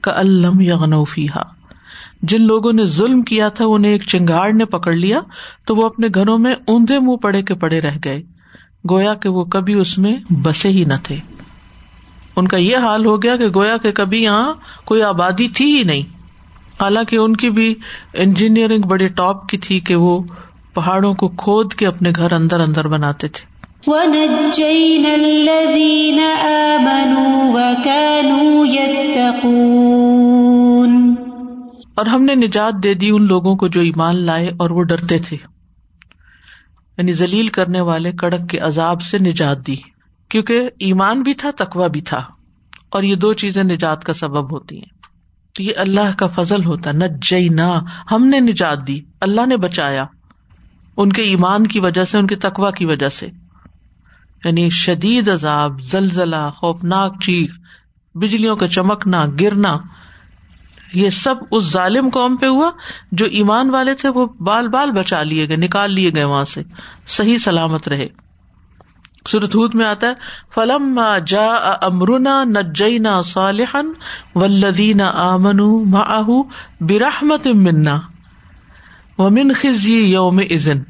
کألم 0.00 0.60
یغنوا 0.60 1.04
فیہا 1.04 1.42
جن 2.22 2.42
لوگوں 2.42 2.72
نے 2.72 2.86
ظلم 2.86 3.22
کیا 3.22 3.48
تھا، 3.48 3.64
انہیں 3.68 3.92
ایک 3.92 4.02
چنگاڑ 4.02 4.52
نے 4.52 4.64
پکڑ 4.64 4.92
لیا، 4.92 5.20
تو 5.64 5.76
وہ 5.76 5.86
اپنے 5.86 6.06
گھروں 6.14 6.38
میں 6.38 6.52
اوندے 6.52 6.98
منہ 6.98 7.16
پڑے 7.16 7.42
کے 7.42 7.54
پڑے 7.54 7.80
رہ 7.80 7.98
گئے۔ 8.04 8.22
گویا 8.90 9.14
کہ 9.14 9.28
وہ 9.28 9.44
کبھی 9.44 9.74
اس 9.74 9.98
میں 9.98 10.16
بسے 10.30 10.68
ہی 10.68 10.84
نہ 10.84 10.94
تھے۔ 11.02 11.16
ان 12.36 12.48
کا 12.48 12.56
یہ 12.56 12.76
حال 12.76 13.06
ہو 13.06 13.22
گیا 13.22 13.36
کہ 13.36 13.48
گویا 13.54 13.76
کہ 13.76 13.92
کبھی 13.92 14.22
یہاں 14.22 14.54
کوئی 14.84 15.02
آبادی 15.02 15.48
تھی 15.48 15.78
ہی 15.78 15.82
نہیں۔ 15.84 16.13
حالانکہ 16.80 17.16
ان 17.16 17.36
کی 17.36 17.50
بھی 17.50 17.74
انجینئرنگ 18.14 18.82
بڑے 18.82 19.08
ٹاپ 19.08 19.48
کی 19.48 19.58
تھی 19.58 19.80
کہ 19.80 19.94
وہ 19.94 20.20
پہاڑوں 20.74 21.14
کو 21.14 21.28
کھود 21.28 21.74
کے 21.74 21.86
اپنے 21.86 22.12
گھر 22.16 22.32
اندر 22.32 22.60
اندر 22.60 22.88
بناتے 22.88 23.28
تھے۔ 23.28 23.54
اور 31.94 32.06
ہم 32.06 32.22
نے 32.24 32.34
نجات 32.34 32.74
دے 32.82 32.94
دی 32.94 33.10
ان 33.10 33.26
لوگوں 33.26 33.56
کو 33.56 33.68
جو 33.68 33.80
ایمان 33.80 34.16
لائے 34.16 34.50
اور 34.56 34.70
وہ 34.70 34.82
ڈرتے 34.82 35.18
تھے۔ 35.18 35.36
یعنی 36.98 37.12
ذلیل 37.12 37.48
کرنے 37.48 37.80
والے 37.80 38.12
کڑک 38.12 38.48
کے 38.48 38.58
عذاب 38.58 39.02
سے 39.02 39.18
نجات 39.18 39.66
دی۔ 39.66 39.76
کیونکہ 40.28 40.70
ایمان 40.78 41.22
بھی 41.22 41.34
تھا 41.34 41.50
تقوا 41.56 41.86
بھی 41.86 42.00
تھا۔ 42.00 42.22
اور 42.88 43.02
یہ 43.02 43.14
دو 43.14 43.32
چیزیں 43.32 43.64
نجات 43.64 44.04
کا 44.04 44.12
سبب 44.12 44.52
ہوتی 44.52 44.76
ہیں۔ 44.78 44.93
تو 45.54 45.62
یہ 45.62 45.72
اللہ 45.76 46.16
کا 46.18 46.26
فضل 46.26 46.64
ہوتا 46.64 46.92
نہ 46.92 47.04
نہ 47.50 47.80
ہم 48.12 48.26
نے 48.26 48.40
نجات 48.40 48.86
دی، 48.86 49.00
اللہ 49.20 49.46
نے 49.46 49.56
بچایا۔ 49.56 50.04
ان 50.96 51.12
کے 51.12 51.22
ایمان 51.22 51.66
کی 51.66 51.80
وجہ 51.80 52.04
سے، 52.04 52.18
ان 52.18 52.26
کے 52.26 52.36
تقوا 52.36 52.70
کی 52.70 52.84
وجہ 52.84 53.08
سے۔ 53.08 53.26
یعنی 54.44 54.70
شدید 54.70 55.28
عذاب، 55.28 55.82
زلزلہ، 55.82 56.50
خوفناک 56.56 57.22
چیخ، 57.22 57.50
بجلیوں 58.14 58.56
کا 58.56 58.68
چمکنا، 58.68 59.24
گرنا۔ 59.40 59.76
یہ 60.94 61.10
سب 61.10 61.34
اس 61.50 61.64
ظالم 61.64 62.08
قوم 62.08 62.36
پہ 62.36 62.46
ہوا 62.46 62.70
جو 63.12 63.26
ایمان 63.26 63.70
والے 63.70 63.94
تھے، 63.94 64.08
وہ 64.08 64.26
بال 64.26 64.68
بال 64.68 64.90
بچا 64.90 65.22
لیے 65.22 65.48
گئے، 65.48 65.56
نکال 65.56 65.92
لیے 65.92 66.10
گئے 66.14 66.24
وہاں 66.24 66.44
سے۔ 66.44 66.62
صحیح 67.06 67.38
سلامت 67.38 67.88
رہے۔ 67.88 68.08
سرتوت 69.28 69.74
میں 69.74 69.86
آتا 69.86 70.06
ہے 70.06 70.12
فلم 70.54 71.00
جا 71.26 71.48
امرنا 71.82 72.44
نجینا 72.44 73.22
صالحن 73.22 73.92
ولدین 74.34 75.00
آمن 75.00 75.90
ماہ 75.90 76.28
برحمت 76.80 77.46
منا 77.46 78.00
ومن 79.18 79.52
خزی 79.52 80.12
یوم 80.12 80.40
ازن 80.50 80.82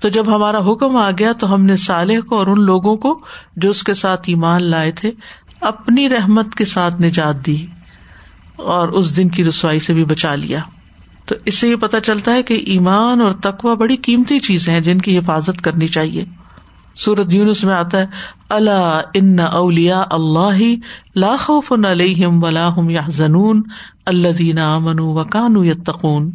تو 0.00 0.08
جب 0.08 0.36
ہمارا 0.36 0.72
حکم 0.72 0.96
آ 0.96 1.10
گیا 1.18 1.32
تو 1.32 1.54
ہم 1.54 1.64
نے 1.64 1.76
صالح 1.76 2.20
کو 2.20 2.38
اور 2.38 2.46
ان 2.46 2.60
لوگوں 2.60 2.96
کو 2.96 3.20
جو 3.56 3.70
اس 3.70 3.82
کے 3.82 3.94
ساتھ 3.94 4.20
ایمان 4.26 4.62
لائے 4.62 4.92
تھے، 4.92 5.12
اپنی 5.60 6.08
رحمت 6.08 6.54
کے 6.54 6.64
ساتھ 6.64 7.02
نجات 7.02 7.46
دی 7.46 7.66
اور 8.56 8.88
اس 8.88 9.16
دن 9.16 9.28
کی 9.28 9.44
رسوائی 9.44 9.78
سے 9.78 9.94
بھی 9.94 10.04
بچا 10.04 10.34
لیا۔ 10.34 10.60
تو 11.24 11.34
اس 11.44 11.58
سے 11.58 11.68
یہ 11.68 11.76
پتا 11.76 12.00
چلتا 12.00 12.34
ہے 12.34 12.42
کہ 12.42 12.54
ایمان 12.54 13.20
اور 13.20 13.32
تقوا 13.32 13.74
بڑی 13.74 13.96
قیمتی 13.96 14.40
چیزیں 14.40 14.72
ہیں 14.72 14.80
جن 14.80 15.00
کی 15.00 15.18
حفاظت 15.18 15.60
کرنی 15.60 15.88
چاہیے۔ 15.88 16.24
سورت 16.98 17.32
یونس 17.32 17.64
میں 17.64 17.74
آتا 17.74 17.98
ہے 17.98 18.06
اللہ 18.48 19.00
ان 19.14 19.40
اولیا 19.40 20.04
اللہ 20.10 20.74
لاخوف 21.16 21.72
علیہم 21.72 22.44
ولاحم 22.44 22.90
یا 22.90 23.00
زنون 23.08 23.62
اللہ 24.06 24.28
دینا 24.28 24.74
امن 24.74 24.98
و 24.98 25.24
کانو 25.24 25.64
یتقون. 25.64 26.30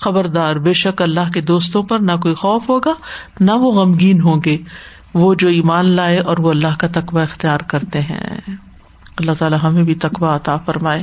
خبردار، 0.00 0.56
بے 0.56 0.72
شک 0.72 1.02
اللہ 1.02 1.30
کے 1.34 1.40
دوستوں 1.40 1.82
پر 1.82 1.98
نہ 1.98 2.12
کوئی 2.22 2.34
خوف 2.34 2.68
ہوگا، 2.68 2.92
نہ 3.40 3.52
وہ 3.52 3.72
غمگین 3.72 4.20
ہوں 4.20 4.40
گے۔ 4.44 4.56
وہ 5.14 5.34
جو 5.34 5.48
ایمان 5.48 5.84
لائے 5.84 6.18
اور 6.18 6.38
وہ 6.38 6.50
اللہ 6.50 6.76
کا 6.78 6.86
تقوی 6.92 7.22
اختیار 7.22 7.58
کرتے 7.58 8.00
ہیں۔ 8.00 8.40
اللہ 9.16 9.32
تعالیٰ 9.38 9.58
ہمیں 9.62 9.82
بھی 9.82 9.94
تقوا 9.94 10.36
عطا 10.36 10.56
فرمائے۔ 10.56 11.02